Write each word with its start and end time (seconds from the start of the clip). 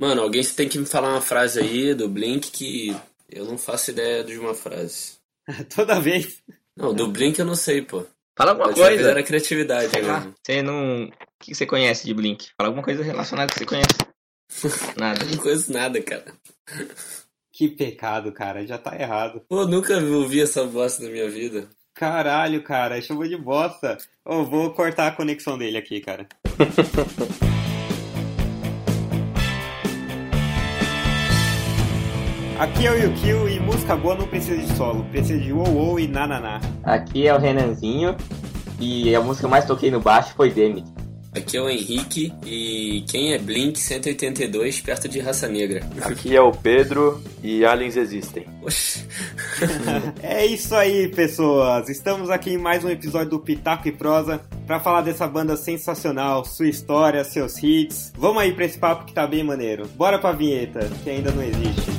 Mano, 0.00 0.22
alguém 0.22 0.42
tem 0.42 0.66
que 0.66 0.78
me 0.78 0.86
falar 0.86 1.10
uma 1.10 1.20
frase 1.20 1.60
aí 1.60 1.92
do 1.92 2.08
Blink 2.08 2.50
que 2.50 2.96
eu 3.28 3.44
não 3.44 3.58
faço 3.58 3.90
ideia 3.90 4.24
de 4.24 4.38
uma 4.38 4.54
frase. 4.54 5.18
Toda 5.76 6.00
vez. 6.00 6.42
Não, 6.74 6.94
do 6.94 7.08
Blink 7.08 7.38
eu 7.38 7.44
não 7.44 7.54
sei, 7.54 7.82
pô. 7.82 8.06
Fala 8.34 8.52
alguma 8.52 8.72
vez 8.72 8.78
coisa. 8.78 9.10
Era 9.10 9.22
criatividade 9.22 9.92
mesmo. 9.94 10.34
você 10.42 10.62
não. 10.62 11.04
O 11.04 11.10
que 11.38 11.54
você 11.54 11.66
conhece 11.66 12.06
de 12.06 12.14
Blink? 12.14 12.48
Fala 12.56 12.70
alguma 12.70 12.82
coisa 12.82 13.02
relacionada 13.02 13.52
que 13.52 13.58
você 13.58 13.66
conhece. 13.66 13.90
Nada. 14.96 15.22
Não 15.22 15.36
conheço 15.36 15.70
nada, 15.70 16.00
cara. 16.02 16.32
Que 17.52 17.68
pecado, 17.68 18.32
cara. 18.32 18.66
Já 18.66 18.78
tá 18.78 18.98
errado. 18.98 19.42
Pô, 19.46 19.66
nunca 19.66 19.98
ouvi 19.98 20.40
essa 20.40 20.64
voz 20.64 20.98
na 20.98 21.10
minha 21.10 21.28
vida. 21.28 21.68
Caralho, 21.94 22.62
cara. 22.62 23.00
Chamou 23.02 23.28
de 23.28 23.36
bosta. 23.36 23.98
Ô, 24.24 24.44
vou 24.44 24.72
cortar 24.72 25.08
a 25.08 25.12
conexão 25.12 25.58
dele 25.58 25.76
aqui, 25.76 26.00
cara. 26.00 26.26
Aqui 32.60 32.86
é 32.86 32.92
o 32.92 32.94
Yukio 32.94 33.48
e 33.48 33.58
música 33.58 33.96
boa 33.96 34.14
não 34.14 34.26
precisa 34.26 34.54
de 34.54 34.76
solo, 34.76 35.02
precisa 35.04 35.40
de 35.40 35.50
wow 35.50 35.66
wow 35.66 35.98
e 35.98 36.06
nananá. 36.06 36.60
Aqui 36.84 37.26
é 37.26 37.34
o 37.34 37.38
Renanzinho 37.38 38.14
e 38.78 39.14
a 39.14 39.20
música 39.22 39.40
que 39.40 39.46
eu 39.46 39.50
mais 39.50 39.64
toquei 39.64 39.90
no 39.90 39.98
baixo 39.98 40.34
foi 40.36 40.50
Demi. 40.50 40.84
Aqui 41.34 41.56
é 41.56 41.62
o 41.62 41.70
Henrique 41.70 42.30
e 42.44 43.02
quem 43.08 43.32
é 43.32 43.38
Blink 43.38 43.78
182 43.78 44.82
perto 44.82 45.08
de 45.08 45.20
Raça 45.20 45.48
Negra? 45.48 45.80
Aqui 46.02 46.36
é 46.36 46.40
o 46.42 46.52
Pedro 46.52 47.22
e 47.42 47.64
aliens 47.64 47.96
existem. 47.96 48.46
Oxi. 48.60 49.06
É 50.22 50.44
isso 50.44 50.74
aí, 50.74 51.08
pessoas. 51.08 51.88
Estamos 51.88 52.28
aqui 52.28 52.50
em 52.50 52.58
mais 52.58 52.84
um 52.84 52.90
episódio 52.90 53.30
do 53.30 53.40
Pitaco 53.40 53.88
e 53.88 53.92
Prosa 53.92 54.40
pra 54.66 54.80
falar 54.80 55.00
dessa 55.00 55.26
banda 55.26 55.56
sensacional, 55.56 56.44
sua 56.44 56.68
história, 56.68 57.24
seus 57.24 57.62
hits. 57.62 58.12
Vamos 58.16 58.42
aí 58.42 58.52
pra 58.52 58.66
esse 58.66 58.78
papo 58.78 59.06
que 59.06 59.12
tá 59.12 59.26
bem 59.26 59.42
maneiro. 59.42 59.86
Bora 59.96 60.18
pra 60.18 60.32
vinheta, 60.32 60.90
que 61.02 61.10
ainda 61.10 61.30
não 61.30 61.42
existe. 61.42 61.89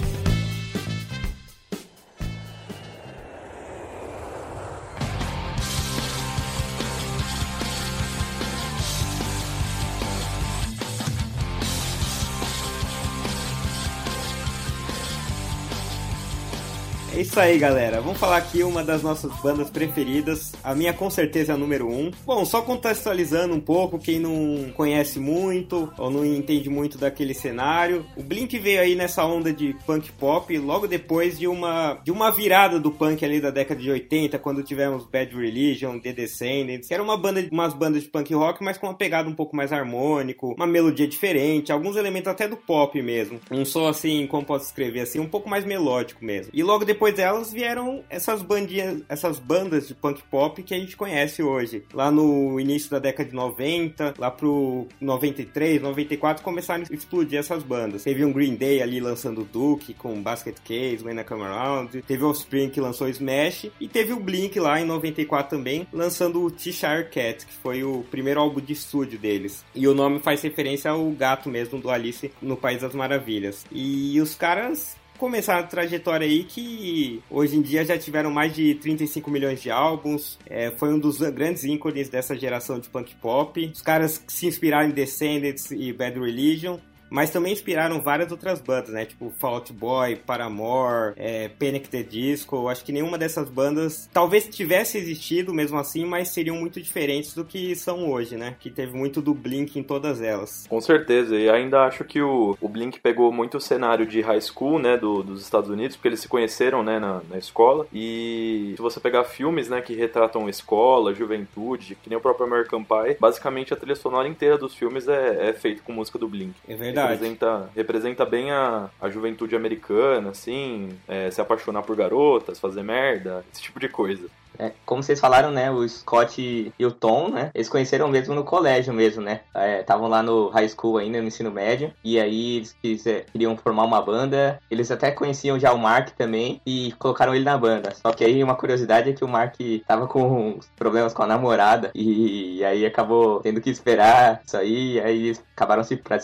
Isso 17.22 17.40
aí, 17.40 17.58
galera. 17.58 18.02
Vamos 18.02 18.20
falar 18.20 18.38
aqui 18.38 18.64
uma 18.64 18.84
das 18.84 19.04
nossas 19.04 19.32
bandas 19.42 19.70
preferidas. 19.70 20.54
A 20.64 20.74
minha 20.74 20.92
com 20.92 21.10
certeza 21.10 21.52
é 21.52 21.56
a 21.56 21.58
número 21.58 21.88
um. 21.88 22.12
Bom, 22.26 22.44
só 22.44 22.62
contextualizando 22.62 23.54
um 23.54 23.60
pouco, 23.60 24.00
quem 24.00 24.20
não 24.20 24.72
conhece 24.74 25.20
muito 25.20 25.92
ou 25.98 26.10
não 26.10 26.26
entende 26.26 26.70
muito 26.70 26.98
daquele 26.98 27.34
cenário, 27.34 28.06
o 28.18 28.24
Blink 28.24 28.58
veio 28.58 28.82
aí 28.82 28.96
nessa 28.96 29.24
onda 29.24 29.54
de 29.54 29.76
punk 29.86 30.12
pop 30.14 30.58
logo 30.58 30.88
depois 30.88 31.38
de 31.38 31.48
uma 31.48 32.00
de 32.04 32.12
uma 32.12 32.32
virada 32.32 32.80
do 32.80 32.92
punk 32.92 33.24
ali 33.24 33.40
da 33.40 33.52
década 33.52 33.80
de 33.80 33.90
80, 33.90 34.40
quando 34.40 34.64
tivemos 34.64 35.06
Bad 35.06 35.36
Religion, 35.36 36.00
The 36.00 36.14
Descendants, 36.14 36.88
que 36.88 36.94
era 36.94 37.04
uma 37.04 37.18
banda, 37.18 37.48
umas 37.52 37.74
bandas 37.74 38.04
de 38.04 38.10
punk 38.10 38.34
rock, 38.34 38.64
mas 38.64 38.78
com 38.78 38.88
uma 38.88 38.96
pegada 38.96 39.30
um 39.30 39.36
pouco 39.36 39.56
mais 39.56 39.72
harmônico, 39.72 40.56
uma 40.58 40.68
melodia 40.68 41.08
diferente, 41.08 41.72
alguns 41.72 41.96
elementos 41.96 42.32
até 42.32 42.48
do 42.48 42.58
pop 42.58 43.00
mesmo. 43.02 43.40
Um 43.52 43.64
som 43.64 43.88
assim, 43.88 44.26
como 44.28 44.46
posso 44.46 44.66
escrever 44.66 45.02
assim, 45.02 45.20
um 45.20 45.28
pouco 45.28 45.48
mais 45.48 45.64
melódico 45.66 46.24
mesmo. 46.26 46.52
E 46.54 46.64
logo 46.64 46.84
depois 46.84 47.11
delas 47.14 47.52
vieram 47.52 48.04
essas 48.10 48.42
bandinhas, 48.42 49.04
essas 49.08 49.40
bandas 49.40 49.88
de 49.88 49.96
punk 49.96 50.22
pop 50.30 50.62
que 50.64 50.74
a 50.74 50.80
gente 50.80 50.96
conhece 50.96 51.44
hoje. 51.44 51.84
Lá 51.94 52.12
no 52.12 52.60
início 52.60 52.90
da 52.90 53.00
década 53.00 53.30
de 53.30 53.36
90, 53.36 54.16
lá 54.18 54.32
pro 54.32 54.88
93, 55.00 55.82
94 55.82 56.44
começaram 56.44 56.84
a 56.90 56.94
explodir 56.94 57.40
essas 57.40 57.64
bandas. 57.64 58.04
Teve 58.04 58.26
um 58.26 58.32
Green 58.32 58.56
Day 58.56 58.82
ali 58.82 59.00
lançando 59.00 59.44
Duke 59.44 59.94
com 59.94 60.22
Basket 60.22 60.58
Case, 60.64 61.04
When 61.04 61.20
I 61.20 61.24
Come 61.24 61.44
Around, 61.44 62.02
teve 62.04 62.24
o 62.24 62.30
Offspring 62.30 62.70
que 62.70 62.80
lançou 62.80 63.08
Smash 63.10 63.68
e 63.80 63.88
teve 63.88 64.14
o 64.14 64.20
Blink 64.20 64.60
lá 64.60 64.80
em 64.80 64.86
94 64.86 65.58
também 65.58 65.88
lançando 65.92 66.44
o 66.44 66.52
T-Shire 66.52 67.10
Cat, 67.10 67.46
que 67.46 67.54
foi 67.54 67.84
o 67.84 68.04
primeiro 68.10 68.40
álbum 68.40 68.62
de 68.62 68.74
estúdio 68.74 69.20
deles. 69.20 69.64
E 69.76 69.88
o 69.88 69.94
nome 69.94 70.20
faz 70.20 70.42
referência 70.42 70.92
ao 70.92 71.10
gato 71.12 71.50
mesmo 71.50 71.80
do 71.80 71.90
Alice 71.90 72.32
no 72.42 72.56
País 72.56 72.82
das 72.82 72.94
Maravilhas. 72.94 73.66
E 73.72 74.20
os 74.20 74.36
caras 74.36 74.96
começaram 75.22 75.60
a 75.60 75.68
trajetória 75.68 76.26
aí 76.26 76.44
que 76.44 77.22
hoje 77.30 77.56
em 77.56 77.62
dia 77.62 77.86
já 77.86 77.96
tiveram 77.96 78.32
mais 78.32 78.56
de 78.56 78.74
35 78.74 79.30
milhões 79.30 79.62
de 79.62 79.70
álbuns. 79.70 80.40
É, 80.48 80.72
foi 80.72 80.92
um 80.92 80.98
dos 80.98 81.20
grandes 81.20 81.64
ícones 81.64 82.10
dessa 82.10 82.36
geração 82.36 82.80
de 82.80 82.90
punk 82.90 83.14
pop. 83.18 83.72
Os 83.72 83.84
caras 83.84 84.20
se 84.28 84.48
inspiraram 84.48 84.90
em 84.90 84.92
Descendants 84.92 85.70
e 85.70 85.94
Bad 85.94 86.20
Religion. 86.20 86.80
Mas 87.12 87.30
também 87.30 87.52
inspiraram 87.54 88.02
várias 88.02 88.32
outras 88.32 88.62
bandas, 88.62 88.90
né? 88.90 89.06
Tipo 89.06 89.32
Fall 89.38 89.56
Out 89.56 89.74
Boy, 89.74 90.16
Paramore, 90.16 91.14
é, 91.18 91.50
Panic! 91.50 91.90
The 91.90 92.04
Disco. 92.04 92.70
Acho 92.70 92.86
que 92.86 92.92
nenhuma 92.94 93.18
dessas 93.18 93.50
bandas 93.50 94.10
talvez 94.14 94.48
tivesse 94.48 94.98
existido 94.98 95.54
mesmo 95.54 95.78
assim, 95.78 96.06
mas 96.06 96.30
seriam 96.30 96.56
muito 96.56 96.82
diferentes 96.82 97.34
do 97.34 97.44
que 97.44 97.76
são 97.76 98.10
hoje, 98.10 98.38
né? 98.38 98.56
Que 98.60 98.70
teve 98.70 98.96
muito 98.96 99.22
do 99.22 99.34
Blink 99.34 99.78
em 99.78 99.84
todas 99.84 100.22
elas. 100.22 100.66
Com 100.70 100.80
certeza, 100.80 101.36
e 101.36 101.50
ainda 101.50 101.82
acho 101.84 102.06
que 102.06 102.22
o, 102.22 102.58
o 102.62 102.70
Blink 102.70 103.00
pegou 103.02 103.32
muito 103.32 103.58
o 103.58 103.62
cenário 103.62 104.06
de 104.06 104.22
high 104.22 104.40
school, 104.40 104.80
né, 104.80 104.96
do- 104.98 105.22
dos 105.22 105.42
Estados 105.42 105.70
Unidos, 105.70 105.98
porque 105.98 106.08
eles 106.08 106.22
se 106.22 106.30
conheceram, 106.30 106.82
né, 106.82 106.98
na, 106.98 107.22
na 107.30 107.38
escola. 107.38 107.86
E 107.94 108.74
se 108.78 108.82
você 108.82 109.00
pegar 109.02 109.26
filmes, 109.26 109.68
né, 109.68 109.82
que 109.82 109.94
retratam 109.94 110.48
escola, 110.48 111.14
juventude, 111.14 111.98
que 112.02 112.10
nem 112.10 112.18
o 112.18 112.22
próprio 112.22 112.46
American 112.46 112.84
Pie, 112.84 113.18
basicamente 113.20 113.74
a 113.74 113.78
trilha 113.78 113.96
sonora 113.96 114.28
inteira 114.28 114.58
dos 114.58 114.74
filmes 114.74 115.08
é, 115.10 115.50
é 115.50 115.54
feita 115.54 115.82
com 115.84 115.92
música 115.92 116.18
do 116.18 116.28
Blink. 116.28 116.54
É 116.68 116.76
verdade. 116.76 117.01
Representa, 117.10 117.70
representa 117.76 118.26
bem 118.26 118.52
a, 118.52 118.90
a 119.00 119.10
juventude 119.10 119.56
americana, 119.56 120.30
assim, 120.30 120.98
é, 121.08 121.30
se 121.32 121.42
apaixonar 121.42 121.84
por 121.84 121.96
garotas, 121.96 122.60
fazer 122.60 122.84
merda, 122.84 123.44
esse 123.54 123.62
tipo 123.62 123.80
de 123.80 123.90
coisa. 123.90 124.28
É, 124.60 124.72
como 124.86 125.02
vocês 125.02 125.20
falaram, 125.20 125.52
né? 125.52 125.72
O 125.72 125.88
Scott 125.88 126.74
e 126.78 126.86
o 126.86 126.92
Tom, 126.92 127.30
né? 127.30 127.52
Eles 127.54 127.70
conheceram 127.70 128.08
mesmo 128.08 128.36
no 128.36 128.44
colégio 128.44 128.94
mesmo, 128.94 129.22
né? 129.22 129.42
Estavam 129.80 130.08
lá 130.08 130.22
no 130.22 130.50
high 130.50 130.68
school 130.70 130.98
ainda, 130.98 131.20
no 131.22 131.28
ensino 131.28 131.50
médio. 131.52 131.92
E 132.04 132.20
aí 132.20 132.58
eles 132.58 132.76
quise- 132.82 133.26
queriam 133.32 133.58
formar 133.58 133.84
uma 133.86 134.02
banda. 134.02 134.60
Eles 134.70 134.92
até 134.92 135.12
conheciam 135.12 135.60
já 135.60 135.74
o 135.74 135.78
Mark 135.80 136.10
também 136.12 136.62
e 136.66 136.92
colocaram 137.00 137.34
ele 137.34 137.46
na 137.46 137.58
banda. 137.58 137.94
Só 137.96 138.12
que 138.12 138.24
aí 138.24 138.44
uma 138.44 138.56
curiosidade 138.56 139.10
é 139.10 139.14
que 139.14 139.24
o 139.24 139.28
Mark 139.28 139.56
tava 139.88 140.08
com 140.08 140.60
problemas 140.76 141.14
com 141.14 141.24
a 141.24 141.28
namorada. 141.28 141.92
E, 141.96 142.58
e 142.58 142.66
aí 142.66 142.86
acabou 142.86 143.40
tendo 143.40 143.62
que 143.62 143.70
esperar 143.70 144.42
isso 144.46 144.58
aí. 144.58 145.00
Aí 145.00 145.28
eles 145.28 145.44
acabaram 145.56 145.84
se 145.84 145.96
pra 145.96 146.20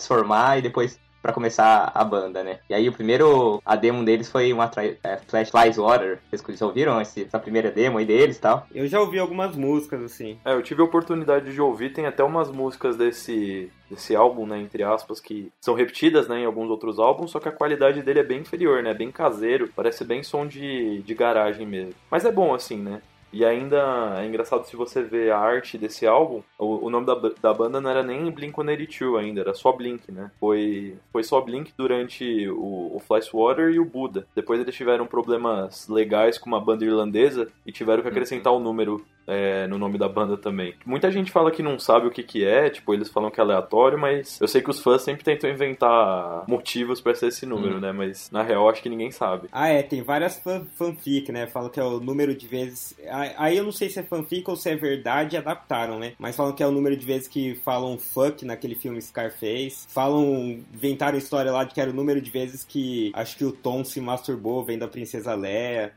e 0.57 0.61
depois 0.61 0.99
pra 1.27 1.33
começar 1.33 1.91
a 1.93 2.03
banda, 2.05 2.41
né? 2.41 2.59
E 2.69 2.73
aí 2.73 2.87
o 2.87 2.93
primeiro, 2.93 3.61
a 3.65 3.75
demo 3.75 4.03
deles 4.05 4.31
foi 4.31 4.53
uma 4.53 4.71
é, 5.03 5.17
Flash 5.27 5.49
Flies 5.49 5.75
Water. 5.75 6.19
Vocês 6.31 6.61
ouviram 6.61 7.01
esse- 7.01 7.23
essa 7.25 7.37
primeira 7.37 7.69
demo 7.69 7.97
aí 7.97 8.05
deles 8.05 8.37
e 8.37 8.39
tal? 8.41 8.65
Eu 8.73 8.87
já 8.87 9.01
ouvi 9.01 9.19
algumas 9.19 9.53
músicas 9.57 10.01
assim. 10.01 10.39
É, 10.45 10.53
eu 10.53 10.61
tive 10.63 10.81
a 10.81 10.85
oportunidade 10.85 11.51
de 11.51 11.61
ouvir, 11.61 11.91
tem 11.91 12.05
até 12.05 12.23
umas 12.23 12.49
músicas 12.49 12.95
desse, 12.95 13.69
desse 13.91 14.15
álbum, 14.15 14.45
né, 14.47 14.57
entre 14.57 14.83
aspas, 14.83 15.19
que 15.19 15.51
são 15.59 15.73
repetidas, 15.73 16.27
né, 16.29 16.39
em 16.39 16.45
alguns 16.45 16.69
outros 16.69 16.97
álbuns, 16.97 17.31
só 17.31 17.39
que 17.41 17.49
a 17.49 17.51
qualidade 17.51 18.01
dele 18.01 18.19
é 18.19 18.23
bem 18.23 18.39
inferior, 18.39 18.81
né, 18.81 18.93
bem 18.93 19.11
caseiro, 19.11 19.69
parece 19.75 20.05
bem 20.05 20.23
som 20.23 20.47
de, 20.47 21.01
de 21.01 21.13
garagem 21.13 21.67
mesmo. 21.67 21.93
Mas 22.09 22.23
é 22.23 22.31
bom, 22.31 22.53
assim, 22.53 22.77
né. 22.77 23.01
E 23.31 23.43
ainda 23.43 24.15
é 24.21 24.25
engraçado 24.25 24.65
se 24.65 24.75
você 24.75 25.03
ver 25.03 25.31
a 25.31 25.37
arte 25.37 25.77
desse 25.77 26.07
álbum, 26.07 26.41
o, 26.57 26.85
o 26.85 26.89
nome 26.89 27.05
da, 27.05 27.15
da 27.15 27.53
banda 27.53 27.81
não 27.81 27.89
era 27.89 28.03
nem 28.03 28.31
Blink-182 28.31 29.19
ainda, 29.19 29.41
era 29.41 29.53
só 29.53 29.71
Blink, 29.71 30.11
né? 30.11 30.31
Foi, 30.39 30.95
foi 31.11 31.23
só 31.23 31.41
Blink 31.41 31.73
durante 31.77 32.47
o, 32.49 32.95
o 32.95 32.99
Flyswater 32.99 33.69
e 33.69 33.79
o 33.79 33.85
Buda. 33.85 34.25
Depois 34.35 34.59
eles 34.59 34.75
tiveram 34.75 35.05
problemas 35.05 35.87
legais 35.87 36.37
com 36.37 36.47
uma 36.47 36.61
banda 36.61 36.85
irlandesa 36.85 37.49
e 37.65 37.71
tiveram 37.71 38.01
que 38.01 38.09
acrescentar 38.09 38.53
o 38.53 38.59
número 38.59 39.05
é, 39.27 39.67
no 39.67 39.77
nome 39.77 39.97
da 39.97 40.07
banda 40.07 40.37
também. 40.37 40.73
Muita 40.85 41.11
gente 41.11 41.31
fala 41.31 41.51
que 41.51 41.61
não 41.61 41.77
sabe 41.77 42.07
o 42.07 42.11
que 42.11 42.23
que 42.23 42.45
é, 42.45 42.69
tipo, 42.69 42.93
eles 42.93 43.09
falam 43.09 43.29
que 43.29 43.39
é 43.39 43.43
aleatório, 43.43 43.97
mas 43.99 44.39
eu 44.41 44.47
sei 44.47 44.61
que 44.61 44.69
os 44.69 44.79
fãs 44.79 45.01
sempre 45.01 45.23
tentam 45.23 45.49
inventar 45.49 46.43
motivos 46.47 47.01
pra 47.01 47.13
ser 47.13 47.27
esse 47.27 47.45
número, 47.45 47.75
Uhum. 47.75 47.79
né? 47.81 47.91
Mas 47.91 48.29
na 48.31 48.41
real 48.41 48.69
acho 48.69 48.81
que 48.81 48.89
ninguém 48.89 49.11
sabe. 49.11 49.47
Ah, 49.51 49.67
é, 49.69 49.83
tem 49.83 50.01
várias 50.01 50.37
fan- 50.37 50.65
fanfic, 50.75 51.31
né? 51.31 51.47
Falam 51.47 51.69
que 51.69 51.79
é 51.79 51.83
o 51.83 51.99
número 51.99 52.33
de 52.35 52.47
vezes. 52.47 52.95
Aí 53.37 53.57
eu 53.57 53.63
não 53.63 53.71
sei 53.71 53.89
se 53.89 53.99
é 53.99 54.03
fanfic 54.03 54.49
ou 54.49 54.55
se 54.55 54.69
é 54.69 54.75
verdade 54.75 55.35
e 55.35 55.37
adaptaram, 55.37 55.99
né? 55.99 56.13
Mas 56.17 56.35
falam 56.35 56.53
que 56.53 56.63
é 56.63 56.67
o 56.67 56.71
número 56.71 56.95
de 56.95 57.05
vezes 57.05 57.27
que 57.27 57.55
falam 57.65 57.97
fuck 57.97 58.45
naquele 58.45 58.75
filme 58.75 59.01
Scarface. 59.01 59.87
Falam. 59.89 60.59
Inventaram 60.73 61.17
história 61.17 61.51
lá 61.51 61.63
de 61.63 61.73
que 61.73 61.81
era 61.81 61.89
o 61.89 61.93
número 61.93 62.21
de 62.21 62.29
vezes 62.31 62.63
que 62.63 63.11
acho 63.13 63.37
que 63.37 63.45
o 63.45 63.51
Tom 63.51 63.83
se 63.83 63.99
masturbou 63.99 64.63
vendo 64.63 64.83
a 64.83 64.87
Princesa 64.87 65.33
Leia. 65.35 65.91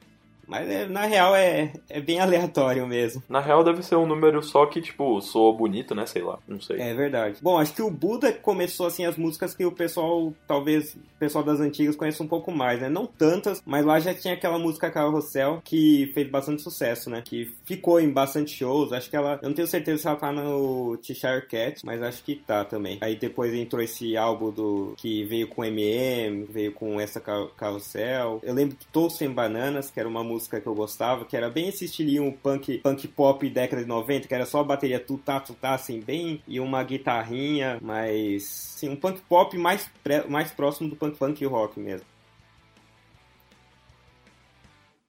Mas 0.51 0.69
é, 0.69 0.87
na 0.87 1.07
real 1.07 1.35
é, 1.35 1.73
é 1.89 2.01
bem 2.01 2.19
aleatório 2.21 2.87
mesmo. 2.87 3.23
Na 3.29 3.41
real 3.41 3.63
deve 3.63 3.83
ser 3.83 3.95
um 3.97 4.07
número 4.07 4.43
só 4.43 4.67
que, 4.67 4.81
tipo, 4.81 5.21
soa 5.21 5.53
bonito, 5.53 5.95
né? 5.95 6.05
Sei 6.07 6.23
lá, 6.23 6.39
não 6.47 6.61
sei. 6.61 6.81
É 6.81 6.93
verdade. 6.93 7.37
Bom, 7.41 7.59
acho 7.59 7.73
que 7.73 7.83
o 7.83 7.91
Buda 7.91 8.33
começou 8.33 8.87
assim 8.87 9.05
as 9.05 9.17
músicas 9.17 9.55
que 9.55 9.65
o 9.65 9.73
pessoal, 9.73 10.35
talvez, 10.47 10.95
o 10.95 11.19
pessoal 11.19 11.45
das 11.45 11.61
antigas 11.61 11.95
conheça 11.95 12.23
um 12.23 12.29
pouco 12.29 12.51
mais, 12.51 12.81
né? 12.81 12.89
Não 12.89 13.07
tantas, 13.07 13.63
mas 13.65 13.85
lá 13.85 14.01
já 14.01 14.13
tinha 14.13 14.35
aquela 14.35 14.59
música 14.59 14.91
Carrossel 14.91 15.61
que 15.65 16.11
fez 16.13 16.29
bastante 16.29 16.63
sucesso, 16.63 17.09
né? 17.09 17.23
Que 17.25 17.53
ficou 17.65 18.01
em 18.01 18.11
bastante 18.11 18.57
shows. 18.57 18.93
Acho 18.93 19.09
que 19.09 19.17
ela, 19.17 19.39
eu 19.43 19.49
não 19.49 19.55
tenho 19.55 19.69
certeza 19.69 20.03
se 20.03 20.09
ela 20.09 20.17
tá 20.17 20.33
no 20.33 20.99
Cheshire 21.01 21.47
Cat, 21.47 21.85
mas 21.85 22.03
acho 22.03 22.25
que 22.25 22.35
tá 22.35 22.65
também. 22.65 22.99
Aí 23.01 23.15
depois 23.17 23.55
entrou 23.55 23.81
esse 23.81 24.17
álbum 24.17 24.51
do 24.51 24.95
que 24.97 25.25
veio 25.25 25.47
com 25.47 25.65
MM, 25.65 26.45
veio 26.45 26.73
com 26.73 27.01
essa 27.01 27.21
Carrossel. 27.21 28.41
Eu 28.43 28.55
lembro 28.55 28.77
que 28.77 28.87
Tô 28.87 29.09
Sem 29.09 29.31
Bananas, 29.31 29.91
que 29.91 30.01
era 30.01 30.09
uma 30.09 30.25
música 30.25 30.40
que 30.49 30.67
eu 30.67 30.75
gostava, 30.75 31.25
que 31.25 31.37
era 31.37 31.51
bem 31.51 31.69
esse 31.69 31.85
estilinho 31.85 32.33
punk, 32.43 32.79
punk 32.79 33.09
pop 33.09 33.49
década 33.49 33.83
de 33.83 33.89
90, 33.89 34.29
que 34.29 34.35
era 34.35 34.47
só 34.47 34.61
a 34.61 34.65
bateria 34.65 35.01
tutá, 35.01 35.41
tutá, 35.41 35.75
assim, 35.75 36.01
bem, 36.01 36.43
e 36.47 36.61
uma 36.61 36.83
guitarrinha, 36.83 37.79
mas, 37.83 38.45
sim, 38.45 38.89
um 38.89 38.97
punk 38.97 39.21
pop 39.29 39.57
mais, 39.59 39.91
mais 40.29 40.51
próximo 40.51 40.89
do 40.89 40.97
punk 40.97 41.17
punk 41.17 41.45
rock 41.45 41.79
mesmo. 41.79 42.07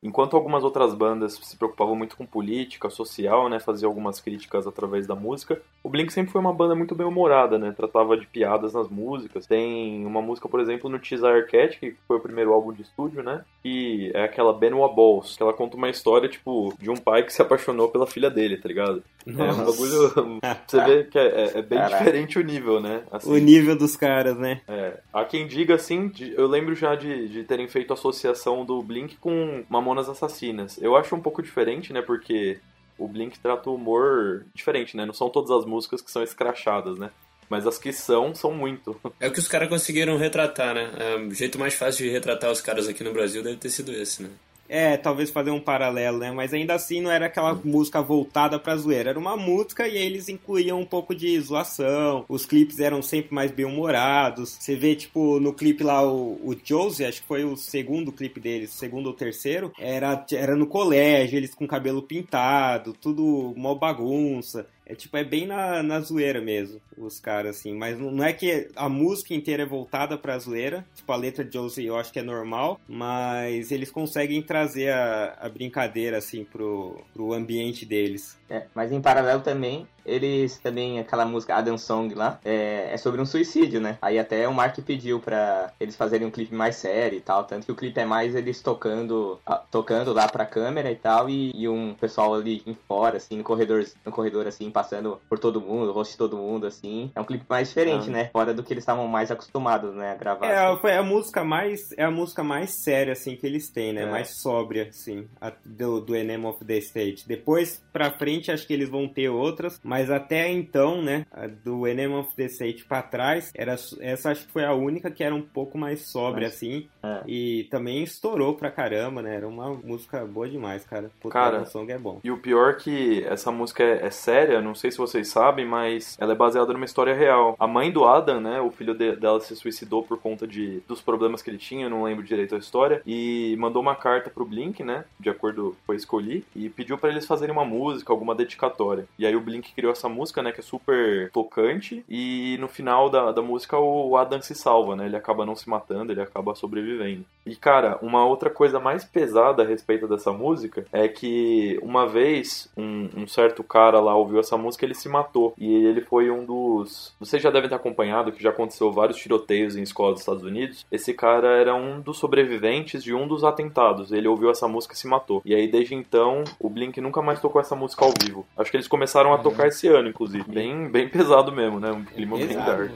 Enquanto 0.04 0.36
algumas 0.36 0.64
outras 0.64 0.96
bandas 0.96 1.34
se 1.34 1.56
preocupavam 1.56 1.96
muito 1.96 2.18
com 2.18 2.26
política, 2.26 2.90
social, 2.90 3.48
né, 3.48 3.60
faziam 3.60 3.90
algumas 3.90 4.20
críticas 4.20 4.66
através 4.66 5.06
da 5.06 5.16
música, 5.16 5.62
o 5.84 5.90
Blink 5.90 6.12
sempre 6.12 6.32
foi 6.32 6.42
uma 6.42 6.54
banda 6.54 6.74
muito 6.74 6.96
bem 6.96 7.06
humorada, 7.06 7.60
né, 7.60 7.72
tratava 7.72 8.18
de 8.18 8.26
piadas 8.26 8.74
nas 8.74 8.90
músicas. 8.90 9.46
Tem 9.46 10.04
uma 10.06 10.22
música, 10.22 10.50
por 10.50 10.60
exemplo, 10.60 10.90
no 10.90 10.98
Desire 10.98 11.46
Cat, 11.48 11.80
que 11.80 11.96
foi 12.08 12.18
o 12.18 12.22
primeiro 12.22 12.52
álbum 12.52 12.74
de 12.74 12.82
estúdio, 12.82 13.22
né, 13.22 13.44
que 13.62 14.12
é 14.16 14.24
aquela 14.24 14.54
Benoit 14.54 14.96
Balls, 14.96 15.38
que 15.38 15.44
ela 15.44 15.54
conta 15.54 15.78
uma 15.78 15.90
história, 15.90 16.28
tipo, 16.28 16.74
de 16.80 16.90
um 16.90 16.98
pai 16.98 17.24
que 17.24 17.32
se 17.32 17.42
apaixonou 17.42 17.90
pela 17.90 18.08
filha 18.08 18.30
dele, 18.30 18.58
tá 18.58 18.68
ligado? 18.68 19.04
Nossa. 19.26 19.60
É 19.60 19.64
um 19.64 19.66
bagulho... 19.66 20.40
você 20.66 20.84
vê 20.84 21.04
que 21.04 21.20
é, 21.20 21.28
é, 21.28 21.60
é 21.60 21.62
bem 21.62 21.78
Caraca. 21.78 21.98
diferente 21.98 22.40
o 22.40 22.44
nível, 22.44 22.80
né? 22.80 23.04
Assim, 23.12 23.32
o 23.32 23.38
nível 23.38 23.78
dos 23.78 23.96
caras, 23.96 24.36
né? 24.36 24.62
É. 24.68 25.00
Há 25.14 25.24
quem 25.26 25.46
diga, 25.46 25.76
assim, 25.76 26.12
eu 26.36 26.48
lembro 26.48 26.74
já 26.74 26.96
de, 26.96 27.28
de 27.30 27.44
terem 27.44 27.68
feito 27.68 27.94
associação 27.94 28.66
do 28.66 28.82
Blink 28.82 29.18
com 29.18 29.64
uma 29.70 29.82
Mamonas 29.92 30.10
Assassinas. 30.10 30.78
Eu 30.82 30.96
acho 30.96 31.16
um 31.16 31.22
pouco 31.22 31.42
diferente, 31.44 31.92
né? 31.92 32.02
Porque 32.02 32.60
o 32.98 33.08
Blink 33.08 33.40
trata 33.40 33.70
o 33.70 33.76
humor 33.76 34.46
diferente, 34.54 34.96
né? 34.96 35.06
Não 35.06 35.14
são 35.14 35.30
todas 35.30 35.52
as 35.52 35.66
músicas 35.66 36.02
que 36.02 36.10
são 36.10 36.24
escrachadas, 36.24 36.98
né? 36.98 37.12
Mas 37.50 37.68
as 37.68 37.78
que 37.78 37.92
são, 37.92 38.34
são 38.34 38.54
muito. 38.54 39.00
É 39.20 39.28
o 39.28 39.32
que 39.32 39.40
os 39.40 39.48
caras 39.48 39.68
conseguiram 39.68 40.18
retratar, 40.18 40.74
né? 40.74 40.92
É, 40.98 41.16
o 41.18 41.34
jeito 41.34 41.60
mais 41.60 41.74
fácil 41.74 42.06
de 42.06 42.12
retratar 42.12 42.50
os 42.50 42.62
caras 42.62 42.88
aqui 42.88 43.04
no 43.04 43.12
Brasil 43.12 43.44
deve 43.44 43.58
ter 43.58 43.70
sido 43.70 43.92
esse, 43.92 44.24
né? 44.24 44.30
É, 44.74 44.96
talvez 44.96 45.30
fazer 45.30 45.52
um 45.52 45.60
paralelo, 45.60 46.20
né? 46.20 46.32
Mas 46.32 46.54
ainda 46.54 46.76
assim 46.76 47.02
não 47.02 47.12
era 47.12 47.26
aquela 47.26 47.54
música 47.54 48.02
voltada 48.02 48.58
pra 48.58 48.78
zoeira. 48.78 49.10
Era 49.10 49.20
uma 49.20 49.36
música 49.36 49.86
e 49.86 49.98
eles 49.98 50.30
incluíam 50.30 50.80
um 50.80 50.86
pouco 50.86 51.14
de 51.14 51.38
zoação. 51.42 52.24
Os 52.30 52.46
clipes 52.46 52.80
eram 52.80 53.02
sempre 53.02 53.36
mais 53.36 53.52
bem-humorados. 53.52 54.56
Você 54.58 54.78
vê, 54.78 54.96
tipo, 54.96 55.42
no 55.42 55.54
clipe 55.54 55.84
lá, 55.84 56.02
o, 56.10 56.40
o 56.42 56.56
Josie, 56.64 57.06
acho 57.06 57.20
que 57.22 57.28
foi 57.28 57.44
o 57.44 57.58
segundo 57.58 58.14
clipe 58.14 58.40
deles, 58.40 58.72
segundo 58.72 59.08
ou 59.08 59.14
terceiro, 59.14 59.74
era, 59.78 60.26
era 60.32 60.56
no 60.56 60.66
colégio, 60.66 61.36
eles 61.36 61.54
com 61.54 61.68
cabelo 61.68 62.02
pintado, 62.02 62.94
tudo 62.94 63.54
mó 63.58 63.76
bagunça. 63.76 64.66
É 64.92 64.96
tipo, 64.96 65.16
é 65.16 65.24
bem 65.24 65.48
na, 65.48 65.82
na 65.82 66.02
zoeira 66.02 66.42
mesmo, 66.42 66.82
os 66.98 67.18
caras, 67.18 67.56
assim. 67.56 67.74
Mas 67.74 67.98
não 67.98 68.22
é 68.22 68.34
que 68.34 68.68
a 68.76 68.90
música 68.90 69.34
inteira 69.34 69.64
é 69.64 69.66
voltada 69.66 70.18
pra 70.18 70.38
zoeira. 70.38 70.86
Tipo, 70.94 71.14
a 71.14 71.16
letra 71.16 71.46
de 71.46 71.54
Josie 71.54 71.86
eu 71.86 71.96
acho 71.96 72.12
que 72.12 72.20
é 72.20 72.22
normal, 72.22 72.78
mas 72.90 73.72
eles 73.72 73.90
conseguem 73.90 74.42
trazer 74.42 74.90
a, 74.90 75.38
a 75.40 75.48
brincadeira, 75.48 76.18
assim, 76.18 76.44
pro, 76.44 77.02
pro 77.14 77.32
ambiente 77.32 77.86
deles. 77.86 78.38
É, 78.52 78.66
mas 78.76 78.92
em 78.92 79.02
paralelo 79.02 79.42
também, 79.42 79.88
eles 80.06 80.58
também, 80.58 81.00
aquela 81.00 81.26
música 81.26 81.56
Adam 81.56 81.78
Song 81.78 82.14
lá, 82.14 82.40
é, 82.44 82.90
é, 82.92 82.98
sobre 82.98 83.22
um 83.22 83.26
suicídio, 83.26 83.80
né? 83.80 83.98
Aí 84.02 84.20
até 84.20 84.48
o 84.48 84.54
Mark 84.54 84.78
pediu 84.80 85.20
pra 85.20 85.72
eles 85.80 85.96
fazerem 85.96 86.28
um 86.28 86.32
clipe 86.32 86.54
mais 86.54 86.76
sério 86.76 87.18
e 87.18 87.22
tal, 87.22 87.44
tanto 87.44 87.66
que 87.66 87.72
o 87.72 87.76
clipe 87.76 88.00
é 88.00 88.06
mais 88.06 88.36
eles 88.36 88.62
tocando 88.62 89.40
tocando 89.70 90.14
lá 90.14 90.28
pra 90.28 90.46
câmera 90.46 90.92
e 90.92 90.96
tal, 90.96 91.30
e, 91.30 91.52
e 91.56 91.70
um 91.70 91.94
pessoal 91.94 92.34
ali 92.34 92.62
em 92.66 92.74
fora, 92.88 93.18
assim, 93.18 93.38
no 93.38 93.44
corredor, 93.44 93.86
no 94.06 94.12
corredor, 94.12 94.48
assim, 94.48 94.70
passando 94.70 95.20
por 95.30 95.40
todo 95.40 95.62
mundo, 95.62 95.90
o 95.90 95.94
rosto 95.94 96.12
de 96.12 96.18
todo 96.18 96.38
mundo, 96.38 96.66
assim. 96.66 97.12
É 97.16 97.22
um 97.22 97.26
clipe 97.26 97.46
mais 97.48 97.68
diferente, 97.70 98.10
ah. 98.10 98.12
né? 98.12 98.30
Fora 98.34 98.54
do 98.54 98.64
que 98.64 98.74
eles 98.74 98.82
estavam 98.82 99.08
mais 99.08 99.32
acostumados, 99.32 99.94
né, 99.94 100.12
a 100.12 100.16
gravar. 100.16 100.46
É, 100.46 100.66
assim. 100.66 100.82
foi 100.82 100.94
a 100.94 101.04
música 101.04 101.44
mais, 101.44 101.92
é 101.98 102.04
a 102.04 102.12
música 102.12 102.44
mais 102.44 102.84
séria, 102.84 103.14
assim, 103.14 103.36
que 103.36 103.46
eles 103.46 103.70
têm, 103.70 103.94
né? 103.94 104.04
É. 104.04 104.06
Mais 104.06 104.42
sóbria, 104.42 104.88
assim, 104.90 105.28
a, 105.40 105.52
do, 105.64 106.02
do 106.02 106.16
Enema 106.16 106.50
of 106.50 106.64
the 106.66 106.78
State. 106.78 107.28
Depois, 107.28 107.82
pra 107.94 108.12
frente, 108.12 108.41
frente 108.42 108.52
acho 108.52 108.66
que 108.66 108.74
eles 108.74 108.90
vão 108.90 109.08
ter 109.08 109.30
outras, 109.30 109.80
mas 109.84 110.10
até 110.10 110.52
então, 110.52 111.02
né, 111.02 111.26
do 111.64 111.86
Enemy 111.88 112.16
of 112.16 112.36
the 112.36 112.46
State 112.46 112.86
pra 112.86 113.02
trás, 113.02 113.52
era, 113.54 113.76
essa 114.00 114.32
acho 114.32 114.46
que 114.46 114.52
foi 114.52 114.66
a 114.66 114.74
única 114.74 115.12
que 115.12 115.24
era 115.24 115.34
um 115.34 115.42
pouco 115.42 115.78
mais 115.78 116.08
sóbria, 116.08 116.48
mas, 116.48 116.56
assim, 116.56 116.88
é. 117.04 117.22
e 117.28 117.68
também 117.70 118.04
estourou 118.04 118.56
pra 118.56 118.72
caramba, 118.72 119.22
né, 119.22 119.36
era 119.36 119.48
uma 119.48 119.70
música 119.74 120.26
boa 120.26 120.50
demais, 120.50 120.84
cara. 120.86 121.12
Puta, 121.20 121.34
cara, 121.34 121.62
o 121.62 121.66
song 121.66 121.92
é 121.92 121.98
bom. 121.98 122.20
E 122.24 122.32
o 122.32 122.38
pior 122.38 122.72
é 122.72 122.76
que 122.76 123.24
essa 123.26 123.52
música 123.52 123.84
é, 123.84 124.06
é, 124.06 124.10
séria, 124.10 124.62
não 124.62 124.74
sei 124.74 124.92
se 124.92 124.98
vocês 124.98 125.28
sabem, 125.28 125.66
mas 125.66 126.18
ela 126.20 126.34
é 126.34 126.36
baseada 126.36 126.74
numa 126.74 126.86
história 126.86 127.14
real. 127.14 127.56
A 127.60 127.68
mãe 127.68 127.92
do 127.92 128.06
Adam, 128.06 128.40
né, 128.40 128.60
o 128.62 128.72
filho 128.72 128.94
de, 128.94 129.16
dela 129.16 129.40
se 129.40 129.56
suicidou 129.56 130.04
por 130.04 130.20
conta 130.20 130.48
de, 130.48 130.82
dos 130.88 131.02
problemas 131.02 131.42
que 131.42 131.50
ele 131.50 131.58
tinha, 131.58 131.86
eu 131.86 131.90
não 131.90 132.04
lembro 132.04 132.24
direito 132.24 132.56
a 132.56 132.60
história, 132.60 133.02
e 133.06 133.56
mandou 133.60 133.82
uma 133.82 133.96
carta 133.96 134.30
pro 134.30 134.46
Blink, 134.46 134.84
né, 134.84 135.06
de 135.20 135.30
acordo 135.30 135.76
com 135.86 135.92
a 135.92 135.96
escolhi, 135.96 136.46
e 136.56 136.70
pediu 136.70 136.98
para 136.98 137.10
eles 137.10 137.26
fazerem 137.26 137.54
uma 137.54 137.66
música, 137.66 138.12
alguma 138.12 138.31
uma 138.32 138.36
dedicatória. 138.36 139.06
E 139.18 139.26
aí 139.26 139.36
o 139.36 139.42
Blink 139.42 139.74
criou 139.74 139.92
essa 139.92 140.10
música, 140.10 140.42
né, 140.42 140.52
que 140.52 140.60
é 140.60 140.64
super 140.64 141.30
tocante, 141.32 142.04
e 142.10 142.58
no 142.60 142.68
final 142.68 143.10
da, 143.10 143.32
da 143.32 143.42
música 143.42 143.78
o 143.78 144.16
Adam 144.18 144.42
se 144.42 144.56
salva, 144.56 144.96
né, 144.96 145.06
ele 145.06 145.16
acaba 145.16 145.46
não 145.46 145.56
se 145.56 145.70
matando, 145.70 146.12
ele 146.12 146.22
acaba 146.22 146.56
sobrevivendo. 146.56 147.26
E 147.46 147.56
cara, 147.56 147.98
uma 148.02 148.26
outra 148.26 148.50
coisa 148.50 148.80
mais 148.80 149.04
pesada 149.04 149.64
a 149.64 149.66
respeito 149.66 150.08
dessa 150.08 150.32
música 150.32 150.86
é 150.92 151.08
que 151.08 151.80
uma 151.82 152.08
vez 152.08 152.70
um, 152.78 153.10
um 153.18 153.28
certo 153.28 153.64
cara 153.64 154.00
lá 154.00 154.16
ouviu 154.16 154.40
essa 154.40 154.58
música 154.58 154.86
ele 154.86 154.94
se 154.94 155.10
matou. 155.10 155.54
E 155.58 155.74
ele 155.86 156.02
foi 156.02 156.30
um 156.30 156.46
dos. 156.46 157.14
Vocês 157.20 157.42
já 157.42 157.50
devem 157.50 157.70
ter 157.70 157.76
acompanhado 157.76 158.32
que 158.32 158.42
já 158.42 158.52
aconteceu 158.52 158.92
vários 158.92 159.18
tiroteios 159.18 159.76
em 159.76 159.82
escolas 159.82 160.14
dos 160.14 160.22
Estados 160.22 160.44
Unidos. 160.44 160.86
Esse 160.92 161.14
cara 161.14 161.48
era 161.50 161.74
um 161.74 162.00
dos 162.00 162.18
sobreviventes 162.18 163.04
de 163.04 163.14
um 163.14 163.28
dos 163.28 163.44
atentados. 163.44 164.12
Ele 164.12 164.28
ouviu 164.28 164.52
essa 164.52 164.68
música 164.68 164.94
e 164.94 164.98
se 164.98 165.08
matou. 165.08 165.42
E 165.44 165.56
aí 165.56 165.68
desde 165.68 165.96
então 165.96 166.44
o 166.60 166.70
Blink 166.70 167.02
nunca 167.02 167.22
mais 167.22 167.40
tocou 167.40 167.60
essa 167.60 167.76
música 167.76 168.06
ao 168.06 168.14
vivo. 168.24 168.46
Acho 168.58 168.72
que 168.72 168.78
eles 168.78 168.88
começaram 168.88 169.34
a 169.34 169.38
tocar 169.38 169.68
esse 169.68 169.88
ano, 169.88 170.10
inclusive. 170.10 170.44
Bem, 170.50 170.90
bem 170.90 171.08
pesado 171.10 171.52
mesmo, 171.52 171.80
né? 171.80 171.92
Um 171.92 172.04
clima 172.04 172.38
bem 172.38 172.56
dark. 172.56 172.92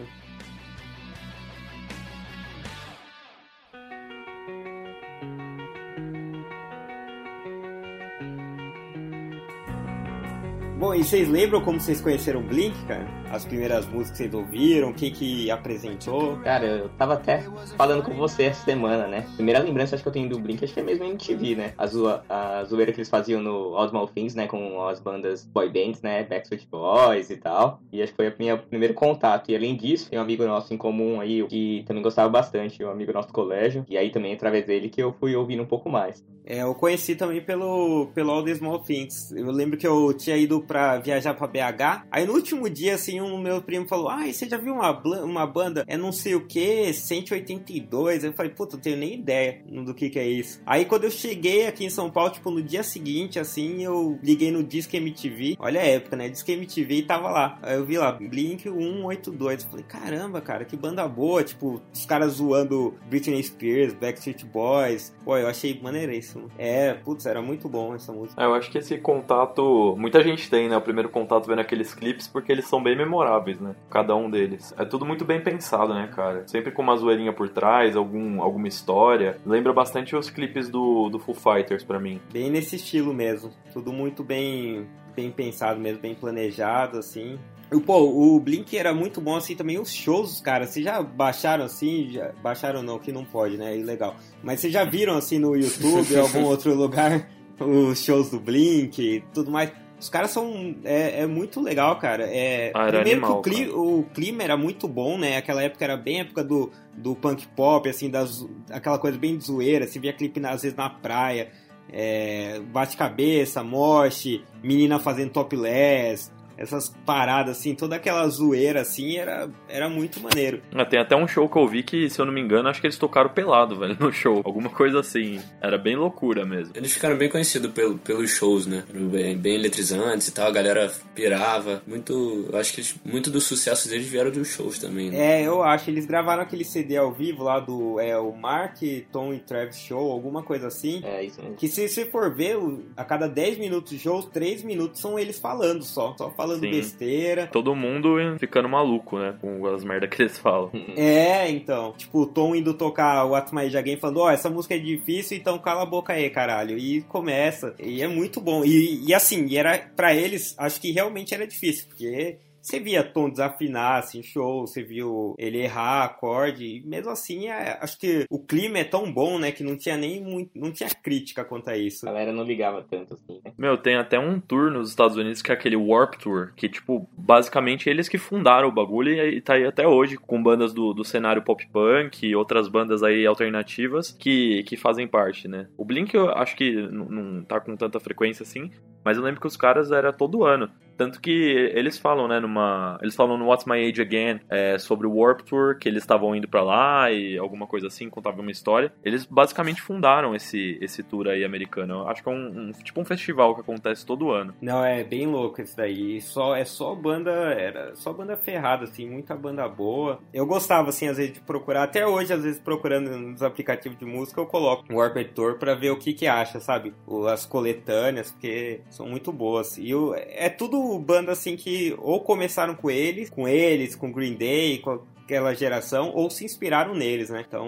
E 10.96 11.04
vocês 11.04 11.28
lembram 11.28 11.60
como 11.60 11.80
vocês 11.80 12.00
conheceram 12.00 12.40
o 12.40 12.44
Blink, 12.44 12.74
cara? 12.86 13.06
As 13.30 13.44
primeiras 13.44 13.86
músicas 13.86 14.12
que 14.12 14.18
vocês 14.18 14.34
ouviram, 14.34 14.94
quem 14.94 15.12
que 15.12 15.52
apresentou? 15.52 16.38
Cara, 16.38 16.66
eu 16.66 16.90
tava 16.90 17.16
até 17.16 17.44
falando 17.76 18.02
com 18.02 18.14
você 18.14 18.44
essa 18.44 18.64
semana, 18.64 19.06
né? 19.06 19.26
Primeira 19.36 19.60
lembrança 19.60 19.96
acho 19.96 20.04
que 20.04 20.08
eu 20.08 20.14
tenho 20.14 20.30
do 20.30 20.40
Blink, 20.40 20.64
acho 20.64 20.74
que 20.74 20.80
é 20.80 20.84
mesmo 20.84 21.04
em 21.04 21.10
MTV, 21.10 21.56
né? 21.56 21.74
A, 21.78 21.86
zoa, 21.86 22.24
a 22.30 22.64
zoeira 22.64 22.94
que 22.94 23.00
eles 23.00 23.10
faziam 23.10 23.42
no 23.42 23.76
All 23.76 23.90
Small 23.90 24.08
Things, 24.08 24.36
né? 24.36 24.48
Com 24.48 24.88
as 24.88 25.02
bandas 25.02 25.44
boy 25.44 25.68
bands, 25.68 26.02
né? 26.02 26.24
Backstreet 26.24 26.66
Boys 26.72 27.30
e 27.30 27.36
tal. 27.36 27.82
E 27.92 28.02
acho 28.02 28.14
que 28.14 28.16
foi 28.16 28.30
o 28.30 28.34
meu 28.40 28.58
primeiro 28.58 28.94
contato. 28.94 29.52
E 29.52 29.56
além 29.56 29.76
disso, 29.76 30.10
tem 30.10 30.18
um 30.18 30.22
amigo 30.22 30.46
nosso 30.46 30.74
em 30.74 30.78
comum 30.78 31.20
aí, 31.20 31.46
que 31.48 31.84
também 31.86 32.04
gostava 32.04 32.30
bastante, 32.30 32.82
um 32.86 32.90
amigo 32.90 33.12
nosso 33.12 33.28
do 33.28 33.34
colégio. 33.34 33.86
E 33.90 33.98
aí 33.98 34.12
também, 34.12 34.34
através 34.34 34.66
dele, 34.66 34.88
que 34.88 35.04
eu 35.04 35.14
fui 35.20 35.36
ouvindo 35.36 35.62
um 35.62 35.68
pouco 35.68 35.90
mais. 35.90 36.24
É, 36.48 36.62
eu 36.62 36.76
conheci 36.76 37.16
também 37.16 37.42
pelo, 37.42 38.08
pelo 38.14 38.32
All 38.32 38.44
the 38.44 38.54
Small 38.54 38.80
Things. 38.80 39.32
Eu 39.32 39.52
lembro 39.52 39.78
que 39.78 39.88
eu 39.88 40.14
tinha 40.14 40.38
ido 40.38 40.62
pra 40.62 40.85
viajar 40.98 41.34
pra 41.34 41.48
BH. 41.48 42.06
Aí 42.12 42.26
no 42.26 42.34
último 42.34 42.70
dia, 42.70 42.96
assim, 42.96 43.22
um 43.22 43.38
meu 43.38 43.62
primo 43.62 43.88
falou: 43.88 44.10
Ah, 44.10 44.26
você 44.26 44.48
já 44.48 44.58
viu 44.58 44.74
uma, 44.74 44.92
uma 45.24 45.46
banda? 45.46 45.84
É 45.88 45.98
não 45.98 46.12
sei 46.12 46.36
o 46.36 46.46
que, 46.46 46.94
182. 46.94 48.24
Eu 48.24 48.34
falei, 48.34 48.52
puta, 48.52 48.76
não 48.76 48.82
tenho 48.82 48.98
nem 48.98 49.16
ideia 49.16 49.62
do 49.66 49.94
que 49.94 50.10
que 50.10 50.20
é 50.20 50.28
isso. 50.28 50.62
Aí 50.66 50.86
quando 50.86 51.06
eu 51.06 51.12
cheguei 51.12 51.68
aqui 51.68 51.86
em 51.86 51.90
São 51.90 52.10
Paulo, 52.10 52.32
tipo, 52.32 52.50
no 52.52 52.62
dia 52.62 52.84
seguinte, 52.84 53.40
assim, 53.40 53.84
eu 53.84 54.20
liguei 54.24 54.52
no 54.52 54.64
Disque 54.64 54.98
MTV. 54.98 55.58
Olha 55.60 55.82
a 55.82 55.86
época, 55.86 56.16
né? 56.16 56.30
Disque 56.30 56.52
MTV 56.52 56.96
e 56.96 57.04
tava 57.04 57.30
lá. 57.30 57.60
Aí 57.62 57.76
eu 57.76 57.86
vi 57.86 57.98
lá, 57.98 58.12
Blink 58.12 58.64
182. 58.64 59.64
Eu 59.64 59.70
falei, 59.70 59.86
caramba, 59.88 60.42
cara, 60.42 60.66
que 60.66 60.76
banda 60.76 61.08
boa. 61.08 61.44
Tipo, 61.44 61.82
os 61.94 62.06
caras 62.06 62.34
zoando 62.34 62.94
Britney 63.10 63.42
Spears, 63.44 63.94
Backstreet 63.94 64.44
Boys. 64.46 65.14
Pô, 65.24 65.38
eu 65.38 65.48
achei 65.48 65.80
maneiríssimo. 65.82 66.50
É, 66.58 66.94
putz, 66.94 67.26
era 67.26 67.42
muito 67.42 67.68
bom 67.68 67.94
essa 67.96 68.12
música. 68.12 68.42
É, 68.42 68.46
eu 68.46 68.54
acho 68.54 68.72
que 68.72 68.78
esse 68.78 68.98
contato, 68.98 69.96
muita 69.98 70.24
gente 70.24 70.50
tem, 70.50 70.70
né, 70.70 70.75
o 70.78 70.82
primeiro 70.82 71.10
contato 71.10 71.48
vendo 71.48 71.60
aqueles 71.60 71.94
clipes, 71.94 72.28
porque 72.28 72.52
eles 72.52 72.66
são 72.66 72.82
bem 72.82 72.96
memoráveis, 72.96 73.60
né? 73.60 73.76
Cada 73.90 74.16
um 74.16 74.30
deles. 74.30 74.74
É 74.78 74.86
tudo 74.86 75.06
muito 75.06 75.26
bem 75.26 75.42
pensado, 75.42 75.94
né, 75.94 76.10
cara? 76.14 76.48
Sempre 76.48 76.72
com 76.72 76.82
uma 76.82 76.96
zoeirinha 76.96 77.34
por 77.34 77.50
trás, 77.50 77.96
algum, 77.96 78.42
alguma 78.42 78.68
história. 78.68 79.38
Lembra 79.46 79.74
bastante 79.74 80.16
os 80.16 80.30
clipes 80.30 80.70
do, 80.70 81.10
do 81.10 81.20
Foo 81.20 81.36
Fighters 81.36 81.84
para 81.84 82.00
mim. 82.00 82.20
Bem 82.32 82.50
nesse 82.50 82.76
estilo 82.76 83.14
mesmo. 83.14 83.52
Tudo 83.74 83.92
muito 83.92 84.24
bem, 84.24 84.88
bem 85.16 85.32
pensado 85.32 85.80
mesmo, 85.80 86.02
bem 86.02 86.16
planejado, 86.16 86.98
assim. 86.98 87.38
E, 87.72 87.80
pô, 87.80 87.98
o 88.00 88.40
Blink 88.40 88.78
era 88.78 88.94
muito 88.94 89.20
bom, 89.20 89.36
assim, 89.36 89.56
também 89.56 89.80
os 89.80 89.92
shows, 89.92 90.40
cara. 90.40 90.68
Vocês 90.68 90.86
já 90.86 91.02
baixaram, 91.02 91.66
assim? 91.66 92.10
Já... 92.12 92.32
Baixaram 92.44 92.84
não, 92.84 93.00
que 93.00 93.12
não 93.12 93.26
pode, 93.26 93.58
né? 93.58 93.74
É 93.74 93.78
ilegal. 93.78 94.16
Mas 94.44 94.60
vocês 94.60 94.72
já 94.72 94.84
viram, 94.84 95.18
assim, 95.18 95.40
no 95.40 95.56
YouTube 95.56 96.16
ou 96.16 96.22
algum 96.22 96.44
outro 96.44 96.74
lugar, 96.76 97.28
os 97.60 98.04
shows 98.04 98.30
do 98.30 98.40
Blink 98.40 99.02
e 99.02 99.22
tudo 99.34 99.52
mais? 99.52 99.72
Os 100.00 100.10
caras 100.10 100.32
são. 100.32 100.76
É, 100.84 101.22
é 101.22 101.26
muito 101.26 101.62
legal, 101.62 101.98
cara. 101.98 102.26
É, 102.28 102.72
Ah, 102.74 102.86
primeiro 102.88 103.10
animal, 103.26 103.42
que 103.42 103.50
o, 103.50 103.54
cli- 103.54 103.70
o 103.70 104.04
clima 104.14 104.44
era 104.44 104.58
muito 104.58 104.88
bom, 104.88 105.18
né? 105.18 105.38
Aquela 105.38 105.64
época 105.64 105.84
era 105.86 105.96
bem 105.98 106.20
época 106.20 106.44
do, 106.44 106.72
do 106.98 107.16
punk 107.16 107.48
pop, 107.56 107.88
assim, 107.90 108.10
das, 108.10 108.46
aquela 108.70 109.00
coisa 109.00 109.18
bem 109.18 109.38
de 109.38 109.46
zoeira. 109.46 109.88
Você 109.88 109.98
via 110.00 110.12
clipe, 110.14 110.40
às 110.46 110.62
vezes, 110.64 110.78
na 110.78 110.90
praia. 110.90 111.50
É, 111.92 112.60
Bate-cabeça, 112.72 113.64
moche, 113.64 114.44
menina 114.64 115.00
fazendo 115.00 115.32
topless. 115.32 116.32
Essas 116.58 116.90
paradas, 117.06 117.58
assim, 117.58 117.76
toda 117.76 117.96
aquela 117.96 118.28
zoeira, 118.30 118.82
assim, 118.82 119.18
era, 119.18 119.50
era 119.68 119.90
muito 119.90 120.20
maneiro. 120.22 120.62
Ah, 120.74 120.86
Tem 120.86 121.00
até 121.00 121.16
um 121.16 121.28
show 121.28 121.48
que 121.50 121.58
eu 121.58 121.68
vi 121.68 121.84
que, 121.84 122.10
se 122.10 122.20
eu 122.20 122.26
não 122.26 122.34
me 122.34 122.42
engano, 122.42 122.70
acho 122.70 122.80
que 122.82 122.88
eles 122.88 122.98
tocaram 122.98 123.30
pelado, 123.30 123.76
velho, 123.80 123.98
no 124.00 124.12
show. 124.12 124.42
Alguma 124.46 124.70
coisa 124.70 125.00
assim. 125.00 125.40
Era 125.62 125.78
bem 125.78 125.96
loucura 125.96 126.46
mesmo. 126.46 126.74
Eles 126.76 126.94
ficaram 126.94 127.18
bem 127.18 127.30
conhecidos 127.30 127.72
pelo, 127.72 127.98
pelos 127.98 128.30
shows, 128.32 128.66
né? 128.66 128.84
Bem, 128.94 129.38
bem 129.38 129.56
eletrizantes 129.56 130.28
e 130.28 130.34
tal, 130.34 130.48
a 130.48 130.52
galera 130.52 130.92
pirava. 131.14 131.82
Muito. 131.86 132.48
Eu 132.52 132.58
acho 132.60 132.74
que 132.74 132.82
eles- 132.82 132.96
muito 133.04 133.30
do 133.30 133.42
sucesso 133.42 133.90
deles 133.90 134.08
vieram 134.08 134.32
dos 134.32 134.48
shows 134.48 134.80
também, 134.80 135.10
né? 135.12 135.42
É, 135.42 135.48
eu 135.48 135.62
acho. 135.64 135.90
Eles 135.90 136.06
gravaram 136.06 136.42
aquele 136.44 136.64
CD 136.64 136.98
ao 136.98 137.12
vivo 137.14 137.44
lá 137.44 137.60
do 137.60 138.00
é, 138.00 138.18
o 138.18 138.32
Mark, 138.36 138.78
Tom 139.12 139.34
e 139.34 139.40
Travis 139.40 139.78
Show, 139.80 140.12
alguma 140.12 140.44
coisa 140.44 140.68
assim. 140.68 141.02
É, 141.04 141.24
isso 141.24 141.42
mesmo. 141.42 141.56
Que 141.56 141.68
se 141.68 141.88
você 141.88 142.06
for 142.06 142.34
ver, 142.34 142.58
a 142.96 143.04
cada 143.04 143.28
10 143.28 143.58
minutos 143.58 143.92
de 143.92 144.00
show, 144.00 144.22
3 144.24 144.64
minutos 144.64 145.00
são 145.02 145.18
eles 145.20 145.38
falando 145.40 145.84
só. 145.84 146.16
Só 146.18 146.30
falando 146.32 146.45
Sim. 146.54 146.72
besteira. 146.72 147.48
Todo 147.48 147.76
mundo 147.76 148.16
ficando 148.40 148.70
maluco, 148.70 149.18
né? 149.18 149.36
Com 149.42 149.66
as 149.68 149.84
merdas 149.84 150.10
que 150.10 150.22
eles 150.22 150.38
falam. 150.38 150.72
É, 150.96 151.50
então. 151.50 151.94
Tipo, 151.98 152.22
o 152.22 152.26
Tom 152.26 152.56
indo 152.56 152.74
tocar 152.74 153.26
o 153.26 153.32
What's 153.32 153.52
My 153.52 153.64
Age 153.64 153.78
Again 153.78 153.98
falando, 153.98 154.20
ó, 154.22 154.32
essa 154.32 154.50
música 154.50 154.76
é 154.76 154.80
difícil, 154.80 155.38
então 155.38 155.58
cala 155.60 155.84
a 155.84 155.86
boca 155.86 156.14
aí, 156.14 156.30
caralho. 156.30 156.78
E 156.78 157.02
começa. 157.02 157.76
E 157.80 158.02
é 158.02 158.08
muito 158.08 158.40
bom. 158.40 158.64
E, 158.64 159.06
e 159.06 159.14
assim, 159.14 159.46
e 159.48 159.58
era 159.58 159.78
pra 159.96 160.14
eles, 160.16 160.56
acho 160.58 160.80
que 160.80 160.92
realmente 160.92 161.34
era 161.34 161.46
difícil, 161.46 161.88
porque 161.88 162.38
você 162.66 162.80
via 162.80 163.04
Tom 163.04 163.30
desafinar, 163.30 164.00
assim, 164.00 164.24
show, 164.24 164.66
você 164.66 164.82
viu 164.82 165.36
ele 165.38 165.60
errar 165.60 166.04
acorde, 166.04 166.66
e 166.66 166.84
mesmo 166.84 167.12
assim, 167.12 167.48
é- 167.48 167.78
acho 167.80 168.00
que 168.00 168.26
o 168.28 168.40
clima 168.40 168.80
é 168.80 168.84
tão 168.84 169.12
bom, 169.12 169.38
né, 169.38 169.52
que 169.52 169.64
não 169.64 169.78
tinha 169.78 169.96
nem 169.96 170.22
muito, 170.22 170.50
não 170.56 170.72
tinha 170.72 170.90
crítica 170.90 171.46
quanto 171.46 171.70
a 171.70 171.78
isso. 171.78 172.08
A 172.08 172.12
galera 172.12 172.34
não 172.34 172.44
ligava 172.44 172.84
tanto 172.90 173.14
assim, 173.14 173.40
né? 173.46 173.54
Meu, 173.56 173.78
tem 173.78 173.96
até 173.96 174.18
um 174.18 174.40
tour 174.40 174.72
nos 174.72 174.90
Estados 174.90 175.16
Unidos 175.16 175.44
que 175.44 175.52
é 175.52 175.54
aquele 175.54 175.76
Warp 175.76 176.16
Tour, 176.16 176.54
que, 176.56 176.68
tipo, 176.68 177.08
basicamente 177.16 177.88
eles 177.88 178.10
que 178.10 178.18
fundaram 178.18 178.68
o 178.68 178.72
bagulho 178.72 179.14
e, 179.14 179.38
e 179.38 179.42
tá 179.42 179.54
aí 179.54 179.66
até 179.66 179.88
hoje, 179.88 180.18
com 180.18 180.42
bandas 180.42 180.74
do, 180.74 180.92
do 180.92 181.04
cenário 181.04 181.44
pop 181.44 181.64
punk 181.72 182.26
e 182.26 182.36
outras 182.36 182.68
bandas 182.68 183.04
aí 183.04 183.28
alternativas 183.28 184.12
que, 184.12 184.64
que 184.64 184.76
fazem 184.76 185.08
parte, 185.08 185.48
né? 185.48 185.68
O 185.78 185.86
Blink 185.86 186.16
eu 186.16 186.30
acho 186.30 186.56
que 186.56 186.72
não 186.72 187.44
tá 187.44 187.60
com 187.60 187.76
tanta 187.76 188.00
frequência 188.00 188.42
assim, 188.42 188.72
mas 189.04 189.18
eu 189.18 189.24
lembro 189.24 189.40
que 189.40 189.48
os 189.48 189.56
caras 189.56 189.92
era 189.92 190.12
todo 190.12 190.44
ano. 190.44 190.68
Tanto 190.98 191.20
que 191.22 191.32
eles 191.74 191.98
falam, 191.98 192.28
né, 192.28 192.40
numa. 192.40 192.98
Eles 193.02 193.16
falam 193.16 193.38
no 193.38 193.46
What's 193.48 193.66
My 193.66 193.78
Age 193.88 194.02
Again 194.02 194.40
é, 194.50 194.78
sobre 194.78 195.08
o 195.08 195.14
Warp 195.16 195.42
Tour, 195.42 195.78
que 195.78 195.88
eles 195.90 196.04
estavam 196.04 196.36
indo 196.36 196.48
pra 196.48 196.64
lá 196.64 197.12
e 197.12 197.38
alguma 197.38 197.68
coisa 197.68 197.88
assim, 197.88 198.10
contavam 198.10 198.42
uma 198.42 198.52
história. 198.52 198.92
Eles 199.04 199.26
basicamente 199.26 199.82
fundaram 199.82 200.36
esse, 200.36 200.78
esse 200.82 201.04
tour 201.04 201.28
aí 201.28 201.44
americano. 201.44 201.96
Eu 201.96 202.08
acho 202.08 202.24
que 202.24 202.30
é 202.30 202.32
um, 202.32 202.70
um- 202.70 202.72
tipo 202.72 203.00
um 203.02 203.06
festival 203.06 203.56
que 203.56 203.62
acontece 203.62 204.06
todo 204.06 204.32
ano. 204.32 204.54
Não, 204.62 204.84
é 204.84 205.04
bem 205.04 205.28
louco 205.28 205.62
isso 205.62 205.76
daí. 205.76 206.22
Só, 206.22 206.56
é 206.56 206.64
só 206.66 206.94
banda, 206.96 207.32
era 207.32 207.96
só 207.96 208.14
banda 208.14 208.38
ferrada, 208.38 208.84
assim, 208.86 209.10
muita 209.10 209.36
banda 209.36 209.68
boa. 209.68 210.20
Eu 210.34 210.46
gostava, 210.46 210.90
assim, 210.90 211.08
às 211.08 211.18
vezes, 211.18 211.34
de 211.34 211.42
procurar, 211.42 211.84
até 211.84 212.06
hoje, 212.08 212.32
às 212.34 212.44
vezes, 212.44 212.60
procurando 212.60 213.10
nos 213.18 213.44
aplicativos 213.44 213.98
de 213.98 214.06
música, 214.06 214.40
eu 214.40 214.46
coloco 214.46 214.86
o 214.92 214.98
Warped 214.98 215.32
Tour 215.34 215.58
pra 215.58 215.76
ver 215.76 215.92
o 215.92 215.98
que 215.98 216.14
que 216.14 216.28
acha, 216.28 216.60
sabe? 216.60 216.94
As 217.32 217.46
coletâneas, 217.46 218.32
porque 218.32 218.82
são 218.90 219.08
muito 219.08 219.32
boas. 219.32 219.78
E 219.78 219.92
é 220.30 220.50
tudo 220.50 220.85
banda, 221.00 221.32
assim, 221.32 221.56
que 221.56 221.96
ou 222.00 222.22
começaram 222.22 222.76
com 222.76 222.90
eles, 222.90 223.30
com 223.30 223.48
eles, 223.48 223.96
com 223.96 224.12
Green 224.12 224.34
Day, 224.36 224.80
com 224.80 225.02
aquela 225.24 225.54
geração, 225.56 226.12
ou 226.14 226.30
se 226.30 226.46
inspiraram 226.46 226.94
neles, 226.94 227.30
né? 227.32 227.44
Então, 227.48 227.68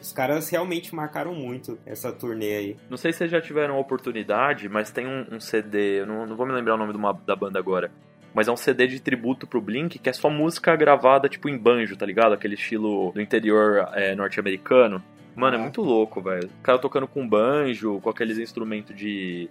os 0.00 0.12
caras 0.12 0.48
realmente 0.48 0.94
marcaram 0.94 1.34
muito 1.34 1.76
essa 1.84 2.12
turnê 2.12 2.54
aí. 2.56 2.76
Não 2.88 2.96
sei 2.96 3.12
se 3.12 3.18
vocês 3.18 3.30
já 3.30 3.40
tiveram 3.40 3.74
a 3.74 3.80
oportunidade, 3.80 4.68
mas 4.68 4.90
tem 4.90 5.06
um, 5.06 5.26
um 5.32 5.40
CD, 5.40 6.00
eu 6.00 6.06
não, 6.06 6.26
não 6.26 6.36
vou 6.36 6.46
me 6.46 6.52
lembrar 6.52 6.74
o 6.74 6.78
nome 6.78 6.92
de 6.92 6.98
uma- 6.98 7.12
da 7.26 7.34
banda 7.34 7.58
agora. 7.58 7.90
Mas 8.34 8.48
é 8.48 8.52
um 8.52 8.56
CD 8.56 8.86
de 8.86 8.98
tributo 9.00 9.46
pro 9.46 9.60
Blink, 9.60 9.98
que 9.98 10.08
é 10.08 10.12
só 10.12 10.30
música 10.30 10.74
gravada, 10.76 11.28
tipo, 11.28 11.48
em 11.48 11.58
banjo, 11.58 11.96
tá 11.96 12.06
ligado? 12.06 12.32
Aquele 12.32 12.54
estilo 12.54 13.10
do 13.12 13.20
interior 13.20 13.88
é, 13.92 14.14
norte-americano. 14.14 15.02
Mano, 15.34 15.56
é 15.56 15.58
muito 15.58 15.82
louco, 15.82 16.20
velho. 16.22 16.48
O 16.60 16.62
cara 16.62 16.78
tocando 16.78 17.06
com 17.08 17.26
banjo, 17.28 18.00
com 18.00 18.08
aqueles 18.10 18.38
instrumentos 18.38 18.94
de. 18.96 19.50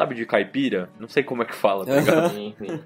Sabe, 0.00 0.14
de 0.14 0.24
caipira? 0.24 0.88
Não 0.98 1.06
sei 1.06 1.22
como 1.22 1.42
é 1.42 1.44
que 1.44 1.54
fala, 1.54 1.84
tá 1.84 1.96
ligado? 1.96 2.32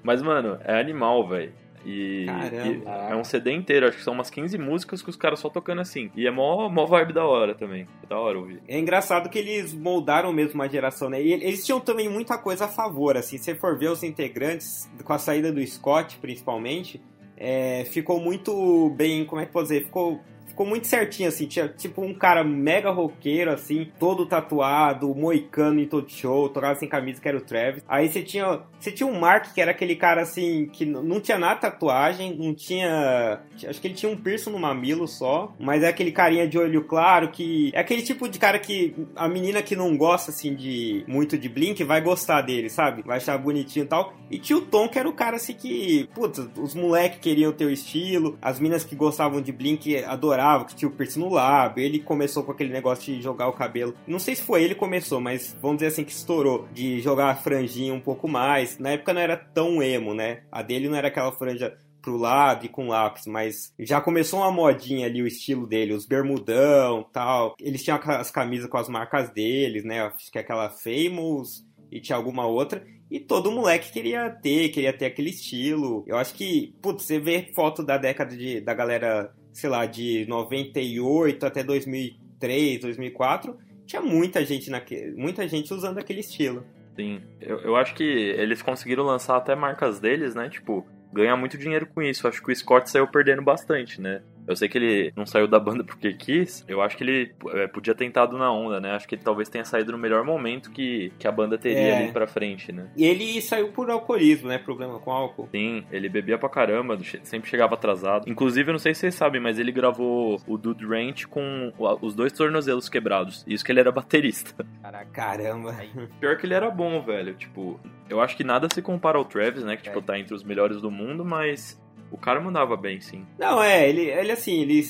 Mas, 0.03 0.21
mano, 0.21 0.59
é 0.65 0.77
animal, 0.77 1.25
velho. 1.25 1.53
E, 1.85 2.25
Caramba. 2.25 3.07
e 3.09 3.11
é 3.11 3.15
um 3.15 3.23
CD 3.23 3.53
inteiro, 3.53 3.87
acho 3.87 3.97
que 3.97 4.03
são 4.03 4.13
umas 4.13 4.29
15 4.29 4.57
músicas 4.57 5.01
que 5.01 5.09
os 5.09 5.15
caras 5.15 5.39
só 5.39 5.49
tocando 5.49 5.79
assim. 5.79 6.11
E 6.13 6.27
é 6.27 6.31
mó, 6.31 6.67
mó 6.67 6.85
vibe 6.85 7.13
da 7.13 7.23
hora 7.23 7.55
também. 7.55 7.87
É 8.03 8.07
da 8.07 8.19
hora 8.19 8.37
ouvir. 8.37 8.61
É 8.67 8.77
engraçado 8.77 9.29
que 9.29 9.39
eles 9.39 9.73
moldaram 9.73 10.33
mesmo 10.33 10.55
uma 10.55 10.67
geração, 10.67 11.09
né? 11.09 11.21
E 11.21 11.31
eles 11.31 11.65
tinham 11.65 11.79
também 11.79 12.09
muita 12.09 12.37
coisa 12.37 12.65
a 12.65 12.67
favor, 12.67 13.15
assim. 13.15 13.37
Se 13.37 13.45
você 13.45 13.55
for 13.55 13.77
ver 13.77 13.91
os 13.91 14.03
integrantes, 14.03 14.91
com 15.05 15.13
a 15.13 15.17
saída 15.17 15.53
do 15.53 15.65
Scott, 15.65 16.17
principalmente, 16.17 16.99
é, 17.37 17.85
ficou 17.85 18.19
muito 18.19 18.89
bem, 18.89 19.23
como 19.23 19.41
é 19.41 19.45
que 19.45 19.53
pode 19.53 19.69
dizer? 19.69 19.85
Ficou, 19.85 20.19
ficou 20.55 20.65
muito 20.65 20.87
certinho, 20.87 21.27
assim. 21.27 21.45
Tinha 21.45 21.67
tipo 21.67 22.01
um 22.01 22.13
cara 22.13 22.43
mega 22.43 22.89
roqueiro, 22.89 23.51
assim, 23.51 23.91
todo 23.99 24.25
tatuado, 24.25 25.13
moicano 25.13 25.81
em 25.81 25.85
todo 25.85 26.09
show, 26.09 26.47
tocava 26.47 26.75
sem 26.75 26.87
camisa, 26.87 27.21
que 27.21 27.27
era 27.27 27.37
o 27.37 27.41
Travis. 27.41 27.83
Aí 27.87 28.07
você 28.07 28.23
tinha, 28.23 28.61
você 28.79 28.89
tinha 28.91 29.05
o 29.05 29.19
Mark, 29.19 29.53
que 29.53 29.59
era 29.59 29.71
aquele 29.71 29.95
cara, 29.95 30.21
assim, 30.21 30.67
que 30.71 30.85
não 30.85 31.19
tinha 31.19 31.37
nada 31.37 31.59
tatuagem, 31.59 32.37
não 32.37 32.55
tinha... 32.55 33.41
Acho 33.67 33.81
que 33.81 33.87
ele 33.87 33.93
tinha 33.93 34.11
um 34.11 34.15
piercing 34.15 34.51
no 34.51 34.59
mamilo 34.59 35.07
só, 35.07 35.53
mas 35.59 35.83
é 35.83 35.89
aquele 35.89 36.11
carinha 36.11 36.47
de 36.47 36.57
olho 36.57 36.85
claro, 36.85 37.29
que... 37.29 37.71
É 37.73 37.79
aquele 37.81 38.01
tipo 38.01 38.29
de 38.29 38.39
cara 38.39 38.57
que 38.57 38.95
a 39.15 39.27
menina 39.27 39.61
que 39.61 39.75
não 39.75 39.97
gosta, 39.97 40.31
assim, 40.31 40.55
de 40.55 41.03
muito 41.07 41.37
de 41.37 41.49
Blink 41.49 41.83
vai 41.83 41.99
gostar 41.99 42.41
dele, 42.41 42.69
sabe? 42.69 43.03
Vai 43.03 43.17
achar 43.17 43.37
bonitinho 43.37 43.83
e 43.83 43.87
tal. 43.87 44.13
E 44.31 44.39
tinha 44.39 44.57
o 44.57 44.61
Tom, 44.61 44.87
que 44.87 44.97
era 44.97 45.09
o 45.09 45.13
cara, 45.13 45.35
assim, 45.35 45.53
que... 45.53 46.09
Putz, 46.15 46.39
os 46.57 46.73
moleques 46.73 47.19
queriam 47.19 47.51
ter 47.51 47.65
o 47.65 47.71
estilo, 47.71 48.37
as 48.41 48.59
minas 48.59 48.85
que 48.85 48.95
gostavam 48.95 49.41
de 49.41 49.51
Blink 49.51 49.97
adoravam, 50.05 50.44
que 50.65 50.75
tinha 50.75 50.89
o 50.89 50.91
piercing 50.91 51.19
no 51.19 51.29
lábio. 51.29 51.83
Ele 51.83 51.99
começou 51.99 52.43
com 52.43 52.51
aquele 52.51 52.71
negócio 52.71 53.13
de 53.13 53.21
jogar 53.21 53.47
o 53.47 53.53
cabelo. 53.53 53.95
Não 54.07 54.19
sei 54.19 54.35
se 54.35 54.43
foi 54.43 54.63
ele 54.63 54.73
que 54.73 54.79
começou, 54.79 55.19
mas 55.19 55.57
vamos 55.61 55.77
dizer 55.77 55.87
assim 55.87 56.03
que 56.03 56.11
estourou. 56.11 56.67
De 56.71 57.01
jogar 57.01 57.29
a 57.29 57.35
franjinha 57.35 57.93
um 57.93 57.99
pouco 57.99 58.27
mais. 58.27 58.77
Na 58.77 58.91
época 58.91 59.13
não 59.13 59.21
era 59.21 59.35
tão 59.35 59.81
emo, 59.81 60.13
né? 60.13 60.43
A 60.51 60.61
dele 60.61 60.87
não 60.87 60.97
era 60.97 61.07
aquela 61.07 61.31
franja 61.31 61.75
pro 62.05 62.17
lado 62.17 62.65
e 62.65 62.69
com 62.69 62.87
lápis, 62.87 63.25
mas 63.25 63.73
já 63.79 63.99
começou 63.99 64.39
uma 64.39 64.51
modinha 64.51 65.07
ali 65.07 65.23
o 65.23 65.27
estilo 65.27 65.65
dele, 65.65 65.93
os 65.93 66.05
bermudão 66.05 67.03
tal. 67.11 67.55
Eles 67.59 67.83
tinham 67.83 67.99
as 67.99 68.29
camisas 68.29 68.69
com 68.69 68.77
as 68.77 68.87
marcas 68.87 69.31
deles, 69.31 69.83
né? 69.83 70.01
Acho 70.01 70.31
que 70.31 70.37
é 70.37 70.41
aquela 70.41 70.69
Famous 70.69 71.65
e 71.91 71.99
tinha 71.99 72.15
alguma 72.15 72.45
outra. 72.45 72.85
E 73.09 73.19
todo 73.19 73.51
moleque 73.51 73.91
queria 73.91 74.29
ter, 74.29 74.69
queria 74.69 74.93
ter 74.93 75.05
aquele 75.05 75.29
estilo. 75.29 76.03
Eu 76.07 76.17
acho 76.17 76.33
que, 76.33 76.75
putz, 76.81 77.05
você 77.05 77.19
vê 77.19 77.51
foto 77.55 77.83
da 77.83 77.97
década 77.97 78.35
de, 78.35 78.59
da 78.61 78.73
galera, 78.73 79.33
sei 79.55 79.69
lá, 79.69 79.85
de 79.85 80.25
98 80.27 81.45
até 81.45 81.63
2003, 81.63 82.81
2004, 82.81 83.57
tinha 83.87 84.01
muita 84.01 84.43
gente 84.43 84.69
naque, 84.69 85.13
muita 85.15 85.47
gente 85.47 85.73
usando 85.73 85.97
aquele 85.97 86.19
estilo. 86.19 86.65
Sim, 86.93 87.21
eu, 87.39 87.59
eu 87.61 87.75
acho 87.77 87.95
que 87.95 88.03
eles 88.03 88.61
conseguiram 88.61 89.05
lançar 89.05 89.37
até 89.37 89.55
marcas 89.55 89.97
deles, 89.97 90.35
né? 90.35 90.49
Tipo, 90.49 90.85
ganhar 91.13 91.37
muito 91.37 91.57
dinheiro 91.57 91.87
com 91.87 92.01
isso. 92.01 92.27
Acho 92.27 92.43
que 92.43 92.51
o 92.51 92.55
Scott 92.55 92.89
saiu 92.89 93.07
perdendo 93.07 93.41
bastante, 93.41 94.01
né? 94.01 94.21
Eu 94.47 94.55
sei 94.55 94.67
que 94.69 94.77
ele 94.77 95.13
não 95.15 95.25
saiu 95.25 95.47
da 95.47 95.59
banda 95.59 95.83
porque 95.83 96.13
quis. 96.13 96.63
Eu 96.67 96.81
acho 96.81 96.95
que 96.97 97.03
ele 97.03 97.31
é, 97.53 97.67
podia 97.67 97.95
ter 97.95 98.05
entrado 98.05 98.37
na 98.37 98.51
onda, 98.51 98.79
né? 98.79 98.91
Acho 98.91 99.07
que 99.07 99.15
ele 99.15 99.23
talvez 99.23 99.49
tenha 99.49 99.65
saído 99.65 99.91
no 99.91 99.97
melhor 99.97 100.23
momento 100.23 100.71
que, 100.71 101.11
que 101.17 101.27
a 101.27 101.31
banda 101.31 101.57
teria 101.57 101.77
É. 101.79 101.97
ali 102.03 102.11
pra 102.11 102.27
frente, 102.27 102.71
né? 102.71 102.87
E 102.95 103.05
ele 103.05 103.41
saiu 103.41 103.69
por 103.69 103.89
alcoolismo, 103.89 104.47
né? 104.49 104.57
Problema 104.57 104.99
com 104.99 105.11
álcool. 105.11 105.47
Sim, 105.51 105.83
ele 105.91 106.07
bebia 106.09 106.37
pra 106.37 106.49
caramba, 106.49 106.97
sempre 107.23 107.49
chegava 107.49 107.73
atrasado. 107.75 108.29
Inclusive, 108.29 108.69
eu 108.69 108.73
não 108.73 108.79
sei 108.79 108.93
se 108.93 109.01
vocês 109.01 109.15
sabem, 109.15 109.41
mas 109.41 109.57
ele 109.59 109.71
gravou 109.71 110.39
o 110.47 110.57
Dude 110.57 110.85
Ranch 110.85 111.25
com 111.27 111.71
os 112.01 112.13
dois 112.15 112.31
tornozelos 112.33 112.87
quebrados. 112.89 113.43
Isso 113.47 113.63
que 113.65 113.71
ele 113.71 113.79
era 113.79 113.91
baterista. 113.91 114.65
Caraca. 114.81 115.05
Caramba. 115.11 115.75
Pior 116.19 116.37
que 116.37 116.45
ele 116.45 116.53
era 116.53 116.69
bom, 116.69 117.01
velho. 117.01 117.33
Tipo, 117.35 117.79
eu 118.09 118.21
acho 118.21 118.35
que 118.37 118.43
nada 118.43 118.67
se 118.71 118.81
compara 118.81 119.17
ao 119.17 119.25
Travis, 119.25 119.63
né? 119.63 119.75
Que, 119.75 119.83
tipo, 119.83 119.99
É. 119.99 120.01
tá 120.01 120.19
entre 120.19 120.33
os 120.33 120.43
melhores 120.43 120.81
do 120.81 120.91
mundo, 120.91 121.23
mas 121.25 121.81
o 122.11 122.17
cara 122.17 122.39
mandava 122.39 122.75
bem, 122.77 122.99
sim. 123.01 123.25
Não, 123.37 123.61
é, 123.61 123.87
ele, 123.87 124.09
ele 124.09 124.31
assim, 124.31 124.61
ele, 124.61 124.83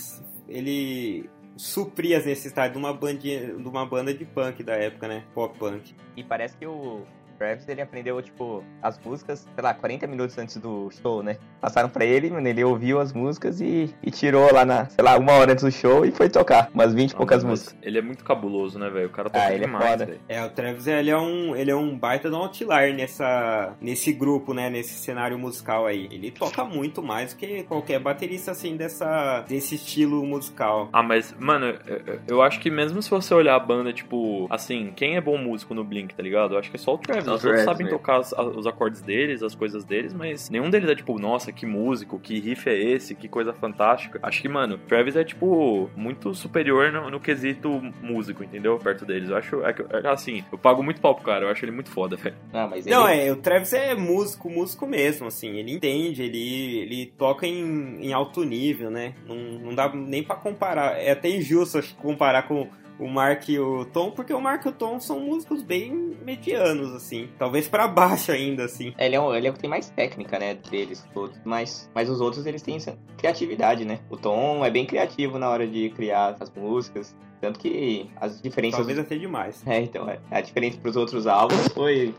ele 0.48 1.30
supria 1.56 2.18
as 2.18 2.26
necessidades 2.26 2.74
de 2.74 2.78
uma, 2.78 2.94
bandinha, 2.94 3.56
de 3.56 3.68
uma 3.68 3.86
banda 3.86 4.14
de 4.14 4.26
punk 4.26 4.64
da 4.64 4.74
época, 4.74 5.08
né? 5.08 5.24
Pop 5.34 5.58
punk. 5.58 5.96
E 6.16 6.24
parece 6.24 6.58
que 6.58 6.66
o 6.66 7.04
Travis, 7.38 7.68
ele 7.68 7.82
aprendeu, 7.82 8.22
tipo, 8.22 8.64
as 8.82 9.00
músicas, 9.00 9.48
sei 9.54 9.64
lá, 9.64 9.74
40 9.74 10.08
minutos 10.08 10.38
antes 10.38 10.58
do 10.58 10.90
show, 11.02 11.22
né? 11.24 11.38
Passaram 11.62 11.90
pra 11.90 12.06
ele, 12.06 12.30
mano, 12.30 12.48
ele 12.48 12.64
ouviu 12.64 13.00
as 13.00 13.12
músicas 13.14 13.60
e, 13.62 13.94
e 14.04 14.12
tirou 14.12 14.52
lá 14.54 14.64
na, 14.66 14.86
sei 14.90 15.04
lá, 15.04 15.18
uma 15.18 15.34
hora 15.34 15.52
antes 15.52 15.64
do 15.64 15.72
show 15.72 16.06
e 16.06 16.12
foi 16.12 16.30
tocar 16.30 16.70
umas 16.74 16.94
20 16.94 17.12
e 17.12 17.16
poucas 17.16 17.44
Mas 17.44 17.50
músicas. 17.52 17.78
Ele 17.82 17.98
é 17.98 18.02
muito 18.02 18.24
cabuloso, 18.24 18.78
né, 18.80 18.90
velho? 18.90 19.08
O 19.08 19.10
cara 19.12 19.30
toca 19.30 19.46
Ah, 19.46 19.54
ele 19.54 19.64
é 19.64 19.68
demais, 19.68 19.92
foda. 19.92 20.06
velho. 20.06 20.20
É, 20.28 20.44
o 20.44 20.50
Travis 20.50 20.88
ele 20.88 21.10
é 21.10 21.18
um, 21.18 21.56
ele 21.56 21.72
é 21.72 21.76
um 21.76 21.98
baita 21.98 22.30
de 22.30 22.36
um 22.36 22.40
outlier 22.40 22.94
nessa, 22.96 23.74
nesse 23.82 24.12
grupo, 24.14 24.54
né? 24.54 24.70
Nesse 24.70 24.94
cenário 24.96 25.38
musical 25.38 25.86
aí. 25.86 26.08
Ele 26.12 26.32
toca 26.32 26.64
muito 26.64 27.02
mais 27.02 27.34
do 27.34 27.38
que 27.38 27.64
qualquer 27.64 28.00
baterista 28.00 28.52
assim 28.52 28.76
dessa, 28.78 29.42
desse 29.48 29.76
estilo 29.76 30.24
musical. 30.26 30.90
Ah, 30.94 31.04
mas, 31.04 31.34
mano, 31.40 31.68
eu- 31.88 32.02
eu- 32.06 32.20
eu 32.28 32.42
acho 32.42 32.60
que 32.60 32.70
mesmo 32.70 33.02
se 33.02 33.10
você 33.10 33.34
olhar 33.34 33.56
a 33.56 33.60
banda, 33.60 33.92
tipo, 33.94 34.48
assim, 34.50 34.92
quem 34.96 35.16
é 35.16 35.22
bom 35.22 35.38
músico 35.38 35.74
no 35.74 35.84
Blink, 35.84 36.14
tá 36.16 36.22
ligado? 36.24 36.54
Eu 36.56 36.60
acho 36.60 36.70
que 36.70 36.78
é 36.78 36.80
só 36.80 36.94
o 36.94 36.98
Travis. 36.98 37.25
Os 37.34 37.44
outros 37.44 37.62
sabem 37.62 37.86
mesmo. 37.86 37.98
tocar 38.00 38.22
a- 38.36 38.44
os 38.44 38.68
acordes 38.68 39.02
deles, 39.02 39.42
as 39.44 39.56
coisas 39.56 39.84
deles, 39.84 40.14
mas 40.14 40.50
nenhum 40.50 40.70
deles 40.70 40.90
é 40.90 40.96
tipo, 40.96 41.18
nossa, 41.20 41.52
que 41.52 41.66
músico, 41.66 42.20
que 42.20 42.40
riff 42.40 42.70
é 42.70 42.78
esse, 42.78 43.16
que 43.16 43.28
coisa 43.28 43.54
fantástica. 43.54 44.20
Acho 44.24 44.42
que, 44.42 44.48
mano, 44.50 44.76
o 44.76 44.78
Travis 44.78 45.16
é, 45.16 45.24
tipo, 45.24 45.90
muito 45.96 46.34
superior 46.34 46.92
no, 46.92 47.10
no 47.10 47.20
quesito 47.20 47.70
músico, 48.02 48.44
entendeu? 48.44 48.78
Perto 48.78 49.06
deles. 49.06 49.30
Eu 49.30 49.38
acho, 49.38 49.64
é, 49.66 49.74
que- 49.74 49.86
é 49.92 50.08
assim, 50.08 50.44
eu 50.52 50.58
pago 50.58 50.84
muito 50.84 51.02
pau 51.02 51.16
pro 51.16 51.24
cara, 51.26 51.46
eu 51.46 51.50
acho 51.50 51.64
ele 51.66 51.72
muito 51.72 51.90
foda, 51.90 52.16
velho. 52.18 52.36
Não, 52.54 52.70
mas 52.70 52.86
ele... 52.86 52.96
Não, 52.96 53.08
é, 53.08 53.32
o 53.32 53.36
Travis 53.38 53.74
é 53.74 53.96
músico, 53.96 54.50
músico 54.50 54.86
mesmo, 54.88 55.28
assim, 55.28 55.58
ele 55.58 55.72
entende, 55.72 56.22
ele, 56.24 56.78
ele 56.80 57.06
toca 57.18 57.46
em, 57.48 57.98
em 58.02 58.14
alto 58.14 58.44
nível, 58.44 58.90
né? 58.90 59.14
Não, 59.28 59.36
não 59.36 59.76
dá 59.76 59.92
nem 59.94 60.24
pra 60.24 60.36
comparar. 60.36 60.98
É 61.00 61.12
até 61.12 61.30
injusto 61.30 61.78
acho, 61.80 61.96
comparar 61.96 62.44
com 62.44 62.68
o 63.00 63.08
Mark 63.08 63.50
e 63.50 63.60
o 63.60 63.86
Tom, 63.86 64.12
porque 64.12 64.34
o 64.34 64.42
Mark 64.42 64.66
e 64.66 64.70
o 64.70 64.72
Tom 64.72 65.00
são 65.00 65.20
músicos 65.20 65.64
bem 65.64 66.18
medianos, 66.24 66.94
assim. 66.94 67.30
Talvez 67.38 67.68
pra 67.68 67.88
baixo 67.90 68.32
ainda, 68.32 68.66
assim. 68.66 68.94
Ele 68.98 69.16
é, 69.16 69.22
um, 69.22 69.34
ele 69.34 69.48
é 69.48 69.50
o 69.50 69.54
que 69.54 69.60
tem 69.60 69.70
mais 69.70 69.90
técnica, 69.90 70.40
né, 70.40 70.56
deles 70.70 71.06
todos. 71.14 71.38
Mas, 71.44 71.90
mas 71.94 72.10
os 72.10 72.22
outros, 72.22 72.46
eles 72.46 72.62
têm 72.62 72.76
essa 72.78 72.98
criatividade, 73.18 73.86
né? 73.86 74.00
O 74.10 74.18
Tom 74.18 74.66
é 74.66 74.72
bem 74.72 74.86
criativo 74.86 75.38
na 75.38 75.50
hora 75.50 75.68
de 75.68 75.90
criar 75.90 76.36
as 76.40 76.52
músicas. 76.52 77.16
Tanto 77.42 77.60
que 77.60 78.10
as 78.16 78.42
diferenças... 78.42 78.78
Talvez 78.78 78.98
até 78.98 79.18
demais. 79.18 79.62
É, 79.68 79.80
então, 79.80 80.10
é. 80.10 80.20
A 80.32 80.42
diferença 80.42 80.78
pros 80.80 80.96
outros 80.96 81.28
álbuns 81.28 81.68
foi 81.70 82.14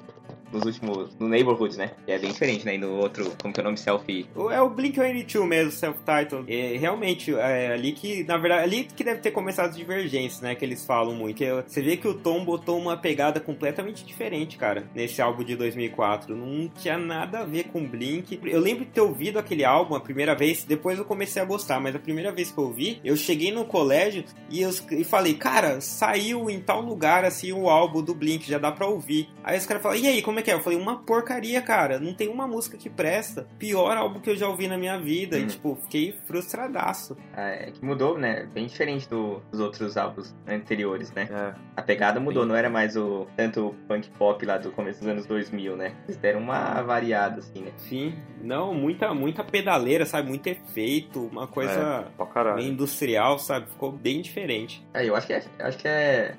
nos 0.52 0.64
últimos... 0.64 1.16
No 1.18 1.28
Neighborhood, 1.28 1.76
né? 1.76 1.92
Que 2.04 2.12
é 2.12 2.18
bem 2.18 2.32
diferente, 2.32 2.64
né? 2.64 2.74
E 2.74 2.78
no 2.78 2.96
outro, 2.96 3.32
como 3.40 3.52
que 3.52 3.60
é 3.60 3.62
o 3.62 3.64
nome? 3.64 3.76
Selfie... 3.76 4.26
É 4.50 4.60
o 4.60 4.70
Blink-182 4.70 5.46
mesmo, 5.46 5.72
self-titled. 5.72 6.52
É, 6.52 6.76
realmente, 6.76 7.34
é 7.34 7.72
ali 7.72 7.92
que, 7.92 8.24
na 8.24 8.36
verdade, 8.36 8.62
ali 8.62 8.84
que 8.84 9.04
deve 9.04 9.20
ter 9.20 9.30
começado 9.30 9.70
as 9.70 9.76
divergências, 9.76 10.40
né? 10.40 10.54
Que 10.54 10.64
eles 10.64 10.84
falam 10.84 11.14
muito. 11.14 11.36
Que 11.36 11.50
você 11.62 11.82
vê 11.82 11.96
que 11.96 12.08
o 12.08 12.14
Tom 12.14 12.44
botou 12.44 12.78
uma 12.78 12.96
pegada 12.96 13.40
completamente 13.40 14.04
diferente, 14.04 14.56
cara, 14.56 14.88
nesse 14.94 15.20
álbum 15.20 15.44
de 15.44 15.56
2004. 15.56 16.34
Não 16.34 16.68
tinha 16.68 16.98
nada 16.98 17.40
a 17.40 17.44
ver 17.44 17.64
com 17.64 17.86
Blink. 17.86 18.40
Eu 18.44 18.60
lembro 18.60 18.84
de 18.84 18.90
ter 18.90 19.00
ouvido 19.00 19.38
aquele 19.38 19.64
álbum 19.64 19.94
a 19.94 20.00
primeira 20.00 20.34
vez, 20.34 20.64
depois 20.64 20.98
eu 20.98 21.04
comecei 21.04 21.40
a 21.40 21.44
gostar, 21.44 21.80
mas 21.80 21.94
a 21.94 21.98
primeira 21.98 22.32
vez 22.32 22.50
que 22.50 22.58
eu 22.58 22.64
ouvi, 22.64 23.00
eu 23.04 23.16
cheguei 23.16 23.52
no 23.52 23.64
colégio 23.64 24.24
e 24.50 24.62
eu 24.62 24.70
e 24.90 25.04
falei, 25.04 25.34
cara, 25.34 25.80
saiu 25.80 26.48
em 26.50 26.60
tal 26.60 26.80
lugar 26.80 27.24
assim 27.24 27.52
o 27.52 27.68
álbum 27.68 28.02
do 28.02 28.14
Blink, 28.14 28.48
já 28.48 28.58
dá 28.58 28.70
pra 28.70 28.86
ouvir. 28.86 29.28
Aí 29.42 29.58
os 29.58 29.66
caras 29.66 29.82
falaram, 29.82 30.02
e 30.02 30.08
aí, 30.08 30.22
como 30.22 30.35
é 30.38 30.42
que 30.42 30.50
é? 30.50 30.54
Eu 30.54 30.60
falei, 30.60 30.78
uma 30.78 30.98
porcaria, 31.02 31.60
cara, 31.62 31.98
não 31.98 32.14
tem 32.14 32.28
uma 32.28 32.46
música 32.46 32.76
que 32.76 32.88
presta. 32.90 33.46
Pior 33.58 33.96
álbum 33.96 34.20
que 34.20 34.30
eu 34.30 34.36
já 34.36 34.48
ouvi 34.48 34.66
na 34.68 34.76
minha 34.78 34.98
vida. 34.98 35.38
E, 35.38 35.44
Hum. 35.44 35.46
tipo, 35.46 35.76
fiquei 35.82 36.12
frustradaço. 36.26 37.16
É, 37.36 37.70
que 37.70 37.84
mudou, 37.84 38.18
né? 38.18 38.48
Bem 38.52 38.66
diferente 38.66 39.08
do- 39.08 39.40
dos 39.50 39.60
outros 39.60 39.96
álbuns 39.96 40.34
anteriores, 40.46 41.12
né? 41.12 41.28
É. 41.30 41.54
A 41.76 41.82
pegada 41.82 42.18
mudou, 42.20 42.42
Sim. 42.42 42.48
não 42.48 42.56
era 42.56 42.70
mais 42.70 42.96
o 42.96 43.26
tanto 43.36 43.68
o 43.68 43.74
punk 43.88 44.08
pop 44.10 44.44
lá 44.46 44.58
do 44.58 44.70
começo 44.72 45.00
dos 45.00 45.08
anos 45.08 45.26
2000, 45.26 45.76
né? 45.76 45.94
Eles 46.04 46.16
deram 46.16 46.40
uma 46.40 46.82
variada, 46.82 47.40
assim, 47.40 47.60
né? 47.62 47.72
Sim, 47.76 48.14
não, 48.42 48.72
muita, 48.74 49.12
muita 49.14 49.42
pedaleira, 49.44 50.04
sabe? 50.06 50.28
Muito 50.28 50.46
efeito, 50.46 51.26
uma 51.26 51.46
coisa 51.46 52.06
Pra 52.16 52.26
caralho. 52.26 52.56
meio 52.56 52.70
industrial, 52.72 53.38
sabe? 53.38 53.66
Ficou 53.70 53.92
bem 53.92 54.20
diferente. 54.20 54.86
É, 54.94 55.04
eu 55.08 55.14
acho 55.16 55.26
que 55.26 55.32
é, 55.32 55.42
eu 55.58 55.66
acho 55.66 55.78
que 55.78 55.88
é 55.88 56.34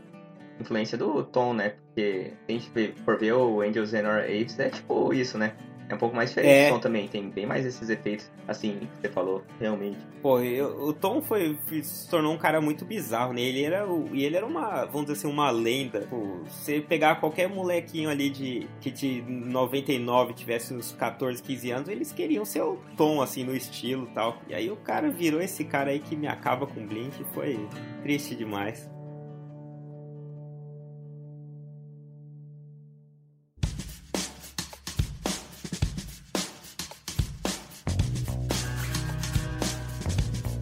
influência 0.60 0.98
do 0.98 1.24
Tom, 1.24 1.54
né? 1.54 1.74
Porque 1.98 2.32
a 2.48 2.52
gente 2.52 2.94
for 3.04 3.18
ver 3.18 3.34
o 3.34 3.60
Angels 3.62 3.92
and 3.96 4.08
Our 4.08 4.20
Apes, 4.20 4.60
é 4.60 4.70
tipo 4.70 5.12
isso, 5.16 5.36
né? 5.36 5.54
É 5.90 5.96
um 5.96 5.98
pouco 5.98 6.16
mais 6.16 6.30
diferente 6.30 6.54
É. 6.54 6.68
do 6.68 6.74
Tom 6.76 6.80
também, 6.80 7.08
tem 7.08 7.28
bem 7.28 7.46
mais 7.48 7.66
esses 7.66 7.90
efeitos, 7.90 8.30
assim, 8.48 8.78
que 8.82 8.88
você 9.02 9.10
falou, 9.10 9.42
realmente. 9.60 9.98
Pô, 10.22 10.40
eu- 10.42 10.84
o 10.84 10.94
Tom 10.94 11.22
foi, 11.24 11.58
se 11.82 12.08
tornou 12.08 12.34
um 12.36 12.38
cara 12.38 12.62
muito 12.62 12.86
bizarro, 12.86 13.34
né? 13.34 13.42
Ele 13.42 13.64
era, 13.64 13.88
o- 13.90 14.10
e 14.14 14.24
ele 14.24 14.36
era 14.36 14.46
uma, 14.46 14.86
vamos 14.86 15.08
dizer 15.08 15.14
assim, 15.14 15.28
uma 15.28 15.50
lenda. 15.50 16.02
Pô, 16.10 16.42
você 16.46 16.82
pegar 16.82 17.16
qualquer 17.16 17.48
molequinho 17.50 18.10
ali 18.12 18.30
de 18.30 18.68
que 18.80 18.92
de 18.92 19.22
99 19.24 20.34
tivesse 20.34 20.74
uns 20.74 20.92
14, 20.92 21.42
15 21.42 21.72
anos, 21.72 21.90
eles 21.90 22.12
queriam 22.12 22.46
ser 22.46 22.62
o 22.62 22.78
Tom, 22.96 23.22
assim, 23.22 23.44
no 23.44 23.56
estilo 23.56 24.08
e 24.12 24.14
tal. 24.14 24.38
E 24.48 24.54
aí 24.54 24.70
o 24.70 24.76
cara 24.76 25.10
virou 25.10 25.42
esse 25.42 25.64
cara 25.64 25.90
aí 25.90 26.00
que 26.00 26.16
me 26.16 26.28
acaba 26.28 26.68
com 26.68 26.80
o 26.80 26.86
Blink, 26.86 27.24
foi 27.34 27.58
triste 28.04 28.36
demais. 28.36 28.88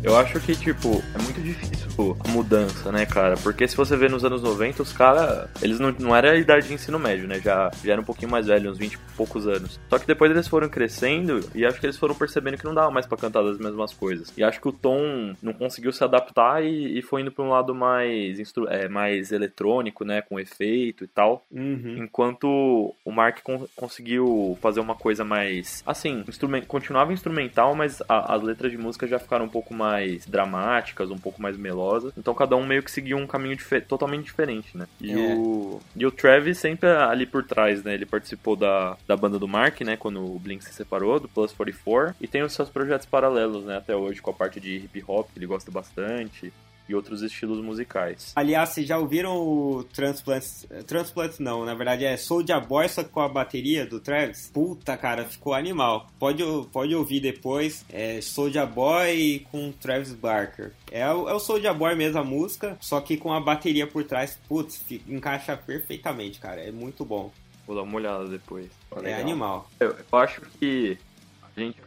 Eu 0.06 0.16
acho 0.18 0.40
que, 0.40 0.56
tipo, 0.56 1.04
é 1.18 1.22
muito 1.24 1.42
difícil 1.42 2.16
a 2.24 2.28
mudança, 2.30 2.92
né, 2.92 3.06
cara? 3.08 3.36
Porque 3.38 3.68
se 3.68 3.76
você 3.76 3.98
vê 3.98 4.08
nos 4.08 4.24
anos 4.24 4.44
90, 4.44 4.84
os 4.84 4.94
caras, 4.94 5.50
eles 5.64 5.80
não, 5.80 5.92
não 5.98 6.16
era 6.16 6.32
a 6.32 6.36
idade 6.36 6.68
de 6.68 6.74
ensino 6.76 7.00
médio, 7.00 7.28
né? 7.28 7.40
Já, 7.40 7.72
já 7.84 7.94
eram 7.94 8.04
um 8.04 8.06
pouquinho 8.06 8.30
mais 8.30 8.46
velhos, 8.46 8.74
uns 8.74 8.78
20 8.78 8.94
e 8.94 8.98
poucos 9.18 9.48
anos. 9.48 9.80
Só 9.90 9.98
que 9.98 10.06
depois 10.06 10.30
eles 10.30 10.48
foram 10.48 10.70
crescendo 10.70 11.40
e 11.56 11.66
acho 11.66 11.80
que 11.80 11.86
eles 11.88 11.98
foram 11.98 12.14
percebendo 12.14 12.56
que 12.58 12.66
não 12.66 12.74
dava 12.76 12.92
mais 12.92 13.08
pra 13.08 13.18
cantar 13.18 13.42
das 13.44 13.58
mesmas 13.58 13.94
coisas. 13.94 14.32
E 14.38 14.44
acho 14.44 14.62
que 14.62 14.68
o 14.68 14.72
Tom 14.72 15.34
não 15.42 15.54
conseguiu 15.54 15.92
se 15.92 16.04
adaptar 16.04 16.64
e, 16.64 17.00
e 17.00 17.02
foi 17.02 17.22
indo 17.22 17.32
pra 17.32 17.44
um 17.44 17.50
lado 17.50 17.74
mais, 17.74 18.40
instru- 18.40 18.68
é, 18.70 18.88
mais 18.88 19.32
eletrônico, 19.32 20.06
né? 20.06 20.22
Com 20.22 20.40
efeito 20.40 21.04
e 21.04 21.08
tal. 21.08 21.44
Uhum. 21.52 22.04
Enquanto 22.04 22.94
o 23.04 23.12
Mark 23.12 23.40
con- 23.42 23.66
conseguiu 23.76 24.56
fazer 24.62 24.82
uma 24.82 24.96
coisa 24.96 25.24
mais. 25.24 25.82
Assim, 25.86 26.24
instrumen- 26.28 26.62
continuava 26.64 27.12
instrumental, 27.12 27.74
mas 27.74 28.04
a- 28.08 28.36
as 28.36 28.44
letras 28.44 28.72
de 28.72 28.78
música 28.78 29.08
já 29.08 29.18
ficaram 29.18 29.46
um 29.46 29.50
pouco 29.50 29.74
mais 29.74 29.95
dramáticas, 30.28 31.10
um 31.12 31.18
pouco 31.18 31.42
mais 31.42 31.58
melosas. 31.58 32.14
Então 32.18 32.34
cada 32.34 32.56
um 32.56 32.66
meio 32.66 32.84
que 32.84 32.92
seguiu 32.92 33.18
um 33.18 33.28
caminho 33.28 33.56
dife- 33.56 33.82
totalmente 33.82 34.26
diferente, 34.26 34.78
né? 34.78 34.88
E, 35.02 35.12
É. 35.12 35.36
o, 35.36 35.82
e 35.96 36.06
o 36.06 36.12
Travis 36.12 36.58
sempre 36.58 36.90
ali 36.90 37.26
por 37.26 37.44
trás, 37.44 37.84
né? 37.84 37.94
Ele 37.94 38.06
participou 38.06 38.56
da, 38.56 38.98
da 39.08 39.16
banda 39.16 39.38
do 39.40 39.48
Mark, 39.48 39.82
né? 39.82 39.96
Quando 39.98 40.24
o 40.24 40.40
Blink 40.40 40.64
se 40.64 40.74
separou, 40.74 41.20
do 41.20 41.28
Plus 41.28 41.52
44. 41.52 42.16
E 42.22 42.28
tem 42.28 42.42
os 42.44 42.54
seus 42.54 42.70
projetos 42.70 43.06
paralelos, 43.06 43.64
né? 43.66 43.78
Até 43.78 43.96
hoje, 43.96 44.22
com 44.22 44.32
a 44.32 44.34
parte 44.34 44.60
de 44.60 44.76
hip 44.78 45.04
hop, 45.08 45.30
que 45.32 45.40
ele 45.40 45.46
gosta 45.48 45.72
bastante. 45.72 46.52
E 46.88 46.94
outros 46.94 47.22
estilos 47.24 47.64
musicais. 47.64 48.32
Aliás, 48.36 48.70
vocês 48.70 48.88
já 48.88 48.98
ouviram 49.00 49.36
o 49.38 49.84
Transplant? 49.86 50.44
Transplant 50.86 51.40
não, 51.40 51.66
na 51.66 51.74
verdade 51.74 52.06
é 52.06 52.16
Soulja 52.16 52.60
Boy, 52.60 52.88
só 52.88 53.04
com 53.04 53.22
a 53.22 53.28
bateria 53.28 53.86
do 53.88 54.00
Travis. 54.00 54.52
Puta, 54.54 54.96
cara, 54.96 55.26
ficou 55.26 55.54
animal. 55.56 56.08
Pode, 56.20 56.44
pode 56.72 56.94
ouvir 56.94 57.20
depois. 57.20 57.84
É 57.90 58.22
Soulja 58.22 58.66
Boy 58.68 59.48
com 59.52 59.72
Travis 59.72 60.14
Barker. 60.14 60.74
É, 60.92 61.12
o- 61.12 61.28
é 61.28 61.34
o 61.34 61.40
Soulja 61.40 61.74
Boy 61.74 61.96
mesmo 61.96 62.20
a 62.20 62.24
música, 62.24 62.78
só 62.80 63.02
que 63.02 63.18
com 63.18 63.34
a 63.34 63.40
bateria 63.40 63.88
por 63.88 64.04
trás. 64.04 64.40
Putz, 64.48 64.84
encaixa 65.08 65.58
perfeitamente, 65.58 66.40
cara. 66.40 66.62
É 66.62 66.72
muito 66.72 67.04
bom. 67.04 67.32
Vou 67.66 67.76
dar 67.76 67.82
uma 67.82 67.96
olhada 67.96 68.28
depois. 68.28 68.70
É 68.96 69.00
legal. 69.00 69.20
animal. 69.22 69.72
Eu, 69.80 69.96
eu 70.12 70.20
acho 70.20 70.40
que 70.60 70.98
a 71.42 71.60
gente 71.60 71.78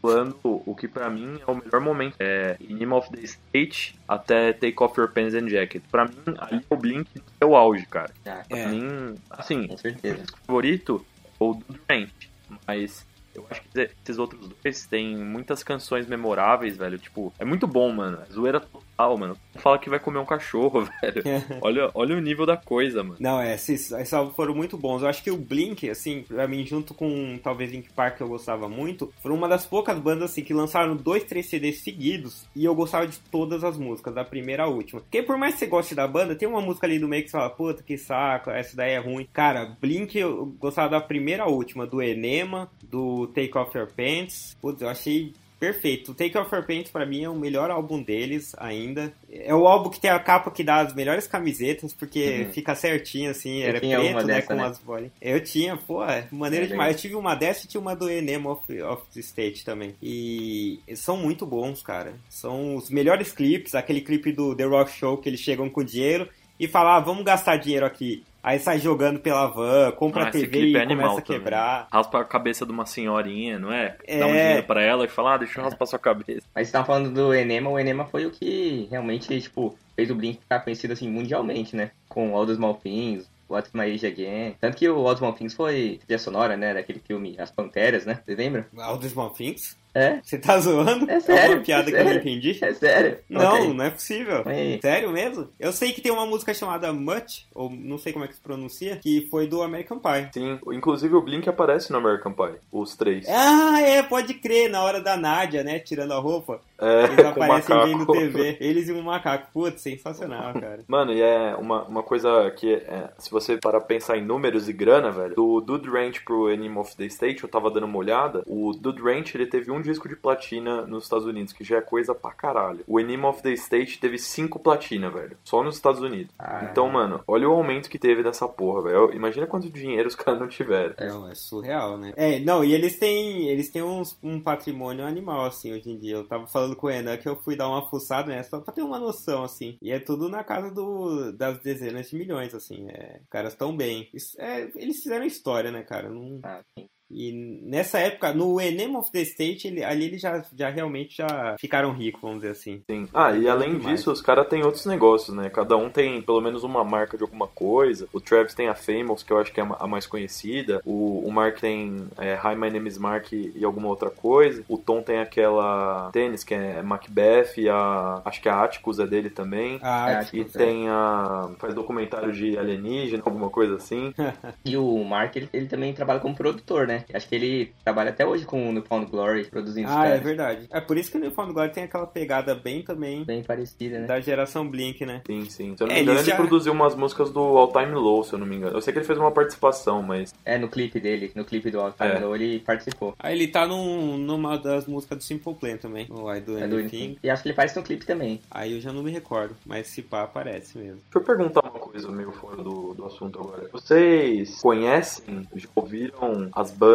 pulando 0.00 0.38
o 0.44 0.74
que 0.74 0.86
pra 0.88 1.08
mim 1.10 1.38
é 1.46 1.50
o 1.50 1.54
melhor 1.54 1.80
momento. 1.80 2.16
É 2.18 2.56
Enema 2.60 2.96
of 2.96 3.10
the 3.10 3.20
State 3.20 3.98
até 4.06 4.52
Take 4.52 4.76
Off 4.80 4.98
Your 4.98 5.10
Pants 5.12 5.34
and 5.34 5.48
Jacket. 5.48 5.82
Pra 5.90 6.04
mim, 6.06 6.14
ali 6.38 6.64
é 6.68 6.74
o 6.74 6.76
Blink 6.76 7.10
é 7.40 7.44
o 7.46 7.56
auge, 7.56 7.86
cara. 7.86 8.12
Ah, 8.26 8.42
Pra 8.48 8.58
É. 8.58 8.66
mim, 8.68 9.14
assim, 9.30 9.66
com 9.66 9.76
certeza. 9.76 10.22
o 10.32 10.46
favorito 10.46 11.04
é 11.40 11.44
o 11.44 11.54
do 11.54 11.78
Ranch. 11.88 12.30
Mas 12.66 13.06
Eu 13.34 13.46
acho 13.50 13.62
que 13.62 13.68
esses 13.78 14.18
outros 14.18 14.48
dois 14.64 14.84
têm 14.86 15.16
muitas 15.16 15.62
canções 15.62 16.08
memoráveis, 16.08 16.76
velho. 16.76 16.98
Tipo, 16.98 17.32
é 17.38 17.44
muito 17.44 17.68
bom, 17.68 17.92
mano. 17.92 18.18
É 18.28 18.32
zoeira 18.32 18.58
total, 18.98 19.16
mano. 19.16 19.36
Fala 19.54 19.78
que 19.78 19.88
vai 19.88 20.00
comer 20.00 20.18
um 20.18 20.26
cachorro, 20.26 20.82
velho. 21.00 21.22
olha, 21.62 21.90
olha 21.94 22.16
o 22.16 22.20
nível 22.20 22.44
da 22.44 22.56
coisa, 22.56 23.02
mano. 23.02 23.16
Não, 23.20 23.40
é, 23.40 23.54
esses, 23.54 23.92
esses 23.92 24.12
álbuns 24.12 24.34
foram 24.34 24.54
muito 24.54 24.76
bons. 24.76 25.02
Eu 25.02 25.08
acho 25.08 25.22
que 25.22 25.30
o 25.30 25.36
Blink, 25.36 25.88
assim, 25.88 26.22
pra 26.22 26.48
mim, 26.48 26.66
junto 26.66 26.92
com 26.92 27.38
talvez 27.42 27.70
Link 27.70 27.90
Park, 27.92 28.16
que 28.16 28.22
eu 28.22 28.28
gostava 28.28 28.68
muito, 28.68 29.12
foram 29.22 29.36
uma 29.36 29.48
das 29.48 29.64
poucas 29.64 29.98
bandas, 29.98 30.32
assim, 30.32 30.42
que 30.42 30.52
lançaram 30.52 30.96
dois, 30.96 31.24
três 31.24 31.46
CDs 31.46 31.82
seguidos 31.82 32.46
e 32.54 32.64
eu 32.64 32.74
gostava 32.74 33.06
de 33.06 33.18
todas 33.30 33.62
as 33.62 33.78
músicas, 33.78 34.14
da 34.14 34.24
primeira 34.24 34.64
à 34.64 34.66
última. 34.66 35.00
Porque 35.00 35.22
por 35.22 35.38
mais 35.38 35.54
que 35.54 35.60
você 35.60 35.66
goste 35.66 35.94
da 35.94 36.08
banda, 36.08 36.34
tem 36.34 36.48
uma 36.48 36.60
música 36.60 36.86
ali 36.86 36.98
do 36.98 37.08
meio 37.08 37.22
que 37.22 37.30
você 37.30 37.36
fala, 37.36 37.50
puta, 37.50 37.82
que 37.82 37.96
saco, 37.96 38.50
essa 38.50 38.76
daí 38.76 38.92
é 38.92 38.98
ruim. 38.98 39.28
Cara, 39.32 39.76
Blink 39.80 40.18
eu 40.18 40.46
gostava 40.58 40.88
da 40.88 41.00
primeira 41.00 41.44
à 41.44 41.48
última, 41.48 41.86
do 41.86 42.02
Enema, 42.02 42.70
do 42.82 43.26
Take 43.28 43.56
Off 43.56 43.76
Your 43.76 43.88
Pants. 43.88 44.56
Putz, 44.60 44.82
eu 44.82 44.88
achei 44.88 45.32
perfeito. 45.58 46.14
Take 46.14 46.36
Off 46.38 46.54
Your 46.54 46.64
Pants 46.64 46.90
pra 46.90 47.04
mim 47.04 47.24
é 47.24 47.28
o 47.28 47.34
melhor 47.34 47.70
álbum 47.70 48.02
deles 48.02 48.54
ainda. 48.58 49.12
É 49.30 49.54
o 49.54 49.66
álbum 49.66 49.90
que 49.90 50.00
tem 50.00 50.10
a 50.10 50.18
capa 50.18 50.50
que 50.50 50.64
dá 50.64 50.80
as 50.80 50.94
melhores 50.94 51.26
camisetas, 51.26 51.92
porque 51.92 52.44
uhum. 52.46 52.52
fica 52.52 52.74
certinho 52.74 53.30
assim, 53.30 53.62
eu 53.62 53.68
era 53.68 53.80
preto, 53.80 54.26
né, 54.26 54.42
com 54.42 54.54
né? 54.54 54.64
as 54.64 54.78
bolinhas. 54.78 55.12
Eu 55.20 55.42
tinha, 55.42 55.76
pô, 55.76 56.00
maneiro 56.30 56.66
é 56.66 56.68
demais. 56.68 56.94
Eu 56.94 57.00
tive 57.00 57.14
uma 57.14 57.34
dessa 57.34 57.64
e 57.64 57.68
tinha 57.68 57.80
uma 57.80 57.94
do 57.94 58.10
Enema 58.10 58.52
of, 58.52 58.82
of 58.82 59.02
the 59.12 59.20
State 59.20 59.64
também. 59.64 59.94
E 60.02 60.80
são 60.94 61.16
muito 61.16 61.46
bons, 61.46 61.82
cara. 61.82 62.14
São 62.28 62.76
os 62.76 62.90
melhores 62.90 63.32
clipes, 63.32 63.74
aquele 63.74 64.00
clipe 64.00 64.32
do 64.32 64.54
The 64.54 64.64
Rock 64.64 64.92
Show 64.92 65.18
que 65.18 65.28
eles 65.28 65.40
chegam 65.40 65.68
com 65.68 65.82
dinheiro 65.82 66.28
e 66.58 66.66
falam, 66.66 66.92
ah, 66.92 67.00
vamos 67.00 67.24
gastar 67.24 67.56
dinheiro 67.56 67.86
aqui. 67.86 68.24
Aí 68.42 68.58
sai 68.58 68.78
jogando 68.78 69.18
pela 69.18 69.46
van, 69.46 69.90
compra 69.92 70.24
ah, 70.24 70.28
a 70.28 70.30
TV 70.30 70.70
e 70.70 70.76
é 70.76 70.86
começa 70.86 71.18
a 71.18 71.22
quebrar. 71.22 71.76
Também. 71.86 71.88
Raspa 71.92 72.20
a 72.20 72.24
cabeça 72.24 72.64
de 72.64 72.72
uma 72.72 72.86
senhorinha, 72.86 73.58
não 73.58 73.72
é? 73.72 73.96
é? 74.06 74.18
Dá 74.18 74.26
um 74.26 74.32
dinheiro 74.32 74.62
pra 74.64 74.82
ela 74.82 75.04
e 75.04 75.08
fala, 75.08 75.34
ah, 75.34 75.38
deixa 75.38 75.60
eu 75.60 75.64
raspar 75.64 75.86
sua 75.86 75.98
cabeça. 75.98 76.46
Mas 76.54 76.68
você 76.68 76.72
tava 76.72 76.86
falando 76.86 77.10
do 77.10 77.34
Enema, 77.34 77.70
o 77.70 77.78
Enema 77.78 78.04
foi 78.06 78.26
o 78.26 78.30
que 78.30 78.88
realmente, 78.90 79.40
tipo, 79.40 79.76
fez 79.96 80.10
o 80.10 80.14
Blink 80.14 80.40
ficar 80.40 80.60
conhecido 80.60 80.92
assim 80.92 81.08
mundialmente, 81.08 81.74
né? 81.74 81.90
Com 82.08 82.34
All 82.36 82.46
the 82.46 82.54
Small 82.54 82.74
Things, 82.74 83.28
What's 83.48 83.72
My 83.72 83.92
Age 83.92 84.06
Again. 84.06 84.54
Tanto 84.60 84.76
que 84.76 84.88
o 84.88 85.06
All 85.06 85.14
the 85.14 85.18
Small 85.18 85.32
Things 85.32 85.54
foi 85.54 85.98
trilha 86.06 86.18
sonora, 86.18 86.56
né? 86.56 86.74
Daquele 86.74 87.00
filme 87.00 87.34
As 87.38 87.50
Panteras, 87.50 88.06
né? 88.06 88.20
Você 88.24 88.34
lembra? 88.34 88.68
All 88.78 89.00
Small 89.02 89.30
Things? 89.30 89.76
É? 89.94 90.20
Você 90.22 90.38
tá 90.38 90.58
zoando? 90.58 91.10
É 91.10 91.20
sério? 91.20 91.52
É 91.52 91.56
uma 91.56 91.64
piada 91.64 91.90
é 91.90 91.92
que 91.92 91.98
eu 91.98 92.04
não 92.04 92.12
entendi? 92.12 92.58
É 92.60 92.74
sério? 92.74 93.18
Não, 93.28 93.54
okay. 93.54 93.72
não 93.72 93.84
é 93.84 93.90
possível. 93.90 94.44
Sério 94.80 95.10
mesmo? 95.10 95.48
Eu 95.58 95.72
sei 95.72 95.92
que 95.92 96.00
tem 96.00 96.12
uma 96.12 96.26
música 96.26 96.54
chamada 96.54 96.92
Much, 96.92 97.46
ou 97.54 97.70
não 97.70 97.98
sei 97.98 98.12
como 98.12 98.24
é 98.24 98.28
que 98.28 98.34
se 98.34 98.40
pronuncia, 98.40 98.96
que 98.96 99.26
foi 99.30 99.46
do 99.46 99.62
American 99.62 99.98
Pie. 99.98 100.30
Sim, 100.32 100.58
inclusive 100.72 101.14
o 101.14 101.22
Blink 101.22 101.48
aparece 101.48 101.90
no 101.90 101.98
American 101.98 102.32
Pie, 102.32 102.58
os 102.70 102.96
três. 102.96 103.26
Ah, 103.28 103.80
é, 103.80 104.02
pode 104.02 104.34
crer, 104.34 104.70
na 104.70 104.82
hora 104.82 105.00
da 105.00 105.16
Nádia, 105.16 105.62
né, 105.62 105.78
tirando 105.78 106.12
a 106.12 106.18
roupa. 106.18 106.60
É, 106.80 107.04
eles 107.04 107.26
aparecem 107.26 107.76
vendo 107.84 108.06
TV. 108.06 108.56
Eles 108.60 108.88
e 108.88 108.92
um 108.92 109.02
macaco. 109.02 109.48
Putz, 109.52 109.80
sensacional, 109.80 110.52
cara. 110.60 110.84
Mano, 110.86 111.12
e 111.12 111.20
é 111.20 111.56
uma, 111.56 111.82
uma 111.84 112.02
coisa 112.02 112.50
que, 112.52 112.72
é, 112.72 113.10
se 113.18 113.30
você 113.30 113.56
para 113.56 113.80
pensar 113.80 114.16
em 114.16 114.24
números 114.24 114.68
e 114.68 114.72
grana, 114.72 115.10
velho, 115.10 115.34
do 115.34 115.60
Dude 115.60 115.90
Ranch 115.90 116.22
pro 116.24 116.46
Animal 116.46 116.82
of 116.82 116.96
the 116.96 117.06
State, 117.06 117.42
eu 117.42 117.48
tava 117.48 117.70
dando 117.70 117.86
uma 117.86 117.98
olhada, 117.98 118.42
o 118.46 118.72
Dude 118.72 119.02
Ranch, 119.02 119.34
ele 119.34 119.46
teve 119.46 119.70
um 119.70 119.77
disco 119.82 120.08
de 120.08 120.16
platina 120.16 120.82
nos 120.82 121.04
Estados 121.04 121.26
Unidos, 121.26 121.52
que 121.52 121.64
já 121.64 121.78
é 121.78 121.80
coisa 121.80 122.14
pra 122.14 122.32
caralho. 122.32 122.84
O 122.86 122.98
Animal 122.98 123.30
of 123.30 123.42
the 123.42 123.52
State 123.52 123.98
teve 123.98 124.18
cinco 124.18 124.58
platina, 124.58 125.10
velho, 125.10 125.36
só 125.42 125.62
nos 125.62 125.76
Estados 125.76 126.00
Unidos. 126.00 126.34
Ah, 126.38 126.68
então, 126.70 126.88
mano, 126.88 127.22
olha 127.26 127.48
o 127.48 127.52
aumento 127.52 127.90
que 127.90 127.98
teve 127.98 128.22
dessa 128.22 128.48
porra, 128.48 128.82
velho. 128.82 129.12
Imagina 129.12 129.46
quanto 129.46 129.70
dinheiro 129.70 130.08
os 130.08 130.14
caras 130.16 130.40
não 130.40 130.48
tiveram. 130.48 130.94
É, 130.96 131.30
é 131.30 131.34
surreal, 131.34 131.98
né? 131.98 132.12
É, 132.16 132.38
não, 132.38 132.64
e 132.64 132.72
eles 132.72 132.98
têm, 132.98 133.48
eles 133.48 133.70
têm 133.70 133.82
uns, 133.82 134.18
um 134.22 134.40
patrimônio 134.40 135.04
animal, 135.04 135.46
assim, 135.46 135.72
hoje 135.72 135.90
em 135.90 135.98
dia. 135.98 136.16
Eu 136.16 136.26
tava 136.26 136.46
falando 136.46 136.68
falando 136.68 136.76
com 136.76 136.86
o 136.86 136.90
Enan 136.90 137.16
que 137.16 137.28
eu 137.28 137.36
fui 137.36 137.56
dar 137.56 137.68
uma 137.68 137.88
fuçada, 137.88 138.28
né? 138.28 138.42
Só 138.42 138.60
pra 138.60 138.74
ter 138.74 138.82
uma 138.82 138.98
noção, 138.98 139.44
assim. 139.44 139.78
E 139.80 139.90
é 139.90 139.98
tudo 139.98 140.28
na 140.28 140.44
casa 140.44 140.70
do, 140.70 141.32
das 141.32 141.58
dezenas 141.60 142.10
de 142.10 142.16
milhões, 142.16 142.54
assim. 142.54 142.88
É, 142.90 143.20
caras 143.30 143.54
tão 143.54 143.76
bem. 143.76 144.10
Isso, 144.12 144.40
é, 144.40 144.70
eles 144.74 145.02
fizeram 145.02 145.24
história, 145.24 145.70
né, 145.70 145.82
cara? 145.82 146.10
Não... 146.10 146.40
Ah, 146.42 146.62
sim. 146.76 146.88
E 147.10 147.32
nessa 147.62 147.98
época, 147.98 148.32
no 148.32 148.60
Enem 148.60 148.96
of 148.96 149.10
the 149.10 149.20
State, 149.22 149.66
ele, 149.66 149.82
ali 149.82 150.06
eles 150.06 150.20
já, 150.20 150.44
já 150.54 150.68
realmente 150.68 151.16
já 151.16 151.56
ficaram 151.58 151.92
ricos, 151.92 152.20
vamos 152.20 152.38
dizer 152.38 152.50
assim. 152.50 152.82
Sim. 152.90 153.08
Ah, 153.14 153.32
e 153.32 153.48
além 153.48 153.78
disso, 153.78 154.12
os 154.12 154.20
caras 154.20 154.46
têm 154.48 154.62
outros 154.62 154.84
negócios, 154.86 155.34
né? 155.34 155.48
Cada 155.48 155.76
um 155.76 155.88
tem 155.88 156.20
pelo 156.20 156.40
menos 156.40 156.64
uma 156.64 156.84
marca 156.84 157.16
de 157.16 157.22
alguma 157.22 157.46
coisa. 157.46 158.06
O 158.12 158.20
Travis 158.20 158.54
tem 158.54 158.68
a 158.68 158.74
Famous, 158.74 159.22
que 159.22 159.32
eu 159.32 159.38
acho 159.38 159.52
que 159.52 159.60
é 159.60 159.66
a 159.78 159.86
mais 159.86 160.06
conhecida. 160.06 160.80
O, 160.84 161.26
o 161.26 161.32
Mark 161.32 161.58
tem 161.60 162.06
é, 162.18 162.34
Hi, 162.34 162.54
My 162.54 162.70
Name 162.70 162.88
is 162.88 162.98
Mark 162.98 163.32
e 163.32 163.64
alguma 163.64 163.88
outra 163.88 164.10
coisa. 164.10 164.62
O 164.68 164.76
Tom 164.76 165.02
tem 165.02 165.18
aquela 165.18 166.10
tênis, 166.12 166.44
que 166.44 166.54
é 166.54 166.82
Macbeth, 166.82 167.54
e 167.56 167.68
a. 167.68 168.20
Acho 168.24 168.40
que 168.40 168.48
a 168.48 168.62
Atticus 168.62 168.98
é 168.98 169.06
dele 169.06 169.30
também. 169.30 169.78
Ah, 169.82 170.24
e 170.32 170.44
tem 170.44 170.88
a. 170.88 171.50
faz 171.58 171.74
documentário 171.74 172.32
de 172.32 172.58
alienígena, 172.58 173.22
alguma 173.24 173.48
coisa 173.48 173.76
assim. 173.76 174.12
e 174.64 174.76
o 174.76 175.04
Mark, 175.04 175.34
ele, 175.36 175.48
ele 175.52 175.66
também 175.66 175.92
trabalha 175.92 176.20
como 176.20 176.34
produtor, 176.34 176.86
né? 176.86 176.97
Acho 177.12 177.28
que 177.28 177.34
ele 177.34 177.72
trabalha 177.84 178.10
até 178.10 178.26
hoje 178.26 178.44
com 178.44 178.68
o 178.68 178.72
Newfound 178.72 179.10
Glory, 179.10 179.44
produzindo 179.44 179.88
Ah, 179.90 180.06
é 180.06 180.18
verdade. 180.18 180.66
É 180.70 180.80
por 180.80 180.96
isso 180.96 181.10
que 181.10 181.16
o 181.16 181.20
Newfound 181.20 181.52
Glory 181.52 181.70
tem 181.70 181.84
aquela 181.84 182.06
pegada 182.06 182.54
bem 182.54 182.82
também... 182.82 183.24
Bem 183.24 183.42
parecida, 183.42 184.00
né? 184.00 184.06
Da 184.06 184.20
geração 184.20 184.68
Blink, 184.68 185.04
né? 185.04 185.22
Sim, 185.26 185.44
sim. 185.48 185.76
Se 185.76 185.82
eu 185.82 185.86
não 185.86 185.94
me 185.94 186.00
é, 186.00 186.02
engano, 186.02 186.18
ele, 186.18 186.26
já... 186.26 186.36
produziu 186.36 186.72
umas 186.72 186.94
músicas 186.94 187.30
do 187.30 187.40
All 187.40 187.72
Time 187.72 187.94
Low, 187.94 188.24
se 188.24 188.32
eu 188.32 188.38
não 188.38 188.46
me 188.46 188.56
engano. 188.56 188.76
Eu 188.76 188.80
sei 188.80 188.92
que 188.92 188.98
ele 188.98 189.06
fez 189.06 189.18
uma 189.18 189.30
participação, 189.30 190.02
mas... 190.02 190.34
É, 190.44 190.58
no 190.58 190.68
clipe 190.68 191.00
dele, 191.00 191.32
no 191.34 191.44
clipe 191.44 191.70
do 191.70 191.80
All 191.80 191.92
Time 191.92 192.10
é. 192.10 192.18
Low, 192.18 192.34
ele 192.34 192.60
participou. 192.60 193.14
Ah, 193.18 193.32
ele 193.32 193.48
tá 193.48 193.66
num, 193.66 194.16
numa 194.16 194.56
das 194.56 194.86
músicas 194.86 195.18
do 195.18 195.24
Simple 195.24 195.54
Plan 195.54 195.76
também, 195.76 196.06
no 196.08 196.32
I 196.34 196.40
Do 196.40 196.58
é 196.58 196.64
Anything. 196.64 197.18
E 197.22 197.30
acho 197.30 197.42
que 197.42 197.48
ele 197.48 197.56
faz 197.56 197.74
no 197.74 197.82
clipe 197.82 198.06
também. 198.06 198.40
Aí 198.50 198.74
eu 198.74 198.80
já 198.80 198.92
não 198.92 199.02
me 199.02 199.10
recordo, 199.10 199.56
mas 199.64 199.88
se 199.88 200.02
pá, 200.02 200.22
aparece 200.22 200.78
mesmo. 200.78 201.00
Deixa 201.02 201.18
eu 201.18 201.22
perguntar 201.22 201.60
uma 201.60 201.78
coisa 201.78 202.10
meio 202.10 202.32
fora 202.32 202.62
do, 202.62 202.94
do 202.94 203.04
assunto 203.04 203.40
agora. 203.40 203.68
Vocês 203.72 204.60
conhecem, 204.60 205.46
já 205.54 205.68
ouviram 205.74 206.48
as 206.52 206.70
bandas 206.70 206.87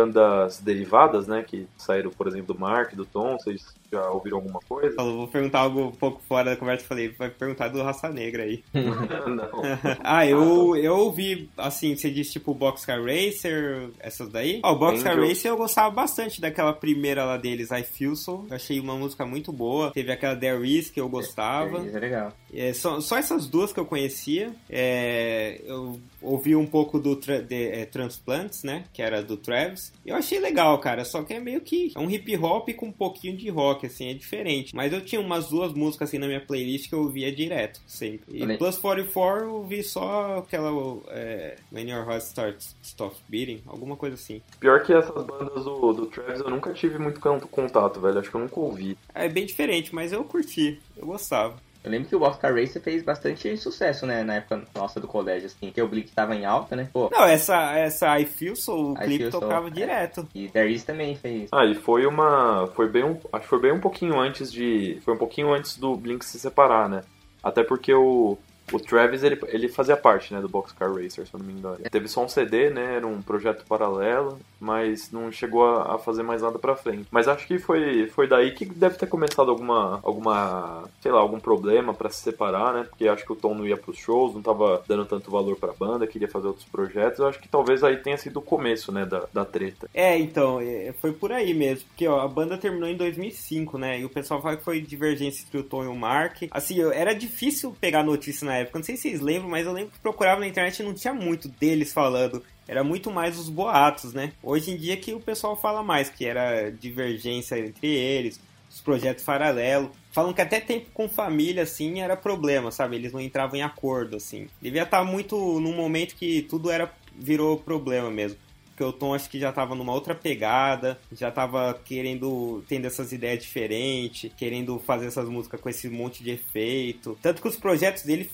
derivadas, 0.59 1.27
né? 1.27 1.43
Que 1.43 1.67
saíram, 1.77 2.11
por 2.11 2.27
exemplo, 2.27 2.53
do 2.53 2.59
Mark, 2.59 2.93
do 2.93 3.05
Tom, 3.05 3.37
vocês 3.37 3.75
já 3.93 4.09
ouviram 4.09 4.37
alguma 4.37 4.59
coisa? 4.59 4.95
Falou, 4.95 5.17
vou 5.17 5.27
perguntar 5.27 5.59
algo 5.59 5.81
um 5.85 5.91
pouco 5.91 6.21
fora 6.27 6.51
da 6.51 6.57
conversa. 6.57 6.85
Falei, 6.85 7.09
vai 7.09 7.29
perguntar 7.29 7.69
do 7.69 7.81
Raça 7.81 8.09
Negra 8.09 8.43
aí. 8.43 8.63
ah, 10.03 10.25
eu, 10.25 10.75
eu 10.75 10.97
ouvi, 10.97 11.49
assim, 11.57 11.95
você 11.95 12.09
disse 12.09 12.33
tipo 12.33 12.53
Boxcar 12.53 12.99
Racer, 13.03 13.89
essas 13.99 14.29
daí? 14.29 14.59
Ó, 14.63 14.71
oh, 14.71 14.75
o 14.75 14.79
Boxcar 14.79 15.19
Racer 15.19 15.51
eu 15.51 15.57
gostava 15.57 15.91
bastante 15.91 16.41
daquela 16.41 16.73
primeira 16.73 17.23
lá 17.23 17.37
deles, 17.37 17.71
I 17.71 17.83
Feel 17.83 18.15
So. 18.15 18.45
Eu 18.49 18.55
achei 18.55 18.79
uma 18.79 18.95
música 18.95 19.25
muito 19.25 19.51
boa. 19.51 19.91
Teve 19.91 20.11
aquela 20.11 20.35
There 20.35 20.65
Is 20.65 20.89
que 20.89 20.99
eu 20.99 21.07
gostava. 21.07 21.85
É, 21.85 21.95
é 21.95 21.99
legal. 21.99 22.33
É, 22.53 22.73
só, 22.73 22.99
só 22.99 23.17
essas 23.17 23.47
duas 23.47 23.73
que 23.73 23.79
eu 23.79 23.85
conhecia. 23.85 24.53
É, 24.69 25.61
eu 25.65 25.99
ouvi 26.21 26.55
um 26.55 26.65
pouco 26.65 26.99
do 26.99 27.15
tra 27.15 27.41
de, 27.41 27.67
é, 27.67 27.85
Transplants, 27.85 28.63
né? 28.63 28.85
Que 28.93 29.01
era 29.01 29.21
do 29.21 29.35
Travis. 29.37 29.91
Eu 30.05 30.15
achei 30.15 30.39
legal, 30.39 30.77
cara. 30.79 31.03
Só 31.03 31.23
que 31.23 31.33
é 31.33 31.39
meio 31.39 31.61
que 31.61 31.91
é 31.95 31.99
um 31.99 32.09
hip 32.09 32.35
hop 32.37 32.69
com 32.75 32.87
um 32.87 32.91
pouquinho 32.91 33.35
de 33.35 33.49
rock, 33.49 33.82
assim, 33.87 34.09
é 34.09 34.13
diferente. 34.13 34.75
Mas 34.75 34.91
eu 34.93 35.01
tinha 35.01 35.19
umas 35.19 35.49
duas 35.49 35.73
músicas 35.73 36.09
assim 36.09 36.17
na 36.17 36.27
minha 36.27 36.41
playlist 36.41 36.89
que 36.89 36.95
eu 36.95 37.01
ouvia 37.01 37.31
direto, 37.31 37.81
sempre. 37.87 38.21
E 38.29 38.57
Plus 38.57 38.77
44 38.77 39.45
eu 39.45 39.63
vi 39.63 39.83
só 39.83 40.37
aquela 40.37 40.71
é, 41.09 41.55
When 41.71 41.89
Your 41.89 42.07
Heart 42.07 42.23
Starts 42.23 42.75
Stop 42.81 43.15
Beating, 43.27 43.61
alguma 43.65 43.95
coisa 43.95 44.15
assim. 44.15 44.41
Pior 44.59 44.83
que 44.83 44.93
essas 44.93 45.25
bandas 45.25 45.63
do, 45.63 45.93
do 45.93 46.05
Travis 46.07 46.39
eu 46.39 46.49
nunca 46.49 46.73
tive 46.73 46.97
muito 46.97 47.19
contato, 47.19 47.99
velho. 47.99 48.19
Acho 48.19 48.29
que 48.29 48.35
eu 48.35 48.41
nunca 48.41 48.59
ouvi. 48.59 48.97
É 49.13 49.27
bem 49.27 49.45
diferente, 49.45 49.93
mas 49.93 50.11
eu 50.11 50.23
curti. 50.23 50.79
Eu 50.97 51.07
gostava. 51.07 51.55
Eu 51.83 51.91
lembro 51.91 52.07
que 52.07 52.15
o 52.15 52.21
Oscar 52.21 52.55
Racer 52.55 52.81
fez 52.81 53.03
bastante 53.03 53.57
sucesso, 53.57 54.05
né? 54.05 54.23
Na 54.23 54.35
época 54.35 54.63
nossa 54.73 54.99
do 54.99 55.07
colégio, 55.07 55.47
assim. 55.47 55.69
Que 55.69 55.81
o 55.81 55.87
Blink 55.87 56.11
tava 56.11 56.33
em 56.33 56.45
alta, 56.45 56.75
né? 56.75 56.89
Pô. 56.93 57.09
Não, 57.11 57.25
essa, 57.25 57.77
essa 57.77 58.17
I 58.17 58.25
Feel 58.25 58.55
So, 58.55 58.93
o 58.93 58.93
I 58.93 59.05
clipe 59.05 59.29
tocava 59.29 59.67
so, 59.67 59.73
direto. 59.73 60.27
É. 60.33 60.39
E 60.39 60.49
There 60.49 60.73
Is 60.73 60.83
também 60.83 61.15
fez. 61.15 61.49
Ah, 61.51 61.65
e 61.65 61.75
foi 61.75 62.05
uma... 62.05 62.67
Foi 62.67 62.87
bem 62.87 63.03
um... 63.03 63.19
Acho 63.33 63.43
que 63.43 63.49
foi 63.49 63.59
bem 63.59 63.73
um 63.73 63.81
pouquinho 63.81 64.17
antes 64.17 64.51
de... 64.51 64.99
Foi 65.03 65.13
um 65.13 65.17
pouquinho 65.17 65.53
antes 65.53 65.77
do 65.77 65.95
Blink 65.95 66.23
se 66.23 66.39
separar, 66.39 66.87
né? 66.87 67.01
Até 67.43 67.63
porque 67.63 67.93
o... 67.93 68.37
O 68.71 68.79
Travis, 68.79 69.23
ele, 69.23 69.39
ele 69.47 69.67
fazia 69.67 69.97
parte, 69.97 70.33
né, 70.33 70.41
do 70.41 70.49
Boxcar 70.49 70.91
Racer, 70.91 71.27
se 71.27 71.33
eu 71.33 71.39
não 71.39 71.45
me 71.45 71.53
engano. 71.53 71.77
Teve 71.91 72.07
só 72.07 72.23
um 72.23 72.29
CD, 72.29 72.69
né, 72.69 72.95
era 72.95 73.07
um 73.07 73.21
projeto 73.21 73.65
paralelo, 73.65 74.39
mas 74.59 75.11
não 75.11 75.31
chegou 75.31 75.65
a, 75.65 75.95
a, 75.95 75.99
fazer 75.99 76.23
mais 76.23 76.41
nada 76.41 76.57
pra 76.57 76.75
frente. 76.75 77.07
Mas 77.11 77.27
acho 77.27 77.45
que 77.45 77.59
foi, 77.59 78.07
foi 78.07 78.27
daí 78.27 78.51
que 78.51 78.65
deve 78.65 78.97
ter 78.97 79.07
começado 79.07 79.49
alguma, 79.49 79.99
alguma 80.03 80.85
sei 81.01 81.11
lá, 81.11 81.19
algum 81.19 81.39
problema 81.39 81.93
para 81.93 82.09
se 82.09 82.21
separar, 82.21 82.73
né, 82.73 82.83
porque 82.89 83.07
acho 83.07 83.25
que 83.25 83.33
o 83.33 83.35
Tom 83.35 83.53
não 83.53 83.65
ia 83.65 83.77
pros 83.77 83.97
shows, 83.97 84.33
não 84.33 84.41
tava 84.41 84.81
dando 84.87 85.05
tanto 85.05 85.29
valor 85.29 85.55
pra 85.57 85.73
banda, 85.73 86.07
queria 86.07 86.27
fazer 86.27 86.47
outros 86.47 86.65
projetos. 86.65 87.19
Eu 87.19 87.27
acho 87.27 87.39
que 87.39 87.47
talvez 87.47 87.83
aí 87.83 87.97
tenha 87.97 88.17
sido 88.17 88.37
o 88.37 88.41
começo, 88.41 88.91
né, 88.91 89.05
da, 89.05 89.23
da 89.31 89.45
treta. 89.45 89.89
É, 89.93 90.17
então, 90.17 90.59
é, 90.61 90.93
foi 90.93 91.11
por 91.11 91.31
aí 91.31 91.53
mesmo, 91.53 91.85
porque 91.89 92.07
ó, 92.07 92.21
a 92.21 92.27
banda 92.27 92.57
terminou 92.57 92.89
em 92.89 92.97
2005, 92.97 93.77
né, 93.77 93.99
e 93.99 94.05
o 94.05 94.09
pessoal 94.09 94.41
fala 94.41 94.57
que 94.57 94.63
foi 94.63 94.81
divergência 94.81 95.43
entre 95.43 95.59
o 95.59 95.63
Tom 95.63 95.83
e 95.83 95.87
o 95.87 95.95
Mark. 95.95 96.43
Assim, 96.49 96.81
era 96.91 97.13
difícil 97.13 97.75
pegar 97.79 98.03
notícia 98.03 98.45
na 98.45 98.52
na 98.53 98.57
época. 98.59 98.79
Não 98.79 98.83
sei 98.83 98.95
se 98.95 99.03
vocês 99.03 99.21
lembram, 99.21 99.49
mas 99.49 99.65
eu 99.65 99.73
lembro 99.73 99.91
que 99.91 99.99
procurava 99.99 100.39
na 100.39 100.47
internet 100.47 100.79
e 100.79 100.83
não 100.83 100.93
tinha 100.93 101.13
muito 101.13 101.47
deles 101.47 101.91
falando. 101.91 102.43
Era 102.67 102.83
muito 102.83 103.11
mais 103.11 103.37
os 103.37 103.49
boatos, 103.49 104.13
né? 104.13 104.31
Hoje 104.41 104.71
em 104.71 104.77
dia 104.77 104.95
que 104.95 105.13
o 105.13 105.19
pessoal 105.19 105.59
fala 105.59 105.83
mais, 105.83 106.09
que 106.09 106.25
era 106.25 106.69
divergência 106.69 107.57
entre 107.57 107.87
eles, 107.87 108.39
os 108.69 108.79
projetos 108.79 109.23
paralelos. 109.23 109.89
Falam 110.11 110.33
que 110.33 110.41
até 110.41 110.59
tempo 110.59 110.89
com 110.93 111.09
família, 111.09 111.63
assim, 111.63 112.01
era 112.01 112.15
problema, 112.15 112.71
sabe? 112.71 112.95
Eles 112.95 113.11
não 113.11 113.19
entravam 113.19 113.57
em 113.57 113.63
acordo, 113.63 114.17
assim. 114.17 114.47
Devia 114.61 114.83
estar 114.83 115.03
muito 115.03 115.35
num 115.59 115.75
momento 115.75 116.15
que 116.15 116.43
tudo 116.43 116.69
era 116.69 116.91
virou 117.15 117.57
problema 117.57 118.09
mesmo 118.09 118.39
porque 118.73 118.83
o 118.83 118.91
Tom 118.91 119.13
acho 119.13 119.29
que 119.29 119.39
já 119.39 119.51
tava 119.51 119.75
numa 119.75 119.93
outra 119.93 120.15
pegada, 120.15 120.99
já 121.11 121.29
tava 121.31 121.79
querendo, 121.85 122.63
tendo 122.67 122.87
essas 122.87 123.11
ideias 123.11 123.43
diferentes, 123.43 124.31
querendo 124.35 124.79
fazer 124.79 125.05
essas 125.05 125.29
músicas 125.29 125.61
com 125.61 125.69
esse 125.69 125.87
monte 125.89 126.23
de 126.23 126.31
efeito. 126.31 127.17
Tanto 127.21 127.41
que 127.41 127.47
os 127.47 127.55
projetos 127.55 128.03
dele 128.03 128.29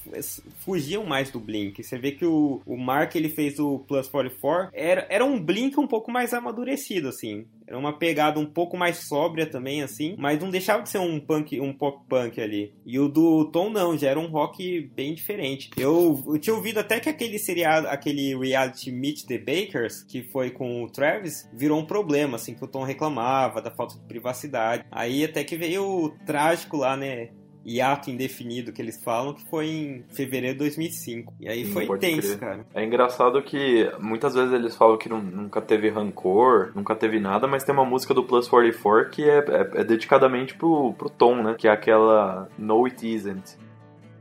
fugiam 0.60 1.06
mais 1.06 1.30
do 1.30 1.40
Blink. 1.40 1.84
Você 1.84 1.98
vê 1.98 2.12
que 2.12 2.26
o, 2.26 2.62
o 2.66 2.78
Mark, 2.78 3.14
ele 3.16 3.30
fez 3.30 3.60
o 3.60 3.80
Plus 3.80 4.08
44, 4.08 4.70
era, 4.74 5.06
era 5.10 5.26
um 5.26 5.40
Blink 5.40 5.78
um 5.78 5.88
pouco 5.88 6.10
mais 6.10 6.34
amadurecido, 6.34 7.10
assim. 7.10 7.46
Era 7.70 7.78
uma 7.78 7.94
pegada 7.94 8.40
um 8.40 8.48
pouco 8.48 8.76
mais 8.76 8.98
sóbria 8.98 9.46
também, 9.46 9.84
assim, 9.84 10.16
mas 10.18 10.40
não 10.40 10.50
deixava 10.50 10.82
de 10.82 10.90
ser 10.90 10.98
um 10.98 11.20
punk, 11.20 11.62
um 11.62 11.72
pop 11.72 12.04
punk 12.10 12.42
ali. 12.42 12.74
E 12.84 12.98
o 12.98 13.08
do 13.08 13.46
Tom 13.52 13.70
não, 13.70 13.96
já 13.96 14.10
era 14.10 14.20
um 14.20 14.26
rock 14.26 14.90
bem 14.96 15.14
diferente. 15.14 15.70
Eu, 15.78 16.20
eu 16.26 16.40
tinha 16.40 16.56
ouvido 16.56 16.80
até 16.80 17.00
que 17.00 17.08
aquele 17.08 17.38
seriado, 17.38 17.88
aquele 17.88 18.36
reality 18.36 18.92
Meet 18.92 19.26
the 19.28 19.38
Bakers, 19.38 20.02
que 20.02 20.24
foi 20.24 20.50
com 20.50 20.84
o 20.84 20.90
Travis, 20.90 21.48
virou 21.54 21.80
um 21.80 21.86
problema, 21.86 22.38
assim, 22.38 22.56
que 22.56 22.64
o 22.64 22.68
Tom 22.68 22.84
reclamava 22.84 23.62
da 23.62 23.70
falta 23.70 24.00
de 24.00 24.06
privacidade. 24.08 24.84
Aí 24.92 25.24
até 25.24 25.44
que 25.44 25.56
veio 25.56 25.86
o 25.86 26.10
trágico 26.26 26.76
lá, 26.76 26.98
né? 26.98 27.30
Hiato 27.66 28.10
indefinido 28.10 28.72
que 28.72 28.82
eles 28.82 29.02
falam, 29.04 29.34
que 29.34 29.44
foi 29.50 29.68
em 29.68 30.04
fevereiro 30.10 30.54
de 30.54 30.60
2005. 30.60 31.34
E 31.40 31.48
aí 31.48 31.66
foi 31.66 31.88
tenso, 32.00 32.38
crer. 32.38 32.40
cara. 32.40 32.66
É 32.74 32.84
engraçado 32.84 33.42
que 33.42 33.92
muitas 34.00 34.34
vezes 34.34 34.54
eles 34.54 34.76
falam 34.76 34.98
que 34.98 35.10
não, 35.10 35.22
nunca 35.22 35.62
teve 35.62 35.90
rancor, 35.90 36.72
nunca 36.76 36.96
teve 36.96 37.20
nada, 37.20 37.48
mas 37.48 37.64
tem 37.64 37.74
uma 37.74 37.86
música 37.86 38.14
do 38.14 38.24
Plus 38.24 38.48
44 38.48 39.10
que 39.10 39.30
é, 39.30 39.38
é, 39.40 39.82
é 39.82 39.84
dedicadamente 39.84 40.56
pro, 40.56 40.94
pro 40.94 41.10
Tom, 41.10 41.44
né? 41.44 41.56
Que 41.58 41.68
é 41.68 41.72
aquela 41.72 42.50
No 42.58 42.86
It 42.86 43.08
Isn't. 43.08 43.58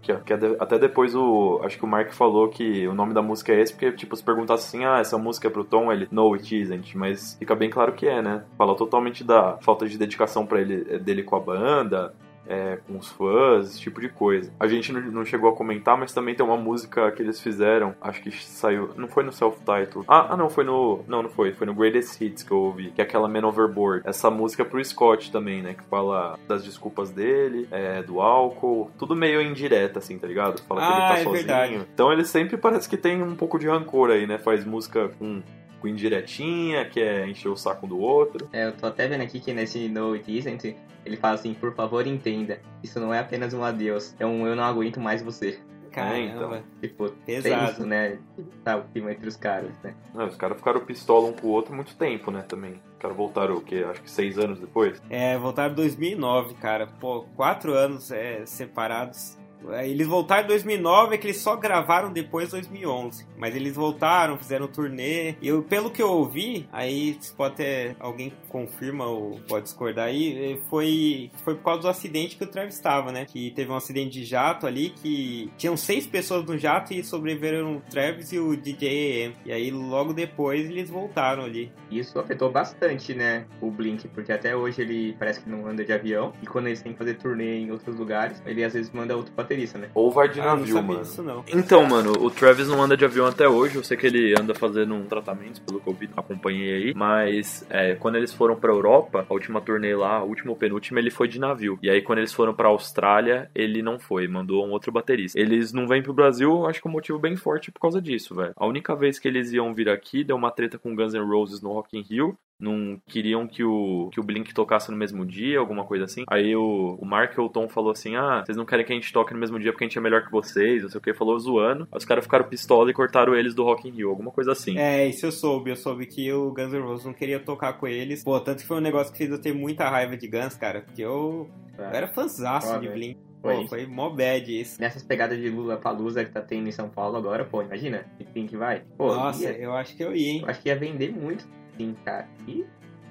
Que, 0.01 0.14
que 0.16 0.33
é 0.33 0.38
até 0.59 0.79
depois 0.79 1.14
o. 1.14 1.61
Acho 1.62 1.77
que 1.77 1.85
o 1.85 1.88
Mark 1.88 2.12
falou 2.12 2.48
que 2.48 2.87
o 2.87 2.94
nome 2.94 3.12
da 3.12 3.20
música 3.20 3.53
é 3.53 3.61
esse, 3.61 3.72
porque, 3.72 3.92
tipo, 3.92 4.16
se 4.16 4.22
perguntasse 4.22 4.66
assim, 4.66 4.85
ah, 4.85 5.01
essa 5.01 5.18
música 5.18 5.48
é 5.48 5.51
pro 5.51 5.64
Tom, 5.64 5.92
ele, 5.92 6.09
no, 6.11 6.33
it 6.35 6.57
isn't. 6.57 6.96
Mas 6.96 7.37
fica 7.38 7.55
bem 7.55 7.68
claro 7.68 7.92
que 7.92 8.07
é, 8.07 8.22
né? 8.22 8.44
Fala 8.57 8.74
totalmente 8.74 9.22
da 9.22 9.59
falta 9.59 9.87
de 9.87 9.98
dedicação 9.98 10.46
para 10.46 10.61
ele 10.61 10.98
dele 10.98 11.22
com 11.22 11.37
a 11.37 11.40
banda, 11.40 12.14
é, 12.49 12.79
com 12.87 12.99
os 12.99 13.09
fãs, 13.09 13.71
esse 13.71 13.81
tipo 13.81 14.01
de 14.01 14.09
coisa. 14.09 14.51
A 14.59 14.67
gente 14.67 14.93
não, 14.93 15.25
chegou 15.25 15.51
a 15.51 15.55
comentar, 15.55 15.97
mas 15.97 16.13
também 16.13 16.35
tem 16.35 16.45
uma 16.45 16.57
música 16.57 17.11
que 17.13 17.23
eles 17.23 17.41
fizeram, 17.41 17.95
acho 18.01 18.23
que 18.23 18.31
saiu, 18.31 18.91
não 18.97 19.09
foi 19.09 19.23
no 19.23 19.33
self-title. 19.33 20.05
Ah, 20.09 20.29
ah, 20.31 20.37
não, 20.37 20.49
foi 20.49 20.65
no, 20.65 21.05
não, 21.07 21.23
não 21.23 21.31
foi, 21.31 21.53
foi 21.53 21.67
no 21.67 21.75
Greatest 21.75 22.21
Hits 22.21 22.43
que 22.43 22.51
eu 22.51 22.59
ouvi, 22.59 22.91
que 22.91 23.01
é 23.01 23.05
aquela 23.05 23.29
Man 23.29 23.47
Overboard. 23.47 24.03
Essa 24.05 24.31
música 24.31 24.63
é 24.63 24.67
pro 24.67 24.83
Scott 24.85 25.31
também, 25.31 25.63
né, 25.63 25.75
que 25.75 25.85
fala 25.85 26.39
das 26.49 26.65
desculpas 26.65 27.11
dele, 27.11 27.69
é, 27.71 28.03
do 28.03 28.21
álcool, 28.21 28.91
tudo 28.99 29.15
meio 29.15 29.43
indireta, 29.43 29.99
assim, 29.99 30.19
tá 30.19 30.27
ligado? 30.27 30.61
Fala 30.63 30.81
ah, 30.83 30.87
que 30.87 30.93
ele 30.93 31.01
tá 31.01 31.15
é 31.15 31.25
sozinho. 31.25 31.33
Verdade. 31.33 31.87
Então 31.93 32.13
ele 32.13 32.25
sempre 32.25 32.57
parece 32.57 32.89
que 32.89 32.97
tem 32.97 33.23
um 33.23 33.37
pouco 33.37 33.59
de 33.59 33.69
rancor 33.69 34.11
aí, 34.11 34.27
né, 34.27 34.39
faz 34.39 34.65
música 34.65 35.11
com 35.19 35.43
com 35.81 35.88
indiretinha, 35.88 36.85
que 36.85 37.01
é 37.01 37.27
encher 37.29 37.49
o 37.49 37.57
saco 37.57 37.87
do 37.87 37.99
outro. 37.99 38.49
É, 38.53 38.67
eu 38.67 38.73
tô 38.73 38.87
até 38.87 39.07
vendo 39.07 39.23
aqui 39.23 39.41
que 39.41 39.53
nesse 39.53 39.88
No 39.88 40.12
It 40.12 40.38
Isn't, 40.38 40.77
ele 41.05 41.17
fala 41.17 41.35
assim, 41.35 41.55
por 41.55 41.75
favor 41.75 42.07
entenda, 42.07 42.61
isso 42.83 42.99
não 43.01 43.12
é 43.12 43.19
apenas 43.19 43.55
um 43.55 43.62
adeus, 43.62 44.14
é 44.19 44.27
um 44.27 44.47
eu 44.47 44.55
não 44.55 44.64
aguento 44.64 45.01
mais 45.01 45.23
você. 45.23 45.59
Caramba. 45.91 46.17
É, 46.17 46.25
então. 46.25 46.62
Tipo, 46.81 47.11
Pesado. 47.25 47.73
isso, 47.73 47.87
né? 47.87 48.19
Tá 48.62 48.77
o 48.77 48.85
clima 48.85 49.12
entre 49.12 49.27
os 49.27 49.37
caras, 49.37 49.73
né? 49.83 49.95
Não, 50.14 50.27
os 50.27 50.37
caras 50.37 50.59
ficaram 50.59 50.81
pistola 50.81 51.29
um 51.29 51.33
pro 51.33 51.49
outro 51.49 51.75
muito 51.75 51.97
tempo, 51.97 52.31
né, 52.31 52.43
também. 52.43 52.81
Os 52.93 52.99
caras 52.99 53.17
voltaram 53.17 53.57
o 53.57 53.61
quê? 53.61 53.85
Acho 53.88 54.03
que 54.03 54.11
seis 54.11 54.38
anos 54.38 54.61
depois? 54.61 55.01
É, 55.09 55.37
voltaram 55.38 55.73
em 55.73 55.77
2009, 55.77 56.55
cara. 56.55 56.87
Pô, 57.01 57.25
quatro 57.35 57.73
anos 57.73 58.11
é, 58.11 58.45
separados 58.47 59.37
eles 59.83 60.07
voltaram 60.07 60.44
em 60.44 60.49
2009, 60.49 61.14
é 61.14 61.18
que 61.18 61.27
eles 61.27 61.40
só 61.40 61.57
gravaram 61.57 62.12
depois 62.12 62.47
de 62.47 62.53
2011. 62.53 63.27
Mas 63.37 63.55
eles 63.55 63.75
voltaram, 63.75 64.38
fizeram 64.38 64.66
turnê. 64.66 65.35
E 65.40 65.49
eu, 65.49 65.62
pelo 65.62 65.90
que 65.90 66.03
eu 66.03 66.11
ouvi, 66.11 66.68
aí 66.73 67.18
pode 67.37 67.57
ter 67.57 67.97
alguém 67.99 68.33
confirma 68.49 69.07
ou 69.07 69.40
pode 69.49 69.64
discordar 69.64 70.07
aí, 70.07 70.53
eh, 70.53 70.59
foi, 70.68 71.31
foi 71.44 71.55
por 71.55 71.64
causa 71.64 71.83
do 71.83 71.88
acidente 71.88 72.37
que 72.37 72.44
o 72.44 72.47
Travis 72.47 72.75
estava, 72.75 73.12
né? 73.12 73.25
Que 73.25 73.51
teve 73.51 73.71
um 73.71 73.77
acidente 73.77 74.18
de 74.18 74.25
jato 74.25 74.66
ali 74.66 74.90
que 74.90 75.51
tinham 75.57 75.77
seis 75.77 76.07
pessoas 76.07 76.44
no 76.44 76.57
jato 76.57 76.92
e 76.92 77.03
sobreviveram 77.03 77.77
o 77.77 77.81
Travis 77.81 78.33
e 78.33 78.38
o 78.38 78.57
DJ 78.57 79.25
AM. 79.25 79.37
E 79.44 79.53
aí 79.53 79.71
logo 79.71 80.12
depois 80.12 80.68
eles 80.68 80.88
voltaram 80.88 81.44
ali. 81.44 81.73
Isso 81.90 82.18
afetou 82.18 82.51
bastante, 82.51 83.14
né? 83.14 83.47
O 83.61 83.71
Blink, 83.71 84.09
porque 84.09 84.33
até 84.33 84.57
hoje 84.57 84.83
ele 84.83 85.14
parece 85.18 85.40
que 85.40 85.49
não 85.49 85.66
anda 85.66 85.85
de 85.85 85.92
avião. 85.92 86.33
E 86.42 86.47
quando 86.47 86.66
eles 86.66 86.83
têm 86.83 86.92
que 86.92 86.99
fazer 86.99 87.14
turnê 87.14 87.59
em 87.59 87.71
outros 87.71 87.97
lugares, 87.97 88.42
ele 88.47 88.64
às 88.64 88.73
vezes 88.73 88.90
manda 88.92 89.16
outro 89.16 89.33
baterista, 89.49 89.79
né? 89.79 89.89
Ou 89.95 90.11
vai 90.11 90.29
de 90.29 90.41
ah, 90.41 90.45
navio, 90.45 90.75
não 90.75 90.83
mano. 90.83 91.01
Disso, 91.01 91.23
não. 91.23 91.45
Então, 91.49 91.87
mano, 91.87 92.13
o 92.13 92.31
Travis 92.31 92.69
não 92.69 92.83
anda 92.83 92.97
de 92.97 93.05
avião 93.05 93.27
até 93.27 93.49
hoje. 93.49 93.77
Eu 93.77 93.83
sei 93.83 93.97
que 93.97 94.07
ele 94.07 94.35
anda 94.39 94.55
fazendo 94.55 94.95
um 94.95 95.05
tratamento, 95.05 95.63
pelo 95.63 95.81
que 95.81 95.89
eu 95.89 95.95
vi, 95.95 96.11
acompanhei 96.15 96.75
aí. 96.75 96.95
Mas 96.95 97.67
é, 97.71 97.95
quando 97.95 98.17
eles 98.17 98.33
foram 98.33 98.57
pra 98.57 98.71
Europa, 98.71 99.25
a 99.29 99.33
última 99.33 99.61
turnê 99.61 99.95
lá, 99.95 100.19
a 100.19 100.23
última 100.23 100.51
ou 100.51 100.57
penúltima, 100.57 101.01
ele 101.01 101.11
foi 101.11 101.27
de 101.27 101.41
navio. 101.41 101.79
E 101.83 101.89
aí, 101.89 102.03
quando 102.03 102.19
eles 102.19 102.33
foram 102.33 102.53
pra 102.53 102.69
Austrália, 102.69 103.51
ele 103.55 103.83
não 103.83 103.99
foi, 103.99 104.29
mandou 104.29 104.67
um 104.67 104.71
outro 104.71 104.93
baterista. 104.93 105.41
Eles 105.41 105.73
não 105.73 105.87
vêm 105.87 106.03
pro 106.03 106.13
Brasil, 106.13 106.67
acho 106.67 106.83
que 106.83 106.87
é 106.87 106.91
um 106.91 106.93
motivo 106.93 107.19
bem 107.19 107.37
forte 107.37 107.73
por 107.73 107.81
causa 107.81 108.03
disso, 108.03 108.35
velho. 108.35 108.53
A 108.57 108.67
única 108.67 108.95
vez 108.95 109.19
que 109.19 109.27
eles 109.27 109.53
iam 109.53 109.73
vir 109.73 109.89
aqui, 109.89 110.23
deu 110.23 110.37
uma 110.37 110.51
treta 110.51 110.79
com 110.79 110.95
Guns 110.95 111.15
N' 111.15 111.25
Roses 111.25 111.63
no 111.63 111.73
Rock 111.73 111.97
in 111.97 112.03
Rio 112.03 112.37
não 112.61 113.01
queriam 113.07 113.47
que 113.47 113.62
o, 113.62 114.09
que 114.12 114.18
o 114.18 114.23
Blink 114.23 114.53
tocasse 114.53 114.90
no 114.90 114.97
mesmo 114.97 115.25
dia, 115.25 115.59
alguma 115.59 115.85
coisa 115.85 116.05
assim. 116.05 116.25
Aí 116.29 116.55
o, 116.57 116.99
o 117.01 117.07
Mark 117.07 117.38
ou 117.38 117.47
o 117.47 117.49
Tom 117.49 117.68
falou 117.68 117.92
assim: 117.92 118.16
Ah, 118.16 118.42
vocês 118.44 118.57
não 118.57 118.66
querem 118.66 118.85
que 118.85 118.92
a 118.92 118.94
gente 118.94 119.12
toque 119.12 119.33
no 119.33 119.40
mesmo 119.40 119.59
dia 119.59 119.73
porque 119.73 119.85
a 119.85 119.88
gente 119.88 119.99
é 119.99 120.01
melhor 120.01 120.25
que 120.25 120.33
vocês, 120.33 120.83
não 120.83 120.88
sei 120.88 120.99
o 120.99 121.03
que, 121.03 121.14
falou 121.14 121.38
zoando. 121.38 121.87
Aí 121.92 121.99
os 121.99 122.05
caras 122.05 122.25
ficaram 122.25 122.49
pistola 122.49 122.90
e 122.90 122.94
cortaram 122.94 123.35
eles 123.35 123.55
do 123.55 123.64
Rock 123.64 123.88
in 123.88 123.92
Rio, 123.92 124.11
alguma 124.11 124.31
coisa 124.31 124.53
assim. 124.53 124.77
É, 124.79 125.07
isso 125.07 125.27
eu 125.27 125.33
soube, 125.33 125.71
eu 125.71 125.77
soube 125.77 126.07
que 126.07 126.33
o 126.33 126.53
Guns 126.53 126.73
N' 126.73 126.81
Roses 126.81 127.07
não 127.07 127.12
queria 127.12 127.38
tocar 127.38 127.75
com 127.75 127.87
eles. 127.87 128.25
Pô, 128.25 128.38
tanto 128.40 128.62
que 128.62 128.66
foi 128.66 128.79
um 128.79 128.83
negócio 128.83 129.12
que 129.12 129.18
fez 129.18 129.31
eu 129.31 129.40
ter 129.40 129.55
muita 129.55 129.88
raiva 129.88 130.16
de 130.16 130.27
Guns, 130.27 130.57
cara, 130.57 130.81
porque 130.81 131.03
eu, 131.03 131.49
é. 131.79 131.83
eu 131.83 131.87
era 131.87 132.09
fãzaço 132.09 132.79
de 132.81 132.88
Blink. 132.88 133.29
Pô, 133.40 133.49
foi, 133.49 133.68
foi 133.68 133.87
mó 133.87 134.11
bad 134.11 134.61
isso. 134.61 134.81
Nessas 134.81 135.03
pegadas 135.03 135.38
de 135.38 135.49
Lula 135.49 135.77
Palusa 135.77 136.25
que 136.25 136.31
tá 136.33 136.40
tendo 136.40 136.68
em 136.68 136.73
São 136.73 136.88
Paulo 136.88 137.16
agora, 137.16 137.44
pô, 137.44 137.62
imagina, 137.62 138.05
quem 138.35 138.47
que 138.47 138.57
vai? 138.57 138.83
Pô, 138.97 139.14
Nossa, 139.14 139.44
ia, 139.44 139.59
eu 139.59 139.73
acho 139.75 139.97
que 139.97 140.03
eu 140.03 140.14
ia, 140.14 140.29
hein? 140.29 140.40
Eu 140.42 140.51
acho 140.51 140.61
que 140.61 140.68
ia 140.68 140.77
vender 140.77 141.12
muito, 141.12 141.47
sim, 141.79 141.95
cara. 142.05 142.29
E 142.47 142.67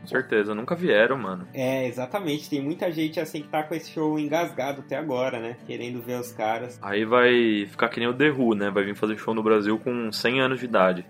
com 0.08 0.12
certeza, 0.12 0.56
nunca 0.56 0.74
vieram, 0.74 1.18
mano. 1.18 1.46
É, 1.54 1.86
exatamente. 1.86 2.50
Tem 2.50 2.62
muita 2.62 2.90
gente 2.92 3.20
assim 3.20 3.42
que 3.42 3.50
tá 3.50 3.62
com 3.62 3.76
esse 3.76 3.92
show 3.92 4.18
engasgado 4.18 4.80
até 4.80 4.96
agora, 4.96 5.40
né? 5.40 5.58
Querendo 5.66 6.02
ver 6.02 6.20
os 6.20 6.32
caras. 6.32 6.80
Aí 6.82 7.04
vai 7.04 7.66
ficar 7.66 7.90
que 7.90 8.00
nem 8.00 8.08
o 8.08 8.14
The 8.14 8.32
Who, 8.32 8.56
né? 8.56 8.70
Vai 8.70 8.86
vir 8.86 8.96
fazer 8.96 9.18
show 9.18 9.34
no 9.34 9.44
Brasil 9.44 9.78
com 9.78 10.12
100 10.12 10.42
anos 10.42 10.60
de 10.60 10.66
idade. 10.66 11.06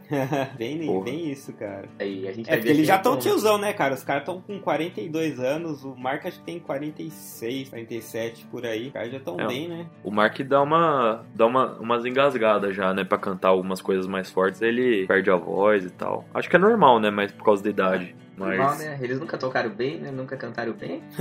bem, 0.58 1.04
bem 1.04 1.32
isso, 1.32 1.54
cara. 1.54 1.88
Aí, 2.00 2.28
a 2.28 2.32
gente 2.32 2.50
é 2.50 2.56
porque 2.56 2.70
eles 2.70 2.88
já 2.88 2.96
estão 2.96 3.18
tiozão, 3.18 3.58
né, 3.58 3.72
cara? 3.72 3.94
Os 3.94 4.04
caras 4.04 4.24
estão 4.24 4.42
com 4.42 4.60
42 4.60 5.40
anos, 5.40 5.84
o 5.84 5.96
Mark 5.96 6.26
acho 6.26 6.40
que 6.40 6.46
tem 6.46 6.60
46, 6.60 7.70
47 7.70 8.46
por 8.48 8.66
aí. 8.66 8.88
Os 8.88 8.94
caras 8.94 9.12
já 9.12 9.18
estão 9.18 9.40
é, 9.40 9.48
bem, 9.48 9.68
né? 9.68 9.86
O 10.04 10.12
Mark 10.12 10.40
dá 10.42 10.62
uma 10.62 11.24
dá 11.36 11.46
uma, 11.46 11.74
umas 11.80 12.04
engasgadas 12.06 12.76
já, 12.76 12.94
né? 12.94 13.04
Pra 13.04 13.18
cantar 13.18 13.50
algumas 13.50 13.82
coisas 13.82 14.08
mais 14.08 14.32
fortes, 14.32 14.62
ele 14.62 15.06
perde 15.06 15.30
a 15.30 15.36
voz 15.36 15.86
e 15.86 15.92
tal. 15.92 16.26
Acho 16.34 16.50
que 16.50 16.56
é 16.56 16.60
normal, 16.60 17.00
né? 17.00 17.12
Mas 17.12 17.32
por 17.32 17.44
causa 17.44 17.64
da 17.64 17.70
idade. 17.70 18.16
Mas... 18.38 18.58
Normal, 18.58 18.78
né? 18.78 19.00
Eles 19.02 19.20
nunca 19.20 19.36
tocaram 19.36 19.70
bem, 19.72 20.00
né? 20.00 20.12
Nunca 20.12 20.38
cantaram 20.38 20.74
bem. 20.74 21.02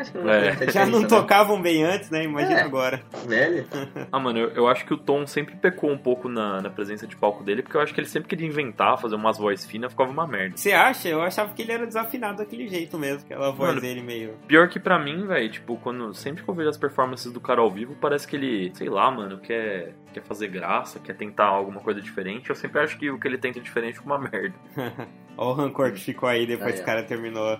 acho 0.00 0.12
que 0.12 0.18
não 0.18 0.30
é. 0.30 0.70
Já 0.70 0.86
não 0.86 1.06
tocavam 1.06 1.60
bem 1.60 1.84
antes, 1.84 2.10
né? 2.10 2.24
Imagina 2.24 2.60
é. 2.60 2.62
agora. 2.62 3.02
Velho. 3.26 3.66
ah, 4.10 4.18
mano, 4.18 4.38
eu, 4.38 4.48
eu, 4.50 4.68
acho 4.68 4.86
que 4.86 4.94
o 4.94 4.96
Tom 4.96 5.26
sempre 5.26 5.54
pecou 5.54 5.90
um 5.90 5.98
pouco 5.98 6.28
na, 6.28 6.62
na 6.62 6.70
presença 6.70 7.06
de 7.06 7.14
palco 7.14 7.44
dele, 7.44 7.62
porque 7.62 7.76
eu 7.76 7.80
acho 7.82 7.92
que 7.92 8.00
ele 8.00 8.08
sempre 8.08 8.28
queria 8.28 8.46
inventar, 8.46 8.98
fazer 8.98 9.14
umas 9.16 9.36
vozes 9.36 9.66
finas, 9.66 9.92
ficava 9.92 10.10
uma 10.10 10.26
merda. 10.26 10.56
Você 10.56 10.72
acha? 10.72 11.08
Eu 11.08 11.20
achava 11.20 11.52
que 11.52 11.60
ele 11.60 11.72
era 11.72 11.86
desafinado 11.86 12.38
daquele 12.38 12.66
jeito 12.68 12.98
mesmo, 12.98 13.20
aquela 13.24 13.50
voz 13.50 13.70
mano, 13.70 13.80
dele 13.82 14.00
meio. 14.00 14.34
Pior 14.48 14.68
que 14.68 14.80
pra 14.80 14.98
mim, 14.98 15.26
velho, 15.26 15.50
tipo, 15.50 15.76
quando 15.76 16.14
sempre 16.14 16.42
que 16.42 16.48
eu 16.48 16.54
vejo 16.54 16.70
as 16.70 16.78
performances 16.78 17.30
do 17.30 17.40
cara 17.40 17.60
ao 17.60 17.70
vivo, 17.70 17.94
parece 18.00 18.26
que 18.26 18.34
ele, 18.34 18.72
sei 18.74 18.88
lá, 18.88 19.10
mano, 19.10 19.38
quer, 19.38 19.92
quer 20.16 20.22
fazer 20.22 20.48
graça, 20.48 20.98
quer 20.98 21.14
tentar 21.14 21.46
alguma 21.46 21.80
coisa 21.80 22.00
diferente. 22.00 22.48
Eu 22.48 22.56
sempre 22.56 22.80
acho 22.80 22.98
que 22.98 23.10
o 23.10 23.18
que 23.18 23.28
ele 23.28 23.36
tenta 23.38 23.60
diferente 23.60 23.98
é 23.98 24.02
uma 24.02 24.18
merda. 24.18 24.54
Olha 25.36 25.50
o 25.50 25.52
rancor 25.52 25.92
que 25.92 26.00
ficou 26.00 26.28
aí 26.28 26.46
depois 26.46 26.76
que 26.76 26.80
o 26.80 26.84
cara 26.84 27.02
terminou. 27.02 27.58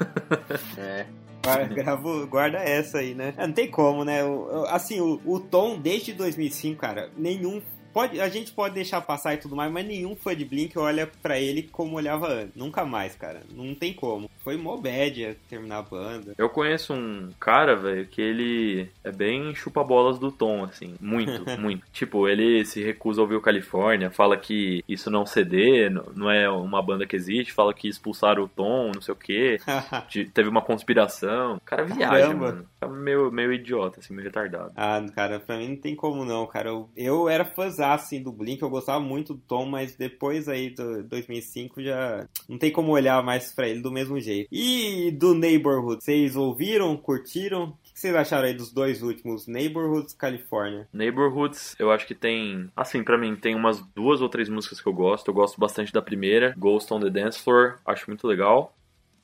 é. 0.76 1.06
Guarda, 1.42 2.26
guarda 2.26 2.58
essa 2.58 2.98
aí, 2.98 3.14
né? 3.14 3.32
Não 3.38 3.52
tem 3.52 3.70
como, 3.70 4.04
né? 4.04 4.20
Assim, 4.68 5.00
o, 5.00 5.18
o 5.24 5.40
Tom, 5.40 5.80
desde 5.80 6.12
2005, 6.12 6.78
cara, 6.78 7.10
nenhum 7.16 7.62
pode, 7.92 8.20
a 8.20 8.28
gente 8.28 8.52
pode 8.52 8.74
deixar 8.74 9.00
passar 9.00 9.34
e 9.34 9.38
tudo 9.38 9.56
mais, 9.56 9.72
mas 9.72 9.86
nenhum 9.86 10.14
fã 10.16 10.34
de 10.34 10.44
Blink 10.44 10.78
olha 10.78 11.10
para 11.22 11.38
ele 11.38 11.62
como 11.62 11.96
olhava 11.96 12.28
antes. 12.28 12.54
Nunca 12.54 12.84
mais, 12.84 13.14
cara. 13.14 13.42
Não 13.50 13.74
tem 13.74 13.92
como. 13.92 14.30
Foi 14.42 14.56
mó 14.56 14.76
bad 14.76 15.36
terminar 15.48 15.78
a 15.78 15.82
banda. 15.82 16.34
Eu 16.36 16.48
conheço 16.48 16.94
um 16.94 17.30
cara, 17.38 17.76
velho, 17.76 18.06
que 18.06 18.20
ele 18.20 18.88
é 19.04 19.12
bem 19.12 19.54
chupa-bolas 19.54 20.18
do 20.18 20.32
Tom, 20.32 20.64
assim. 20.64 20.94
Muito, 21.00 21.44
muito. 21.60 21.84
Tipo, 21.92 22.28
ele 22.28 22.64
se 22.64 22.82
recusa 22.82 23.20
a 23.20 23.24
ouvir 23.24 23.36
o 23.36 23.40
Califórnia, 23.40 24.10
fala 24.10 24.36
que 24.36 24.82
isso 24.88 25.10
não 25.10 25.20
é 25.20 25.22
um 25.22 25.26
CD, 25.26 25.90
não 25.90 26.30
é 26.30 26.48
uma 26.48 26.82
banda 26.82 27.06
que 27.06 27.16
existe, 27.16 27.52
fala 27.52 27.74
que 27.74 27.88
expulsaram 27.88 28.44
o 28.44 28.48
Tom, 28.48 28.92
não 28.94 29.02
sei 29.02 29.12
o 29.12 29.16
quê. 29.16 29.58
teve 30.32 30.48
uma 30.48 30.62
conspiração. 30.62 31.56
O 31.56 31.60
cara 31.60 31.84
viaja, 31.84 32.26
Caramba. 32.26 32.46
mano. 32.46 32.66
É 32.80 32.86
meio, 32.86 33.30
meio 33.30 33.52
idiota, 33.52 34.00
assim, 34.00 34.14
meio 34.14 34.26
retardado. 34.26 34.72
Ah, 34.76 35.04
cara, 35.14 35.38
pra 35.38 35.58
mim 35.58 35.68
não 35.68 35.76
tem 35.76 35.94
como 35.94 36.24
não, 36.24 36.46
cara. 36.46 36.70
Eu, 36.70 36.88
eu 36.96 37.28
era 37.28 37.44
fãzão, 37.44 37.79
assim, 37.80 38.22
do 38.22 38.32
Blink, 38.32 38.62
eu 38.62 38.70
gostava 38.70 39.00
muito 39.00 39.34
do 39.34 39.40
Tom, 39.40 39.66
mas 39.66 39.96
depois 39.96 40.48
aí 40.48 40.70
do 40.70 41.02
2005 41.04 41.82
já 41.82 42.26
não 42.48 42.58
tem 42.58 42.70
como 42.70 42.92
olhar 42.92 43.22
mais 43.22 43.52
pra 43.52 43.68
ele 43.68 43.80
do 43.80 43.90
mesmo 43.90 44.20
jeito. 44.20 44.48
E 44.50 45.10
do 45.12 45.34
Neighborhood, 45.34 46.02
vocês 46.02 46.36
ouviram, 46.36 46.96
curtiram? 46.96 47.64
O 47.64 47.92
que 47.92 47.98
vocês 47.98 48.14
acharam 48.14 48.48
aí 48.48 48.54
dos 48.54 48.72
dois 48.72 49.02
últimos, 49.02 49.46
Neighborhoods 49.46 50.14
California? 50.14 50.88
Neighborhoods, 50.92 51.74
eu 51.78 51.90
acho 51.90 52.06
que 52.06 52.14
tem, 52.14 52.70
assim, 52.76 53.02
para 53.02 53.18
mim, 53.18 53.36
tem 53.36 53.54
umas 53.54 53.80
duas 53.94 54.20
ou 54.20 54.28
três 54.28 54.48
músicas 54.48 54.80
que 54.80 54.88
eu 54.88 54.92
gosto. 54.92 55.28
Eu 55.28 55.34
gosto 55.34 55.60
bastante 55.60 55.92
da 55.92 56.02
primeira, 56.02 56.54
Ghost 56.56 56.92
on 56.92 57.00
the 57.00 57.10
Dance 57.10 57.38
Floor, 57.38 57.78
acho 57.84 58.04
muito 58.08 58.26
legal 58.26 58.74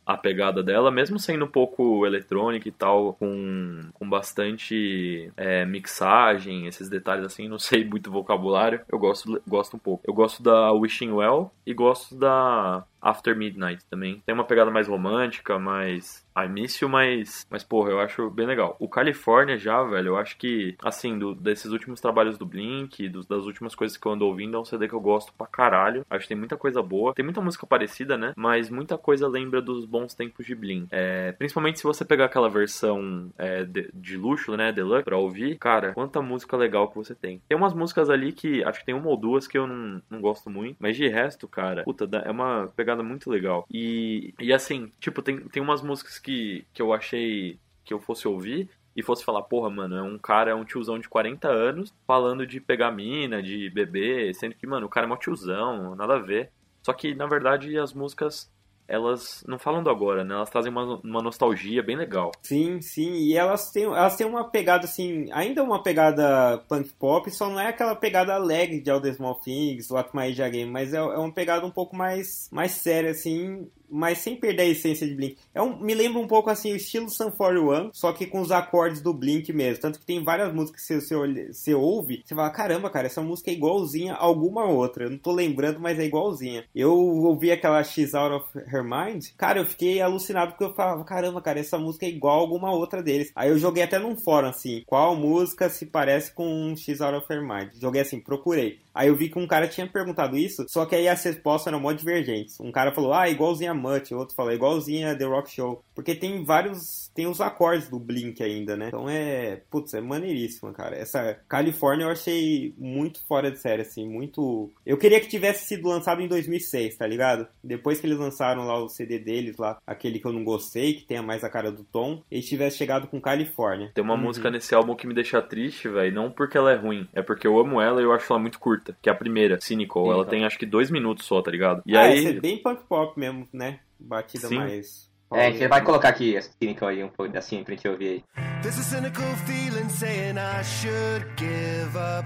a 0.06 0.16
pegada 0.16 0.62
dela, 0.62 0.90
mesmo 0.90 1.18
sendo 1.18 1.44
um 1.44 1.48
pouco 1.48 2.06
eletrônica 2.06 2.68
e 2.68 2.72
tal, 2.72 3.14
com, 3.14 3.88
com 3.92 4.08
bastante 4.08 5.32
é, 5.36 5.66
mixagem, 5.66 6.66
esses 6.66 6.88
detalhes 6.88 7.24
assim, 7.24 7.48
não 7.48 7.58
sei 7.58 7.84
muito 7.84 8.10
vocabulário, 8.10 8.80
eu 8.88 8.98
gosto, 8.98 9.42
gosto 9.46 9.76
um 9.76 9.80
pouco. 9.80 10.04
Eu 10.06 10.14
gosto 10.14 10.42
da 10.42 10.70
Wishing 10.72 11.10
Well 11.10 11.50
e 11.66 11.74
gosto 11.74 12.14
da 12.14 12.84
After 13.00 13.37
Midnight 13.37 13.85
também. 13.88 14.22
Tem 14.24 14.35
uma 14.35 14.44
pegada 14.44 14.70
mais 14.70 14.88
romântica, 14.88 15.59
mais 15.59 16.26
I 16.37 16.48
Miss 16.48 16.78
You, 16.80 16.88
mas, 16.88 17.46
mas 17.50 17.64
porra, 17.64 17.90
eu 17.90 18.00
acho 18.00 18.28
bem 18.30 18.46
legal. 18.46 18.76
O 18.78 18.88
California 18.88 19.56
já, 19.56 19.82
velho, 19.82 20.09
eu 20.09 20.16
acho 20.16 20.37
que, 20.37 20.76
assim, 20.82 21.18
do, 21.18 21.35
desses 21.35 21.72
últimos 21.72 22.00
trabalhos 22.00 22.37
do 22.37 22.44
Blink, 22.44 23.09
das 23.09 23.44
últimas 23.44 23.74
coisas 23.74 23.96
que 23.96 24.06
eu 24.06 24.12
ando 24.12 24.26
ouvindo, 24.26 24.56
é 24.56 24.61
um 24.61 24.64
CD 24.64 24.87
que 24.87 24.94
eu 24.94 25.00
gosto 25.00 25.32
pra 25.32 25.46
caralho. 25.46 26.04
Acho 26.11 26.22
que 26.22 26.28
tem 26.28 26.37
muita 26.37 26.56
coisa 26.56 26.82
boa. 26.82 27.14
Tem 27.14 27.24
muita 27.24 27.40
música 27.40 27.66
parecida, 27.66 28.18
né? 28.18 28.35
Mas 28.37 28.68
muita 28.68 28.98
coisa 28.98 29.26
lembra 29.26 29.62
dos 29.62 29.87
bons 29.87 30.14
tempos 30.14 30.44
de 30.44 30.54
Blink. 30.54 30.88
É, 30.90 31.32
principalmente 31.32 31.78
se 31.78 31.85
você 31.85 32.04
pegar 32.04 32.26
aquela 32.26 32.50
versão 32.50 33.30
é, 33.38 33.64
de, 33.64 33.90
de, 33.94 34.16
luxo, 34.16 34.56
né, 34.56 34.72
Deluxe, 34.72 35.04
pra 35.04 35.16
ouvir, 35.16 35.56
cara, 35.59 35.92
quanta 35.94 36.20
música 36.20 36.56
legal 36.56 36.88
que 36.88 36.96
você 36.96 37.14
tem. 37.14 37.40
Tem 37.48 37.56
umas 37.56 37.72
músicas 37.72 38.11
ali 38.11 38.32
que, 38.32 38.62
acho 38.64 38.80
que 38.80 38.87
tem 38.87 38.94
uma 38.94 39.09
ou 39.09 39.16
duas 39.16 39.46
que 39.46 39.56
eu 39.56 39.66
não, 39.66 40.02
não 40.11 40.20
gosto 40.20 40.50
muito, 40.50 40.76
mas 40.78 40.96
de 40.96 41.09
resto, 41.09 41.48
cara, 41.48 41.82
puta, 41.85 42.09
é 42.24 42.30
uma 42.30 42.70
pegada 42.76 42.86
muito 43.03 43.31
legal. 43.31 43.66
E, 43.70 44.35
e 44.40 44.53
assim, 44.53 44.90
tipo, 45.01 45.22
tem, 45.22 45.38
tem 45.49 45.62
umas 45.62 45.83
músicas 45.83 46.18
que, 46.18 46.64
que 46.72 46.81
eu 46.81 46.92
achei 46.92 47.59
que 47.85 47.92
eu 47.92 48.01
fosse 48.01 48.27
ouvir 48.27 48.68
e 48.96 49.03
fosse 49.03 49.25
falar, 49.25 49.42
porra, 49.42 49.68
mano, 49.68 49.96
é 49.96 50.03
um 50.03 50.18
cara, 50.18 50.51
é 50.51 50.55
um 50.55 50.64
tiozão 50.64 50.99
de 50.99 51.09
40 51.09 51.49
anos 51.49 51.92
falando 52.07 52.46
de 52.46 52.61
pegar 52.61 52.90
mina, 52.90 53.42
de 53.42 53.68
beber, 53.70 54.35
sendo 54.35 54.55
que, 54.55 54.66
mano, 54.66 54.87
o 54.87 54.88
cara 54.88 55.07
é 55.07 55.09
mó 55.09 55.16
tiozão, 55.16 55.94
nada 55.94 56.14
a 56.14 56.18
ver. 56.18 56.51
Só 56.83 56.92
que, 56.92 57.14
na 57.14 57.27
verdade, 57.27 57.79
as 57.79 57.92
músicas 57.92 58.51
elas 58.88 59.44
não 59.46 59.59
falam 59.59 59.83
do 59.83 59.90
agora, 59.90 60.25
né? 60.25 60.35
Elas 60.35 60.51
trazem 60.51 60.70
uma, 60.70 61.01
uma 61.03 61.22
nostalgia 61.22 61.83
bem 61.83 61.96
legal. 61.96 62.33
Sim, 62.42 62.81
sim. 62.81 63.14
E 63.14 63.37
elas 63.37 63.70
têm, 63.70 63.85
elas 63.85 64.16
têm 64.16 64.27
uma 64.27 64.44
pegada, 64.49 64.85
assim, 64.85 65.27
ainda 65.33 65.62
uma 65.62 65.83
pegada 65.83 66.59
punk 66.68 66.92
pop, 66.94 67.31
só 67.31 67.49
não 67.49 67.61
é 67.61 67.68
aquela 67.68 67.94
pegada 67.94 68.35
alegre 68.35 68.81
de 68.81 68.90
All 68.90 69.01
the 69.01 69.12
Small 69.12 69.40
Things, 69.40 69.90
What 69.90 70.11
My 70.14 70.25
Age 70.25 70.51
Game, 70.51 70.70
mas 70.70 70.94
é, 70.94 70.99
é 70.99 71.18
uma 71.18 71.33
pegada 71.33 71.66
um 71.66 71.70
pouco 71.70 71.96
mais, 71.96 72.49
mais 72.53 72.72
séria, 72.72 73.11
assim, 73.11 73.68
mas 73.90 74.18
sem 74.18 74.37
perder 74.37 74.62
a 74.62 74.66
essência 74.66 75.07
de 75.07 75.14
Blink. 75.14 75.37
É 75.55 75.62
um, 75.62 75.79
me 75.79 75.94
lembra 75.94 76.20
um 76.20 76.27
pouco 76.27 76.51
assim 76.51 76.72
o 76.72 76.77
estilo 76.77 77.09
Sun 77.09 77.31
41, 77.31 77.90
só 77.92 78.12
que 78.12 78.27
com 78.27 78.40
os 78.40 78.51
acordes 78.51 79.01
do 79.01 79.12
Blink 79.12 79.53
mesmo. 79.53 79.83
Tanto 79.83 79.99
que 79.99 80.07
tem 80.07 80.22
várias 80.22 80.53
músicas 80.53 80.87
que 80.87 81.01
você, 81.01 81.53
você, 81.53 81.75
ouve, 81.75 82.22
você 82.25 82.35
fala, 82.35 82.51
caramba, 82.51 82.90
cara, 82.90 83.07
essa 83.07 83.22
música 83.22 83.51
é 83.51 83.55
igualzinha 83.55 84.14
a 84.14 84.22
alguma 84.22 84.64
outra. 84.64 85.05
Eu 85.05 85.11
não 85.11 85.18
tô 85.18 85.33
lembrando, 85.33 85.81
mas 85.81 85.99
é 85.99 86.05
igualzinha. 86.05 86.64
Eu 86.75 86.92
ouvi 86.92 87.51
aquela 87.51 87.83
She's 87.83 88.14
Out 88.14 88.35
of 88.35 88.59
Her 88.59 88.85
Mind, 88.85 89.27
cara, 89.37 89.61
eu 89.61 89.66
fiquei 89.66 90.01
alucinado 90.01 90.53
porque 90.53 90.64
eu 90.64 90.75
falava, 90.75 91.05
caramba, 91.05 91.40
cara, 91.40 91.61
essa 91.61 91.79
música 91.79 92.07
é 92.07 92.09
igual 92.09 92.38
a 92.38 92.40
alguma 92.40 92.72
outra 92.72 93.03
deles. 93.03 93.31
Aí 93.35 93.49
eu 93.49 93.59
joguei 93.59 93.83
até 93.83 93.99
num 93.99 94.16
fórum 94.16 94.49
assim, 94.49 94.83
qual 94.87 95.16
música 95.16 95.68
se 95.68 95.87
parece 95.87 96.33
com 96.33 96.75
She's 96.77 97.01
Out 97.01 97.16
of 97.16 97.33
Her 97.33 97.42
Mind? 97.42 97.70
Joguei 97.81 98.03
assim, 98.03 98.20
procurei. 98.20 98.79
Aí 98.96 99.09
eu 99.09 99.14
vi 99.14 99.29
que 99.29 99.38
um 99.38 99.46
cara 99.46 99.68
tinha 99.68 99.87
perguntado 99.87 100.38
isso, 100.38 100.64
só 100.68 100.87
que 100.87 100.94
aí 100.94 101.07
as 101.07 101.22
respostas 101.22 101.66
eram 101.66 101.79
mó 101.79 101.92
divergentes. 101.92 102.59
Um 102.59 102.72
cara 102.72 102.92
falou, 102.92 103.12
ah, 103.12 103.29
igualzinha 103.29 103.75
Mutt, 103.76 104.12
o 104.12 104.18
outro 104.18 104.34
falou, 104.34 104.52
igualzinha 104.52 105.16
The 105.16 105.24
Rock 105.24 105.50
Show. 105.50 105.86
Porque 105.96 106.14
tem 106.14 106.44
vários, 106.44 107.11
tem 107.12 107.26
os 107.26 107.40
acordes 107.40 107.88
do 107.88 107.98
Blink 107.98 108.40
ainda, 108.42 108.76
né? 108.76 108.88
Então 108.88 109.09
é, 109.09 109.62
putz, 109.68 109.94
é 109.94 110.00
maneiríssima, 110.00 110.72
cara. 110.72 110.94
Essa 110.94 111.40
California 111.48 112.04
eu 112.04 112.11
achei 112.11 112.72
muito 112.78 113.18
fora 113.26 113.50
de 113.50 113.59
série, 113.59 113.82
assim, 113.82 114.09
muito... 114.09 114.70
Eu 114.85 114.96
queria 114.96 115.18
que 115.18 115.26
tivesse 115.26 115.66
sido 115.66 115.88
lançado 115.88 116.20
em 116.20 116.28
2006, 116.28 116.96
tá 116.96 117.06
ligado? 117.06 117.48
Depois 117.64 118.00
que 118.00 118.06
eles 118.06 118.18
lançaram 118.18 118.64
lá 118.64 118.78
o 118.78 118.88
CD 118.88 119.18
deles, 119.18 119.56
lá, 119.56 119.78
aquele 119.85 120.20
que 120.20 120.26
eu 120.26 120.32
não 120.32 120.44
gostei, 120.44 120.94
que 120.94 121.04
tenha 121.04 121.22
mais 121.22 121.42
a 121.42 121.50
cara 121.50 121.72
do 121.72 121.82
Tom, 121.82 122.22
eles 122.30 122.48
tivessem 122.48 122.78
chegado 122.78 123.09
com 123.09 123.20
California. 123.20 123.90
Tem 123.94 124.04
uma 124.04 124.14
uhum. 124.14 124.20
música 124.20 124.50
nesse 124.50 124.74
álbum 124.74 124.94
que 124.94 125.06
me 125.06 125.14
deixa 125.14 125.42
triste, 125.42 125.88
velho, 125.88 126.14
não 126.14 126.30
porque 126.30 126.56
ela 126.56 126.70
é 126.70 126.76
ruim, 126.76 127.09
é 127.12 127.22
porque 127.22 127.46
eu 127.46 127.59
amo 127.59 127.80
ela 127.80 128.00
e 128.00 128.04
eu 128.04 128.12
acho 128.12 128.32
ela 128.32 128.40
muito 128.40 128.61
curta 128.61 128.76
curta, 128.76 128.96
que 129.00 129.09
é 129.09 129.12
a 129.12 129.14
primeira, 129.14 129.61
Cynical. 129.61 130.04
Sim, 130.04 130.11
ela 130.11 130.20
então. 130.20 130.30
tem 130.30 130.44
acho 130.44 130.59
que 130.59 130.66
dois 130.66 130.90
minutos 130.90 131.24
só, 131.24 131.40
tá 131.40 131.50
ligado? 131.50 131.82
E 131.87 131.96
ah, 131.96 132.02
aí... 132.02 132.26
é 132.26 132.32
bem 132.32 132.59
punk 132.59 132.85
pop 132.88 133.18
mesmo, 133.18 133.48
né? 133.52 133.80
Batida 133.98 134.48
Sim. 134.48 134.56
mais... 134.56 135.11
É, 135.32 135.46
a 135.46 135.50
gente 135.50 135.66
vai 135.66 135.82
colocar 135.82 136.10
aqui 136.10 136.36
a 136.36 136.42
Cynical 136.42 136.88
aí, 136.88 137.02
um 137.02 137.08
pouco 137.08 137.36
assim, 137.36 137.64
pra 137.64 137.74
gente 137.74 137.88
ouvir 137.88 138.08
aí. 138.08 138.24
There's 138.62 138.78
a 138.78 138.82
cynical 138.82 139.24
feeling 139.46 139.88
saying 139.88 140.38
I 140.38 140.62
should 140.62 141.26
give 141.36 141.96
up. 141.96 142.24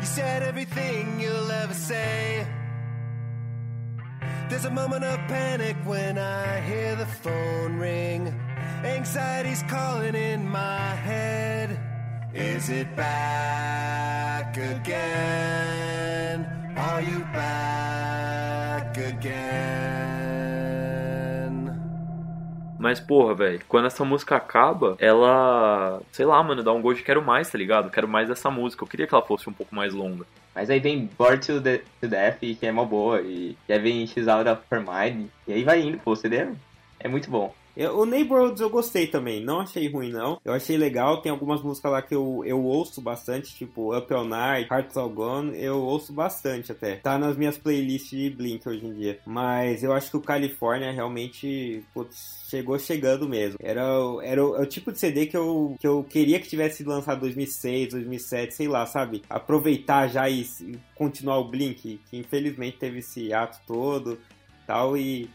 You 0.00 0.06
said 0.06 0.42
everything 0.42 1.20
you'll 1.20 1.50
ever 1.50 1.74
say. 1.74 2.46
There's 4.48 4.64
a 4.64 4.70
moment 4.70 5.04
of 5.04 5.18
panic 5.28 5.76
when 5.86 6.18
I 6.18 6.60
hear 6.60 6.94
the 6.96 7.06
phone 7.06 7.78
ring. 7.78 8.34
Anxiety's 8.84 9.62
calling 9.68 10.14
in 10.14 10.48
my 10.48 10.94
head. 10.94 11.78
Is 12.34 12.68
it 12.68 12.94
back 12.96 14.56
again? 14.56 16.46
Are 16.76 17.00
you 17.00 17.24
Mas, 22.82 22.98
porra, 22.98 23.32
velho, 23.32 23.60
quando 23.68 23.86
essa 23.86 24.04
música 24.04 24.34
acaba, 24.34 24.96
ela. 24.98 26.02
Sei 26.10 26.26
lá, 26.26 26.42
mano, 26.42 26.64
dá 26.64 26.72
um 26.72 26.82
gosto 26.82 26.98
de 26.98 27.04
quero 27.04 27.22
mais, 27.22 27.48
tá 27.48 27.56
ligado? 27.56 27.92
Quero 27.92 28.08
mais 28.08 28.26
dessa 28.26 28.50
música. 28.50 28.82
Eu 28.82 28.88
queria 28.88 29.06
que 29.06 29.14
ela 29.14 29.24
fosse 29.24 29.48
um 29.48 29.52
pouco 29.52 29.72
mais 29.72 29.94
longa. 29.94 30.26
Mas 30.52 30.68
aí 30.68 30.80
vem 30.80 31.08
Bored 31.16 31.46
to, 31.46 31.60
the, 31.60 31.78
to 32.00 32.08
Death, 32.08 32.40
que 32.40 32.58
é 32.66 32.72
uma 32.72 32.84
boa. 32.84 33.20
E 33.20 33.56
aí 33.68 33.78
vem 33.78 34.04
X 34.04 34.26
Out 34.26 34.50
of 34.50 34.62
Her 34.68 34.80
Mind. 34.80 35.28
E 35.46 35.52
aí 35.52 35.62
vai 35.62 35.80
indo, 35.80 35.98
pô, 35.98 36.16
CD 36.16 36.38
é, 36.38 36.52
é 36.98 37.08
muito 37.08 37.30
bom. 37.30 37.54
Eu, 37.76 37.98
o 37.98 38.06
Neighborhoods 38.06 38.60
eu 38.60 38.68
gostei 38.68 39.06
também, 39.06 39.42
não 39.42 39.60
achei 39.60 39.90
ruim 39.90 40.10
não. 40.10 40.40
Eu 40.44 40.52
achei 40.52 40.76
legal, 40.76 41.22
tem 41.22 41.32
algumas 41.32 41.62
músicas 41.62 41.92
lá 41.92 42.02
que 42.02 42.14
eu, 42.14 42.42
eu 42.44 42.62
ouço 42.62 43.00
bastante, 43.00 43.54
tipo 43.54 43.96
Up 43.96 44.12
All 44.12 44.24
Night, 44.24 44.68
Hearts 44.70 44.96
All 44.96 45.08
Gone, 45.08 45.58
eu 45.60 45.80
ouço 45.80 46.12
bastante 46.12 46.72
até. 46.72 46.96
Tá 46.96 47.18
nas 47.18 47.36
minhas 47.36 47.56
playlists 47.56 48.10
de 48.10 48.30
Blink 48.30 48.68
hoje 48.68 48.86
em 48.86 48.92
dia. 48.92 49.18
Mas 49.26 49.82
eu 49.82 49.92
acho 49.92 50.10
que 50.10 50.16
o 50.16 50.20
California 50.20 50.92
realmente, 50.92 51.82
putz, 51.94 52.44
chegou 52.48 52.78
chegando 52.78 53.28
mesmo. 53.28 53.58
Era, 53.62 53.82
era 54.22 54.44
o, 54.44 54.56
é 54.56 54.62
o, 54.62 54.66
tipo 54.66 54.92
de 54.92 54.98
CD 54.98 55.26
que 55.26 55.36
eu, 55.36 55.76
que 55.80 55.86
eu 55.86 56.04
queria 56.04 56.38
que 56.38 56.48
tivesse 56.48 56.78
sido 56.78 56.90
lançado 56.90 57.18
em 57.18 57.20
2006, 57.20 57.90
2007, 57.90 58.54
sei 58.54 58.68
lá, 58.68 58.84
sabe? 58.84 59.22
Aproveitar 59.30 60.08
já 60.08 60.28
e, 60.28 60.42
e 60.42 60.78
continuar 60.94 61.38
o 61.38 61.48
Blink, 61.48 62.00
que 62.10 62.18
infelizmente 62.18 62.76
teve 62.78 62.98
esse 62.98 63.32
ato 63.32 63.58
todo 63.66 64.18
tal 64.66 64.96
e 64.96 65.28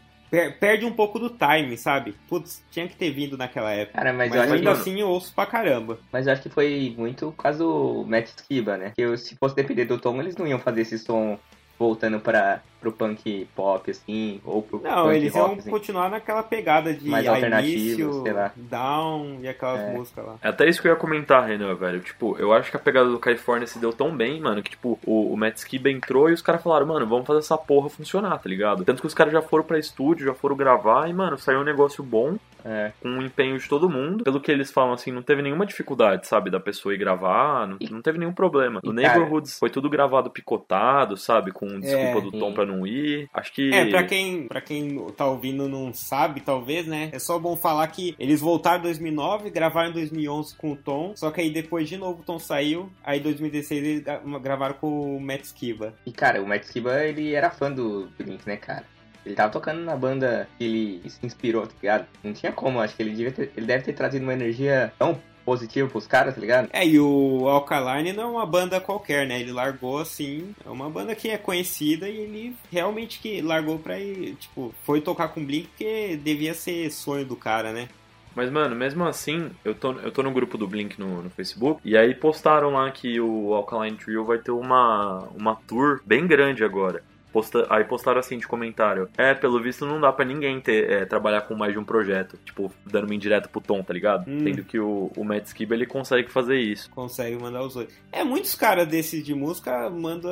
perde 0.60 0.84
um 0.84 0.92
pouco 0.92 1.18
do 1.18 1.30
time, 1.30 1.76
sabe? 1.76 2.14
Putz, 2.28 2.62
tinha 2.70 2.86
que 2.86 2.96
ter 2.96 3.10
vindo 3.10 3.36
naquela 3.36 3.70
época. 3.72 3.98
Cara, 3.98 4.12
mas, 4.12 4.30
mas 4.30 4.52
ainda 4.52 4.74
que... 4.74 4.80
assim 4.80 5.00
eu 5.00 5.08
ouço 5.08 5.34
pra 5.34 5.46
caramba. 5.46 5.98
Mas 6.12 6.26
eu 6.26 6.32
acho 6.32 6.42
que 6.42 6.48
foi 6.48 6.94
muito 6.96 7.32
caso 7.32 7.58
do 7.58 8.04
Matt 8.06 8.28
Skiba, 8.28 8.76
né? 8.76 8.92
Que 8.94 9.16
se 9.16 9.36
fosse 9.36 9.54
depender 9.54 9.84
do 9.84 9.98
Tom, 9.98 10.20
eles 10.20 10.36
não 10.36 10.46
iam 10.46 10.58
fazer 10.58 10.82
esse 10.82 10.98
som 10.98 11.38
voltando 11.78 12.18
para 12.20 12.60
pro 12.80 12.92
punk 12.92 13.48
pop, 13.56 13.90
assim, 13.90 14.40
ou 14.44 14.62
pro 14.62 14.80
Não, 14.80 15.04
punk 15.04 15.16
eles 15.16 15.34
rock, 15.34 15.50
iam 15.50 15.58
assim. 15.58 15.70
continuar 15.70 16.10
naquela 16.10 16.42
pegada 16.42 16.94
de 16.94 17.08
Mais 17.08 17.26
início, 17.26 18.22
down 18.56 19.38
e 19.40 19.48
aquelas 19.48 19.80
é. 19.80 19.92
músicas 19.92 20.24
lá. 20.24 20.36
É 20.40 20.48
até 20.48 20.68
isso 20.68 20.80
que 20.80 20.86
eu 20.86 20.92
ia 20.92 20.98
comentar, 20.98 21.44
Renan, 21.46 21.74
velho. 21.74 22.00
Tipo, 22.00 22.36
eu 22.38 22.52
acho 22.52 22.70
que 22.70 22.76
a 22.76 22.80
pegada 22.80 23.08
do 23.08 23.18
California 23.18 23.66
se 23.66 23.78
deu 23.78 23.92
tão 23.92 24.16
bem, 24.16 24.40
mano, 24.40 24.62
que, 24.62 24.70
tipo, 24.70 24.98
o, 25.04 25.32
o 25.32 25.36
Matt 25.36 25.56
Skiba 25.56 25.90
entrou 25.90 26.30
e 26.30 26.32
os 26.32 26.42
caras 26.42 26.62
falaram, 26.62 26.86
mano, 26.86 27.06
vamos 27.06 27.26
fazer 27.26 27.40
essa 27.40 27.58
porra 27.58 27.88
funcionar, 27.88 28.38
tá 28.38 28.48
ligado? 28.48 28.84
Tanto 28.84 29.00
que 29.00 29.06
os 29.06 29.14
caras 29.14 29.32
já 29.32 29.42
foram 29.42 29.64
pra 29.64 29.78
estúdio, 29.78 30.26
já 30.26 30.34
foram 30.34 30.56
gravar 30.56 31.08
e, 31.08 31.12
mano, 31.12 31.36
saiu 31.36 31.60
um 31.60 31.64
negócio 31.64 32.04
bom. 32.04 32.36
É. 32.68 32.92
com 33.00 33.08
o 33.08 33.22
empenho 33.22 33.58
de 33.58 33.68
todo 33.68 33.88
mundo. 33.88 34.24
Pelo 34.24 34.40
que 34.40 34.50
eles 34.52 34.70
falam, 34.70 34.92
assim, 34.92 35.10
não 35.10 35.22
teve 35.22 35.42
nenhuma 35.42 35.64
dificuldade, 35.66 36.26
sabe, 36.26 36.50
da 36.50 36.60
pessoa 36.60 36.94
ir 36.94 36.98
gravar, 36.98 37.66
não, 37.66 37.78
não 37.90 38.02
teve 38.02 38.18
nenhum 38.18 38.32
problema. 38.32 38.80
No 38.84 38.92
E, 38.92 39.02
cara- 39.02 39.18
Neighborhoods 39.18 39.58
foi 39.58 39.70
tudo 39.70 39.88
gravado 39.88 40.30
picotado, 40.30 41.16
sabe, 41.16 41.50
com 41.52 41.66
desculpa 41.80 42.20
do 42.20 42.30
sim. 42.30 42.38
Tom 42.38 42.52
pra 42.52 42.66
não 42.66 42.86
ir. 42.86 43.28
Acho 43.32 43.52
que... 43.52 43.72
É, 43.72 43.86
pra 43.90 44.04
quem, 44.04 44.46
pra 44.46 44.60
quem 44.60 44.98
tá 45.16 45.26
ouvindo 45.26 45.66
e 45.66 45.68
não 45.68 45.92
sabe, 45.92 46.40
talvez, 46.40 46.86
né? 46.86 47.08
É 47.12 47.18
só 47.18 47.38
bom 47.38 47.56
falar 47.56 47.86
que 47.88 48.14
eles 48.18 48.40
voltaram 48.40 48.78
em 48.80 48.82
2009, 48.82 49.50
gravaram 49.50 49.90
em 49.90 49.94
2011 49.94 50.56
com 50.56 50.72
o 50.72 50.76
Tom, 50.76 51.12
só 51.16 51.30
que 51.30 51.40
aí 51.40 51.50
depois 51.50 51.88
de 51.88 51.96
novo 51.96 52.20
o 52.20 52.24
Tom 52.24 52.38
saiu, 52.38 52.90
aí 53.04 53.18
em 53.18 53.22
2016 53.22 53.84
eles 53.84 54.02
gra- 54.04 54.20
gravaram 54.40 54.74
com 54.74 55.16
o 55.16 55.20
Matt 55.20 55.44
Skiba. 55.44 55.94
E, 56.06 56.12
cara, 56.12 56.42
o 56.42 56.46
Matt 56.46 56.64
Skiba, 56.64 57.02
ele 57.04 57.32
era 57.34 57.50
fã 57.50 57.70
do 57.72 58.08
Blink, 58.18 58.46
né, 58.46 58.56
cara? 58.56 58.84
Ele 59.24 59.34
tava 59.34 59.52
tocando 59.52 59.80
na 59.80 59.96
banda 59.96 60.48
que 60.56 60.64
ele 60.64 61.10
se 61.10 61.24
inspirou, 61.24 61.66
tá 61.66 61.74
ligado? 61.80 62.06
Não 62.22 62.32
tinha 62.32 62.52
como, 62.52 62.80
acho 62.80 62.96
que 62.96 63.02
ele, 63.02 63.10
devia 63.10 63.32
ter- 63.32 63.52
ele 63.56 63.66
deve 63.66 63.84
ter 63.84 63.92
trazido 63.92 64.24
uma 64.24 64.32
energia 64.32 64.92
tão 64.98 65.20
positiva 65.44 65.88
pros 65.88 66.06
caras, 66.06 66.34
tá 66.34 66.40
ligado? 66.40 66.68
É, 66.72 66.86
e 66.86 67.00
o 67.00 67.48
Alkaline 67.48 68.12
não 68.12 68.24
é 68.24 68.26
uma 68.26 68.46
banda 68.46 68.80
qualquer, 68.80 69.26
né? 69.26 69.40
Ele 69.40 69.50
largou 69.50 69.98
assim, 69.98 70.54
é 70.64 70.68
uma 70.68 70.90
banda 70.90 71.14
que 71.14 71.30
é 71.30 71.38
conhecida 71.38 72.06
e 72.06 72.18
ele 72.18 72.56
realmente 72.70 73.18
que 73.18 73.40
largou 73.40 73.78
pra 73.78 73.98
ir, 73.98 74.34
tipo, 74.34 74.74
foi 74.84 75.00
tocar 75.00 75.28
com 75.28 75.40
o 75.40 75.44
Blink 75.44 75.68
porque 75.68 76.18
devia 76.22 76.52
ser 76.52 76.90
sonho 76.90 77.24
do 77.24 77.34
cara, 77.34 77.72
né? 77.72 77.88
Mas, 78.34 78.50
mano, 78.50 78.76
mesmo 78.76 79.04
assim, 79.04 79.50
eu 79.64 79.74
tô, 79.74 79.92
eu 79.94 80.12
tô 80.12 80.22
no 80.22 80.30
grupo 80.30 80.56
do 80.56 80.68
Blink 80.68 81.00
no, 81.00 81.22
no 81.22 81.30
Facebook, 81.30 81.80
e 81.84 81.96
aí 81.96 82.14
postaram 82.14 82.70
lá 82.70 82.88
que 82.90 83.18
o 83.18 83.52
Alkaline 83.54 83.96
Trio 83.96 84.24
vai 84.24 84.38
ter 84.38 84.52
uma, 84.52 85.28
uma 85.34 85.56
tour 85.66 86.00
bem 86.06 86.26
grande 86.26 86.62
agora. 86.62 87.02
Posta, 87.32 87.66
aí 87.70 87.84
postaram 87.84 88.20
assim 88.20 88.38
de 88.38 88.46
comentário. 88.46 89.08
É, 89.16 89.34
pelo 89.34 89.60
visto 89.60 89.86
não 89.86 90.00
dá 90.00 90.12
pra 90.12 90.24
ninguém 90.24 90.60
ter, 90.60 90.90
é, 90.90 91.04
trabalhar 91.04 91.42
com 91.42 91.54
mais 91.54 91.72
de 91.72 91.78
um 91.78 91.84
projeto. 91.84 92.38
Tipo, 92.44 92.72
dando 92.86 93.04
uma 93.04 93.14
indireta 93.14 93.48
pro 93.48 93.60
Tom, 93.60 93.82
tá 93.82 93.92
ligado? 93.92 94.28
Hum. 94.28 94.40
Sendo 94.42 94.64
que 94.64 94.78
o, 94.78 95.10
o 95.16 95.24
Matt 95.24 95.46
Skiba, 95.46 95.74
ele 95.74 95.86
consegue 95.86 96.30
fazer 96.30 96.58
isso. 96.58 96.90
Consegue 96.90 97.36
mandar 97.36 97.62
os 97.62 97.74
dois. 97.74 97.88
É, 98.12 98.24
muitos 98.24 98.54
caras 98.54 98.86
desses 98.86 99.24
de 99.24 99.34
música 99.34 99.90
manda. 99.90 100.28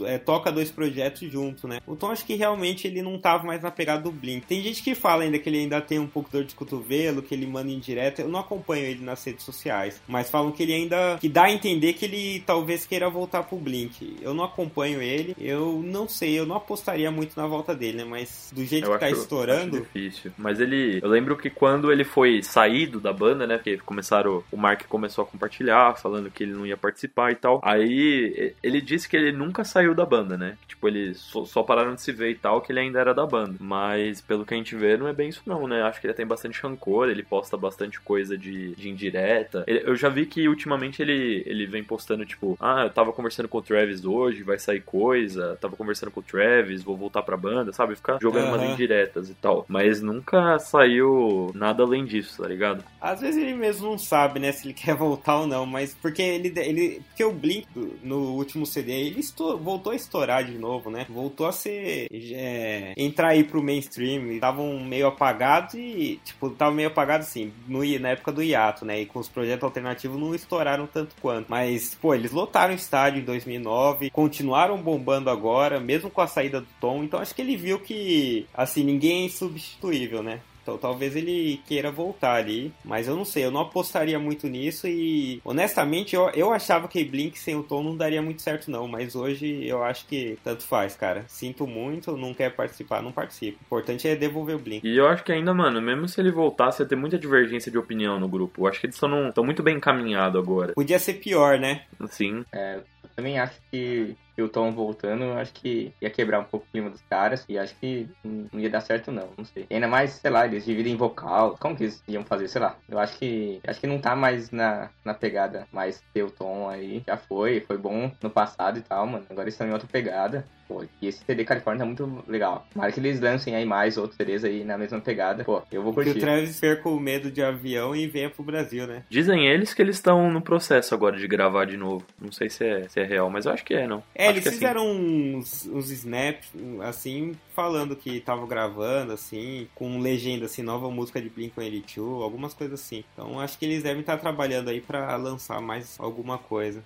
é, 0.00 0.18
toca 0.18 0.52
dois 0.52 0.70
projetos 0.70 1.30
junto, 1.30 1.66
né? 1.66 1.80
O 1.86 1.96
Tom 1.96 2.10
acho 2.10 2.24
que 2.24 2.34
realmente 2.34 2.86
ele 2.86 3.02
não 3.02 3.18
tava 3.18 3.44
mais 3.44 3.62
na 3.62 3.70
pegada 3.70 4.02
do 4.02 4.12
Blink. 4.12 4.46
Tem 4.46 4.62
gente 4.62 4.82
que 4.82 4.94
fala 4.94 5.24
ainda 5.24 5.38
que 5.38 5.48
ele 5.48 5.58
ainda 5.58 5.80
tem 5.80 5.98
um 5.98 6.06
pouco 6.06 6.30
de 6.30 6.36
dor 6.36 6.44
de 6.44 6.54
cotovelo, 6.54 7.22
que 7.22 7.34
ele 7.34 7.46
manda 7.46 7.70
em 7.70 7.78
direto. 7.78 8.20
Eu 8.20 8.28
não 8.28 8.40
acompanho 8.40 8.84
ele 8.84 9.04
nas 9.04 9.24
redes 9.24 9.44
sociais, 9.44 10.00
mas 10.06 10.30
falam 10.30 10.52
que 10.52 10.62
ele 10.62 10.74
ainda. 10.74 11.18
que 11.20 11.28
dá 11.28 11.44
a 11.44 11.52
entender 11.52 11.94
que 11.94 12.04
ele 12.04 12.42
talvez 12.46 12.84
queira 12.84 13.08
voltar 13.08 13.42
pro 13.42 13.56
Blink. 13.56 14.18
Eu 14.20 14.34
não 14.34 14.44
acompanho 14.44 15.00
ele, 15.00 15.34
eu 15.38 15.82
não 15.82 15.95
sei, 16.08 16.38
eu 16.38 16.44
não 16.44 16.56
apostaria 16.56 17.10
muito 17.10 17.36
na 17.36 17.46
volta 17.46 17.74
dele, 17.74 17.98
né? 17.98 18.04
Mas 18.04 18.50
do 18.54 18.64
jeito 18.64 18.86
Eu 18.86 18.92
que 18.94 18.98
tá 18.98 19.06
acho- 19.06 19.20
estourando. 19.20 19.76
acho 19.76 19.84
difícil. 19.84 20.32
Mas 20.36 20.58
ele. 20.60 20.98
Eu 21.02 21.08
lembro 21.08 21.36
que 21.36 21.48
quando 21.48 21.92
ele 21.92 22.02
foi 22.04 22.42
saído 22.42 22.98
da 23.00 23.12
banda, 23.12 23.46
né? 23.46 23.56
Porque 23.56 23.76
começaram. 23.78 24.42
O 24.50 24.56
Mark 24.56 24.82
começou 24.88 25.22
a 25.22 25.26
compartilhar, 25.26 25.96
falando 25.96 26.30
que 26.30 26.42
ele 26.42 26.52
não 26.52 26.66
ia 26.66 26.76
participar 26.76 27.30
e 27.30 27.36
tal. 27.36 27.60
Aí 27.64 28.52
ele 28.62 28.80
disse 28.80 29.08
que 29.08 29.16
ele 29.16 29.30
nunca 29.32 29.64
saiu 29.64 29.94
da 29.94 30.04
banda, 30.04 30.36
né? 30.36 30.58
Tipo, 30.66 30.88
eles 30.88 31.18
só, 31.18 31.44
só 31.44 31.62
pararam 31.62 31.94
de 31.94 32.02
se 32.02 32.10
ver 32.12 32.30
e 32.30 32.34
tal, 32.34 32.60
que 32.60 32.72
ele 32.72 32.80
ainda 32.80 32.98
era 32.98 33.14
da 33.14 33.24
banda. 33.24 33.54
Mas 33.60 34.20
pelo 34.20 34.44
que 34.44 34.54
a 34.54 34.56
gente 34.56 34.74
vê, 34.74 34.96
não 34.96 35.06
é 35.08 35.12
bem 35.12 35.28
isso, 35.28 35.42
não, 35.46 35.66
né? 35.68 35.82
Acho 35.82 36.00
que 36.00 36.06
ele 36.06 36.14
tem 36.14 36.26
bastante 36.26 36.60
rancor, 36.60 37.08
ele 37.08 37.22
posta 37.22 37.56
bastante 37.56 38.00
coisa 38.00 38.36
de, 38.36 38.74
de 38.74 38.88
indireta. 38.88 39.64
Ele- 39.66 39.82
eu 39.84 39.94
já 39.96 40.08
vi 40.08 40.26
que 40.26 40.48
ultimamente 40.48 41.00
ele, 41.02 41.42
ele 41.46 41.66
vem 41.66 41.84
postando, 41.84 42.24
tipo, 42.26 42.56
ah, 42.60 42.82
eu 42.84 42.90
tava 42.90 43.12
conversando 43.12 43.48
com 43.48 43.58
o 43.58 43.62
Travis 43.62 44.04
hoje, 44.04 44.42
vai 44.42 44.58
sair 44.58 44.80
coisa. 44.80 45.56
Tava 45.60 45.76
conversando 45.76 45.85
com 46.10 46.20
o 46.20 46.22
Travis, 46.22 46.82
vou 46.82 46.96
voltar 46.96 47.22
pra 47.22 47.36
banda, 47.36 47.72
sabe? 47.72 47.94
Ficar 47.96 48.18
jogando 48.20 48.48
umas 48.48 48.62
Aham. 48.62 48.72
indiretas 48.72 49.28
e 49.30 49.34
tal. 49.34 49.64
Mas 49.68 50.00
nunca 50.02 50.58
saiu 50.58 51.50
nada 51.54 51.82
além 51.82 52.04
disso, 52.04 52.42
tá 52.42 52.48
ligado? 52.48 52.84
Às 53.00 53.20
vezes 53.20 53.40
ele 53.42 53.54
mesmo 53.54 53.88
não 53.90 53.98
sabe, 53.98 54.40
né, 54.40 54.52
se 54.52 54.66
ele 54.66 54.74
quer 54.74 54.94
voltar 54.94 55.40
ou 55.40 55.46
não, 55.46 55.64
mas 55.66 55.94
porque 55.94 56.22
ele, 56.22 56.52
ele 56.56 57.00
porque 57.08 57.24
o 57.24 57.32
Blink 57.32 57.66
no 58.02 58.34
último 58.34 58.66
CD 58.66 58.92
ele 58.92 59.20
estou- 59.20 59.58
voltou 59.58 59.92
a 59.92 59.96
estourar 59.96 60.44
de 60.44 60.58
novo, 60.58 60.90
né? 60.90 61.06
Voltou 61.08 61.46
a 61.46 61.52
ser 61.52 62.08
é, 62.10 62.92
entrar 62.96 63.28
aí 63.28 63.44
pro 63.44 63.62
mainstream, 63.62 64.30
estavam 64.32 64.78
meio 64.80 65.06
apagados 65.06 65.74
e 65.74 66.20
tipo 66.24 66.50
tava 66.50 66.74
meio 66.74 66.88
apagado 66.88 67.22
assim 67.22 67.52
no 67.66 67.86
na 68.00 68.08
época 68.10 68.32
do 68.32 68.42
hiato, 68.42 68.84
né? 68.84 69.00
E 69.00 69.06
com 69.06 69.18
os 69.18 69.28
projetos 69.28 69.62
alternativos 69.64 70.18
não 70.18 70.34
estouraram 70.34 70.86
tanto 70.86 71.14
quanto, 71.20 71.46
mas 71.48 71.94
pô 71.94 72.14
eles 72.14 72.32
lotaram 72.32 72.72
o 72.72 72.76
estádio 72.76 73.20
em 73.20 73.24
2009, 73.24 74.10
continuaram 74.10 74.76
bombando 74.78 75.30
agora, 75.30 75.75
mesmo 75.80 76.10
com 76.10 76.20
a 76.20 76.26
saída 76.26 76.60
do 76.60 76.68
Tom. 76.80 77.04
Então 77.04 77.20
acho 77.20 77.34
que 77.34 77.42
ele 77.42 77.56
viu 77.56 77.78
que 77.78 78.46
assim 78.54 78.84
ninguém 78.84 79.22
é 79.22 79.26
insubstituível, 79.26 80.22
né? 80.22 80.40
Então 80.62 80.76
talvez 80.76 81.14
ele 81.14 81.60
queira 81.68 81.92
voltar 81.92 82.34
ali. 82.34 82.72
Mas 82.84 83.06
eu 83.06 83.14
não 83.14 83.24
sei, 83.24 83.44
eu 83.44 83.52
não 83.52 83.60
apostaria 83.60 84.18
muito 84.18 84.48
nisso 84.48 84.88
e 84.88 85.40
honestamente 85.44 86.16
eu, 86.16 86.28
eu 86.30 86.52
achava 86.52 86.88
que 86.88 87.04
Blink 87.04 87.38
sem 87.38 87.54
o 87.54 87.62
Tom 87.62 87.84
não 87.84 87.96
daria 87.96 88.20
muito 88.20 88.42
certo 88.42 88.68
não. 88.68 88.88
Mas 88.88 89.14
hoje 89.14 89.64
eu 89.64 89.84
acho 89.84 90.06
que 90.08 90.36
tanto 90.42 90.64
faz, 90.64 90.96
cara. 90.96 91.24
Sinto 91.28 91.68
muito, 91.68 92.16
não 92.16 92.34
quer 92.34 92.50
participar, 92.50 93.00
não 93.00 93.12
participa. 93.12 93.58
O 93.60 93.64
importante 93.64 94.08
é 94.08 94.16
devolver 94.16 94.56
o 94.56 94.58
Blink. 94.58 94.84
E 94.84 94.96
eu 94.96 95.06
acho 95.06 95.22
que 95.22 95.30
ainda, 95.30 95.54
mano, 95.54 95.80
mesmo 95.80 96.08
se 96.08 96.20
ele 96.20 96.32
voltasse, 96.32 96.82
ia 96.82 96.88
ter 96.88 96.96
muita 96.96 97.16
divergência 97.16 97.70
de 97.70 97.78
opinião 97.78 98.18
no 98.18 98.28
grupo. 98.28 98.62
Eu 98.62 98.66
acho 98.66 98.80
que 98.80 98.86
eles 98.86 98.96
estão 98.96 99.44
muito 99.44 99.62
bem 99.62 99.76
encaminhados 99.76 100.42
agora. 100.42 100.72
Podia 100.72 100.98
ser 100.98 101.14
pior, 101.14 101.60
né? 101.60 101.82
Assim, 102.00 102.44
É, 102.52 102.80
eu 103.04 103.10
também 103.14 103.38
acho 103.38 103.60
que, 103.70 104.16
que 104.36 104.42
o 104.42 104.48
Tom 104.48 104.70
voltando, 104.72 105.24
eu 105.24 105.38
acho 105.38 105.52
que 105.54 105.92
ia 106.00 106.10
quebrar 106.10 106.38
um 106.40 106.44
pouco 106.44 106.66
o 106.68 106.70
clima 106.70 106.90
dos 106.90 107.00
caras. 107.08 107.44
E 107.48 107.58
acho 107.58 107.74
que 107.76 108.06
não 108.22 108.60
ia 108.60 108.68
dar 108.70 108.82
certo, 108.82 109.10
não. 109.10 109.30
Não 109.36 109.44
sei. 109.44 109.66
E 109.70 109.74
ainda 109.74 109.88
mais, 109.88 110.12
sei 110.12 110.30
lá, 110.30 110.46
eles 110.46 110.64
dividem 110.64 110.94
vocal. 110.94 111.56
Como 111.58 111.74
que 111.74 111.84
eles 111.84 112.02
iam 112.06 112.24
fazer? 112.24 112.46
Sei 112.48 112.60
lá. 112.60 112.76
Eu 112.88 112.98
acho 112.98 113.16
que. 113.18 113.60
Acho 113.66 113.80
que 113.80 113.86
não 113.86 113.98
tá 113.98 114.14
mais 114.14 114.50
na, 114.50 114.90
na 115.04 115.14
pegada 115.14 115.66
mais 115.72 116.02
ter 116.12 116.22
o 116.22 116.30
Tom 116.30 116.68
aí. 116.68 117.02
Já 117.06 117.16
foi, 117.16 117.60
foi 117.60 117.78
bom 117.78 118.10
no 118.22 118.28
passado 118.30 118.78
e 118.78 118.82
tal, 118.82 119.06
mano. 119.06 119.24
Agora 119.30 119.44
eles 119.44 119.54
estão 119.54 119.66
em 119.66 119.72
outra 119.72 119.88
pegada. 119.90 120.44
Pô, 120.68 120.84
e 121.00 121.06
esse 121.06 121.24
CD 121.24 121.44
Califórnia 121.44 121.84
tá 121.84 121.86
muito 121.86 122.24
legal. 122.26 122.66
Tomara 122.72 122.90
que 122.90 122.98
eles 122.98 123.20
lancem 123.20 123.54
aí 123.54 123.64
mais 123.64 123.96
outros 123.96 124.16
CDs 124.16 124.42
aí 124.44 124.64
na 124.64 124.76
mesma 124.76 125.00
pegada. 125.00 125.44
Pô, 125.44 125.62
eu 125.70 125.80
vou 125.80 125.94
Que 125.94 126.00
o 126.00 126.04
curtir. 126.04 126.18
Travis 126.20 126.58
perca 126.58 126.88
o 126.88 126.98
medo 126.98 127.30
de 127.30 127.40
avião 127.40 127.94
e 127.94 128.08
venha 128.08 128.28
pro 128.28 128.42
Brasil, 128.42 128.84
né? 128.86 129.04
dizem 129.08 129.46
eles 129.46 129.72
que 129.72 129.80
eles 129.80 129.94
estão 129.94 130.28
no 130.28 130.42
processo 130.42 130.92
agora 130.92 131.16
de 131.16 131.28
gravar 131.28 131.66
de 131.66 131.76
novo. 131.76 132.04
Não 132.20 132.32
sei 132.32 132.50
se 132.50 132.64
é, 132.64 132.88
se 132.88 132.98
é 132.98 133.04
real, 133.04 133.30
mas 133.30 133.46
eu 133.46 133.52
acho 133.52 133.64
que 133.64 133.74
é, 133.74 133.86
não. 133.86 134.02
É, 134.12 134.25
Acho 134.28 134.32
eles 134.34 134.44
que 134.44 134.50
sim. 134.50 134.56
fizeram 134.56 134.90
uns, 134.90 135.66
uns 135.66 135.90
snaps, 135.90 136.48
assim, 136.82 137.36
falando 137.54 137.96
que 137.96 138.16
estavam 138.18 138.46
gravando, 138.46 139.12
assim, 139.12 139.68
com 139.74 139.98
legenda, 140.00 140.46
assim, 140.46 140.62
nova 140.62 140.90
música 140.90 141.20
de 141.20 141.30
Blink-182, 141.30 142.22
algumas 142.22 142.54
coisas 142.54 142.80
assim. 142.80 143.04
Então, 143.12 143.40
acho 143.40 143.58
que 143.58 143.64
eles 143.64 143.82
devem 143.82 144.00
estar 144.00 144.16
trabalhando 144.18 144.68
aí 144.68 144.80
pra 144.80 145.16
lançar 145.16 145.60
mais 145.60 145.96
alguma 145.98 146.38
coisa. 146.38 146.82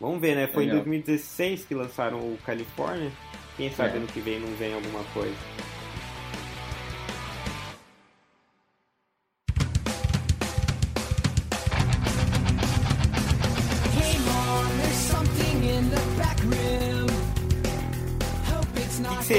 Vamos 0.00 0.20
ver, 0.20 0.34
né? 0.36 0.46
Foi 0.46 0.64
em 0.64 0.66
Legal. 0.66 0.84
2016 0.84 1.64
que 1.64 1.74
lançaram 1.74 2.18
o 2.18 2.38
California. 2.44 3.10
Quem 3.56 3.70
sabe 3.72 3.94
É. 3.94 3.96
ano 3.96 4.06
que 4.06 4.20
vem 4.20 4.38
não 4.38 4.54
vem 4.56 4.74
alguma 4.74 5.02
coisa. 5.14 5.34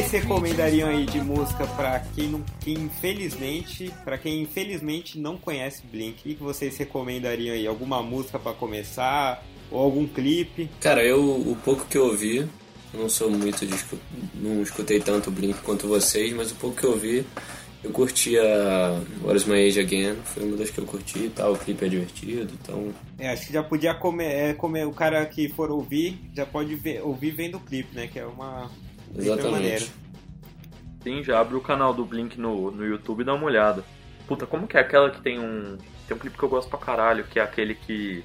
Vocês 0.07 0.23
recomendariam 0.23 0.87
aí 0.87 1.05
de 1.05 1.19
música 1.19 1.67
pra 1.67 1.99
quem, 1.99 2.29
não, 2.29 2.41
quem 2.61 2.75
infelizmente, 2.75 3.91
para 4.05 4.17
quem 4.17 4.41
infelizmente 4.41 5.19
não 5.19 5.37
conhece 5.37 5.83
Blink? 5.85 6.19
O 6.19 6.35
que 6.35 6.43
vocês 6.43 6.77
recomendariam 6.77 7.53
aí? 7.53 7.67
Alguma 7.67 8.01
música 8.01 8.39
pra 8.39 8.53
começar? 8.53 9.43
Ou 9.69 9.81
algum 9.81 10.07
clipe? 10.07 10.69
Cara, 10.79 11.03
eu, 11.03 11.19
o 11.21 11.57
pouco 11.63 11.85
que 11.85 11.97
eu 11.97 12.05
ouvi, 12.05 12.37
eu 12.37 12.99
não 12.99 13.09
sou 13.09 13.29
muito 13.29 13.65
de 13.65 13.75
não 14.35 14.61
escutei 14.61 15.01
tanto 15.01 15.29
Blink 15.29 15.59
quanto 15.61 15.87
vocês, 15.87 16.31
mas 16.31 16.51
o 16.51 16.55
pouco 16.55 16.77
que 16.77 16.85
eu 16.85 16.91
ouvi, 16.91 17.25
eu 17.83 17.91
curti 17.91 18.39
a 18.39 19.01
What 19.21 19.35
is 19.35 19.45
My 19.45 19.67
Age 19.67 19.81
Again, 19.81 20.15
foi 20.23 20.45
uma 20.45 20.55
das 20.55 20.69
que 20.69 20.77
eu 20.77 20.85
curti 20.85 21.25
e 21.25 21.29
tal, 21.29 21.51
o 21.51 21.57
clipe 21.57 21.83
é 21.83 21.89
divertido, 21.89 22.53
então 22.61 22.93
É, 23.19 23.31
acho 23.31 23.47
que 23.47 23.53
já 23.53 23.61
podia 23.61 23.93
comer, 23.93 24.31
é, 24.31 24.53
comer 24.53 24.87
o 24.87 24.93
cara 24.93 25.25
que 25.25 25.49
for 25.49 25.69
ouvir, 25.69 26.17
já 26.33 26.45
pode 26.45 26.75
ver, 26.75 27.01
ouvir 27.03 27.31
vendo 27.31 27.57
o 27.57 27.59
clipe, 27.59 27.93
né? 27.93 28.07
Que 28.07 28.19
é 28.19 28.25
uma. 28.25 28.71
Exatamente. 29.15 29.91
Sim, 31.03 31.23
já 31.23 31.39
abre 31.39 31.55
o 31.55 31.61
canal 31.61 31.93
do 31.93 32.05
Blink 32.05 32.39
no, 32.39 32.71
no 32.71 32.85
YouTube 32.85 33.21
e 33.21 33.23
dá 33.23 33.33
uma 33.33 33.45
olhada. 33.45 33.83
Puta, 34.27 34.45
como 34.45 34.67
que 34.67 34.77
é 34.77 34.81
aquela 34.81 35.09
que 35.09 35.21
tem 35.21 35.39
um. 35.39 35.77
Tem 36.07 36.15
um 36.15 36.19
clipe 36.19 36.37
que 36.37 36.43
eu 36.43 36.49
gosto 36.49 36.69
pra 36.69 36.79
caralho, 36.79 37.23
que 37.25 37.39
é 37.39 37.43
aquele 37.43 37.75
que 37.75 38.23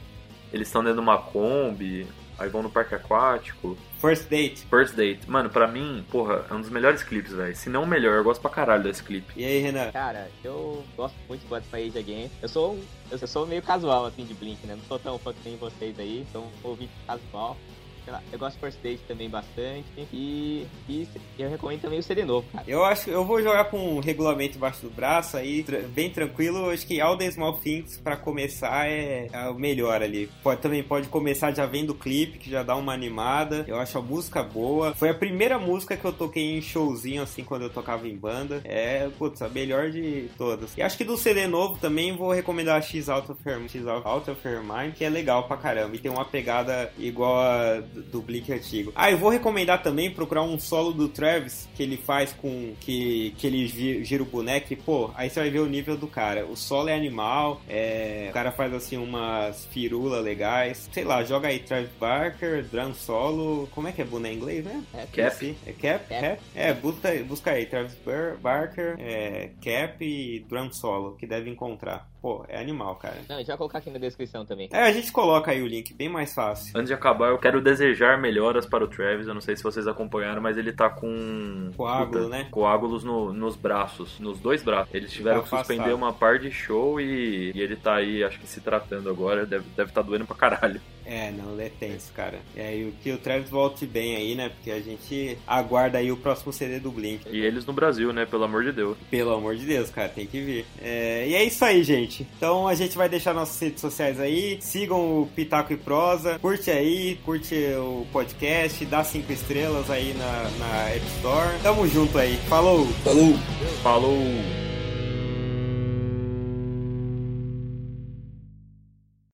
eles 0.52 0.68
estão 0.68 0.82
dentro 0.82 0.96
de 0.98 1.02
uma 1.02 1.18
Kombi, 1.18 2.06
aí 2.38 2.48
vão 2.48 2.62
no 2.62 2.70
parque 2.70 2.94
aquático. 2.94 3.76
First 4.00 4.28
Date. 4.28 4.66
First 4.68 4.94
Date. 4.94 5.28
Mano, 5.30 5.48
pra 5.50 5.66
mim, 5.66 6.04
porra, 6.10 6.44
é 6.50 6.54
um 6.54 6.60
dos 6.60 6.70
melhores 6.70 7.02
clipes, 7.02 7.32
velho. 7.32 7.54
Se 7.56 7.68
não 7.68 7.84
o 7.84 7.86
melhor, 7.86 8.16
eu 8.16 8.24
gosto 8.24 8.40
pra 8.40 8.50
caralho 8.50 8.82
desse 8.82 9.02
clipe. 9.02 9.32
E 9.36 9.44
aí, 9.44 9.58
Renan? 9.60 9.90
Cara, 9.92 10.28
eu 10.44 10.84
gosto 10.96 11.14
muito 11.28 11.40
de 11.46 11.48
My 11.72 11.88
Age 11.88 11.98
Again. 11.98 12.30
Eu 12.40 12.48
sou, 12.48 12.74
um- 12.74 12.82
eu 13.10 13.18
sou 13.26 13.46
meio 13.46 13.62
casual, 13.62 14.06
assim, 14.06 14.24
de 14.24 14.34
Blink, 14.34 14.64
né? 14.66 14.74
Não 14.76 14.84
sou 14.84 14.98
tão 14.98 15.18
fã 15.18 15.32
que 15.32 15.48
nem 15.48 15.56
vocês 15.58 15.98
aí, 15.98 16.24
então 16.28 16.46
ouvi 16.64 16.88
casual. 17.06 17.56
Sei 18.04 18.12
lá, 18.12 18.22
eu 18.32 18.38
gosto 18.38 18.54
de 18.54 18.60
First 18.60 18.78
Date 18.82 19.02
também 19.06 19.28
bastante. 19.28 19.86
E, 20.12 20.66
e 20.88 21.08
eu 21.38 21.48
recomendo 21.48 21.82
também 21.82 21.98
o 21.98 22.02
CD 22.02 22.24
novo, 22.24 22.46
cara. 22.52 22.64
Eu 22.66 22.84
acho 22.84 23.10
eu 23.10 23.24
vou 23.24 23.42
jogar 23.42 23.66
com 23.66 23.96
um 23.96 24.00
regulamento 24.00 24.56
embaixo 24.56 24.82
do 24.82 24.90
braço 24.90 25.36
aí, 25.36 25.64
bem 25.94 26.10
tranquilo. 26.10 26.70
Acho 26.70 26.86
que 26.86 27.00
All 27.00 27.16
the 27.16 27.30
Small 27.30 27.54
Things 27.58 27.98
pra 27.98 28.16
começar 28.16 28.88
é, 28.88 29.28
é 29.32 29.48
o 29.48 29.54
melhor 29.54 30.02
ali. 30.02 30.30
Pode, 30.42 30.60
também 30.60 30.82
pode 30.82 31.08
começar 31.08 31.52
já 31.52 31.66
vendo 31.66 31.90
o 31.90 31.94
clipe, 31.94 32.38
que 32.38 32.50
já 32.50 32.62
dá 32.62 32.76
uma 32.76 32.92
animada. 32.92 33.64
Eu 33.66 33.78
acho 33.78 33.98
a 33.98 34.02
música 34.02 34.42
boa. 34.42 34.94
Foi 34.94 35.10
a 35.10 35.14
primeira 35.14 35.58
música 35.58 35.96
que 35.96 36.04
eu 36.04 36.12
toquei 36.12 36.56
em 36.56 36.62
showzinho, 36.62 37.22
assim, 37.22 37.44
quando 37.44 37.62
eu 37.62 37.70
tocava 37.70 38.08
em 38.08 38.16
banda. 38.16 38.60
É, 38.64 39.08
putz, 39.18 39.42
a 39.42 39.48
melhor 39.48 39.90
de 39.90 40.28
todas. 40.36 40.76
E 40.76 40.82
acho 40.82 40.96
que 40.96 41.04
do 41.04 41.16
CD 41.16 41.46
novo 41.46 41.78
também 41.78 42.16
vou 42.16 42.32
recomendar 42.32 42.76
a 42.76 42.82
X 42.82 43.08
Out 43.08 43.30
of 43.30 43.48
Her, 43.48 43.60
X 43.68 43.86
Out 43.86 44.30
of 44.30 44.48
Her 44.48 44.62
Mind, 44.62 44.94
que 44.94 45.04
é 45.04 45.08
legal 45.08 45.46
pra 45.46 45.56
caramba. 45.56 45.94
E 45.96 45.98
tem 45.98 46.10
uma 46.10 46.24
pegada 46.24 46.92
igual 46.98 47.36
a 47.36 47.82
do 47.92 48.02
do 48.02 48.22
Blink 48.22 48.52
antigo. 48.52 48.92
Ah, 48.94 49.10
eu 49.10 49.18
vou 49.18 49.30
recomendar 49.30 49.82
também 49.82 50.10
procurar 50.10 50.42
um 50.42 50.58
solo 50.58 50.92
do 50.92 51.08
Travis 51.08 51.68
que 51.74 51.82
ele 51.82 51.96
faz 51.96 52.32
com 52.32 52.74
que, 52.80 53.34
que 53.38 53.46
ele 53.46 53.66
gi- 53.66 54.04
gira 54.04 54.22
o 54.22 54.26
boneco 54.26 54.72
e, 54.72 54.76
pô, 54.76 55.10
aí 55.14 55.28
você 55.30 55.40
vai 55.40 55.50
ver 55.50 55.60
o 55.60 55.66
nível 55.66 55.96
do 55.96 56.06
cara. 56.06 56.46
O 56.46 56.56
solo 56.56 56.88
é 56.88 56.94
animal, 56.94 57.60
é, 57.68 58.26
o 58.30 58.32
cara 58.32 58.50
faz 58.52 58.72
assim 58.74 58.96
umas 58.96 59.64
firulas 59.66 60.22
legais. 60.24 60.88
Sei 60.92 61.04
lá, 61.04 61.22
joga 61.24 61.48
aí 61.48 61.58
Travis 61.58 61.90
Barker, 62.00 62.64
drum 62.64 62.94
solo. 62.94 63.68
Como 63.72 63.88
é 63.88 63.92
que 63.92 64.00
é 64.02 64.04
boneco 64.04 64.34
em 64.34 64.36
inglês, 64.36 64.64
né? 64.64 64.82
É, 64.94 65.06
Cap. 65.06 65.56
É 65.66 65.72
Cap? 65.72 66.08
Cap. 66.08 66.20
Cap? 66.20 66.42
É, 66.54 66.72
busca, 66.72 67.10
busca 67.24 67.50
aí, 67.52 67.66
Travis 67.66 67.94
Bar- 68.04 68.36
Barker, 68.40 68.96
é, 68.98 69.50
Cap 69.62 70.04
e 70.04 70.40
drum 70.48 70.72
solo, 70.72 71.16
que 71.16 71.26
deve 71.26 71.50
encontrar. 71.50 72.08
Pô, 72.22 72.44
é 72.48 72.56
animal, 72.60 72.94
cara. 72.94 73.16
Não, 73.28 73.34
a 73.34 73.38
gente 73.40 73.48
vai 73.48 73.56
colocar 73.56 73.78
aqui 73.78 73.90
na 73.90 73.98
descrição 73.98 74.46
também. 74.46 74.68
É, 74.72 74.82
a 74.84 74.92
gente 74.92 75.10
coloca 75.10 75.50
aí 75.50 75.60
o 75.60 75.66
link, 75.66 75.92
bem 75.92 76.08
mais 76.08 76.32
fácil. 76.32 76.72
Antes 76.76 76.86
de 76.86 76.94
acabar, 76.94 77.30
eu 77.30 77.38
quero 77.38 77.60
desejar 77.60 78.16
melhoras 78.16 78.64
para 78.64 78.84
o 78.84 78.86
Travis. 78.86 79.26
Eu 79.26 79.34
não 79.34 79.40
sei 79.40 79.56
se 79.56 79.62
vocês 79.64 79.88
acompanharam, 79.88 80.40
mas 80.40 80.56
ele 80.56 80.72
tá 80.72 80.88
com. 80.88 81.70
Coágulo, 81.76 82.28
né? 82.28 82.46
Coágulos 82.48 83.02
no- 83.02 83.32
nos 83.32 83.56
braços, 83.56 84.20
nos 84.20 84.38
dois 84.38 84.62
braços. 84.62 84.94
Eles 84.94 85.10
tiveram 85.12 85.38
Tá 85.40 85.42
que 85.42 85.48
suspender 85.56 85.80
afastado. 85.80 85.96
uma 85.98 86.12
par 86.12 86.38
de 86.38 86.50
show 86.52 87.00
e, 87.00 87.50
e 87.52 87.60
ele 87.60 87.74
tá 87.74 87.96
aí, 87.96 88.22
acho 88.22 88.38
que 88.38 88.46
se 88.46 88.60
tratando 88.60 89.10
agora. 89.10 89.44
Deve 89.44 89.64
estar 89.70 89.86
tá 89.86 90.02
doendo 90.02 90.24
pra 90.24 90.36
caralho. 90.36 90.80
É, 91.04 91.30
não, 91.30 91.58
é 91.60 91.68
tenso, 91.68 92.12
cara. 92.12 92.40
É, 92.56 92.76
e 92.76 92.84
o 92.84 92.92
que 92.92 93.12
o 93.12 93.18
Travis 93.18 93.50
volte 93.50 93.86
bem 93.86 94.16
aí, 94.16 94.34
né? 94.34 94.48
Porque 94.48 94.70
a 94.70 94.80
gente 94.80 95.38
aguarda 95.46 95.98
aí 95.98 96.10
o 96.12 96.16
próximo 96.16 96.52
CD 96.52 96.78
do 96.78 96.90
Blink. 96.90 97.24
E 97.30 97.40
eles 97.40 97.66
no 97.66 97.72
Brasil, 97.72 98.12
né? 98.12 98.26
Pelo 98.26 98.44
amor 98.44 98.64
de 98.64 98.72
Deus. 98.72 98.96
Pelo 99.10 99.32
amor 99.32 99.56
de 99.56 99.64
Deus, 99.64 99.90
cara, 99.90 100.08
tem 100.08 100.26
que 100.26 100.40
vir. 100.40 100.66
É, 100.80 101.26
e 101.28 101.34
é 101.34 101.44
isso 101.44 101.64
aí, 101.64 101.82
gente. 101.82 102.26
Então 102.36 102.68
a 102.68 102.74
gente 102.74 102.96
vai 102.96 103.08
deixar 103.08 103.34
nossas 103.34 103.58
redes 103.60 103.80
sociais 103.80 104.20
aí. 104.20 104.58
Sigam 104.60 105.22
o 105.22 105.26
Pitaco 105.26 105.72
e 105.72 105.76
Prosa. 105.76 106.38
Curte 106.38 106.70
aí, 106.70 107.18
curte 107.24 107.54
o 107.76 108.06
podcast, 108.12 108.84
dá 108.86 109.04
cinco 109.04 109.32
estrelas 109.32 109.90
aí 109.90 110.14
na, 110.14 110.50
na 110.58 110.88
App 110.90 111.06
Store. 111.16 111.58
Tamo 111.62 111.86
junto 111.86 112.18
aí. 112.18 112.36
Falou! 112.48 112.86
Falou! 113.04 113.34
Falou! 113.82 114.71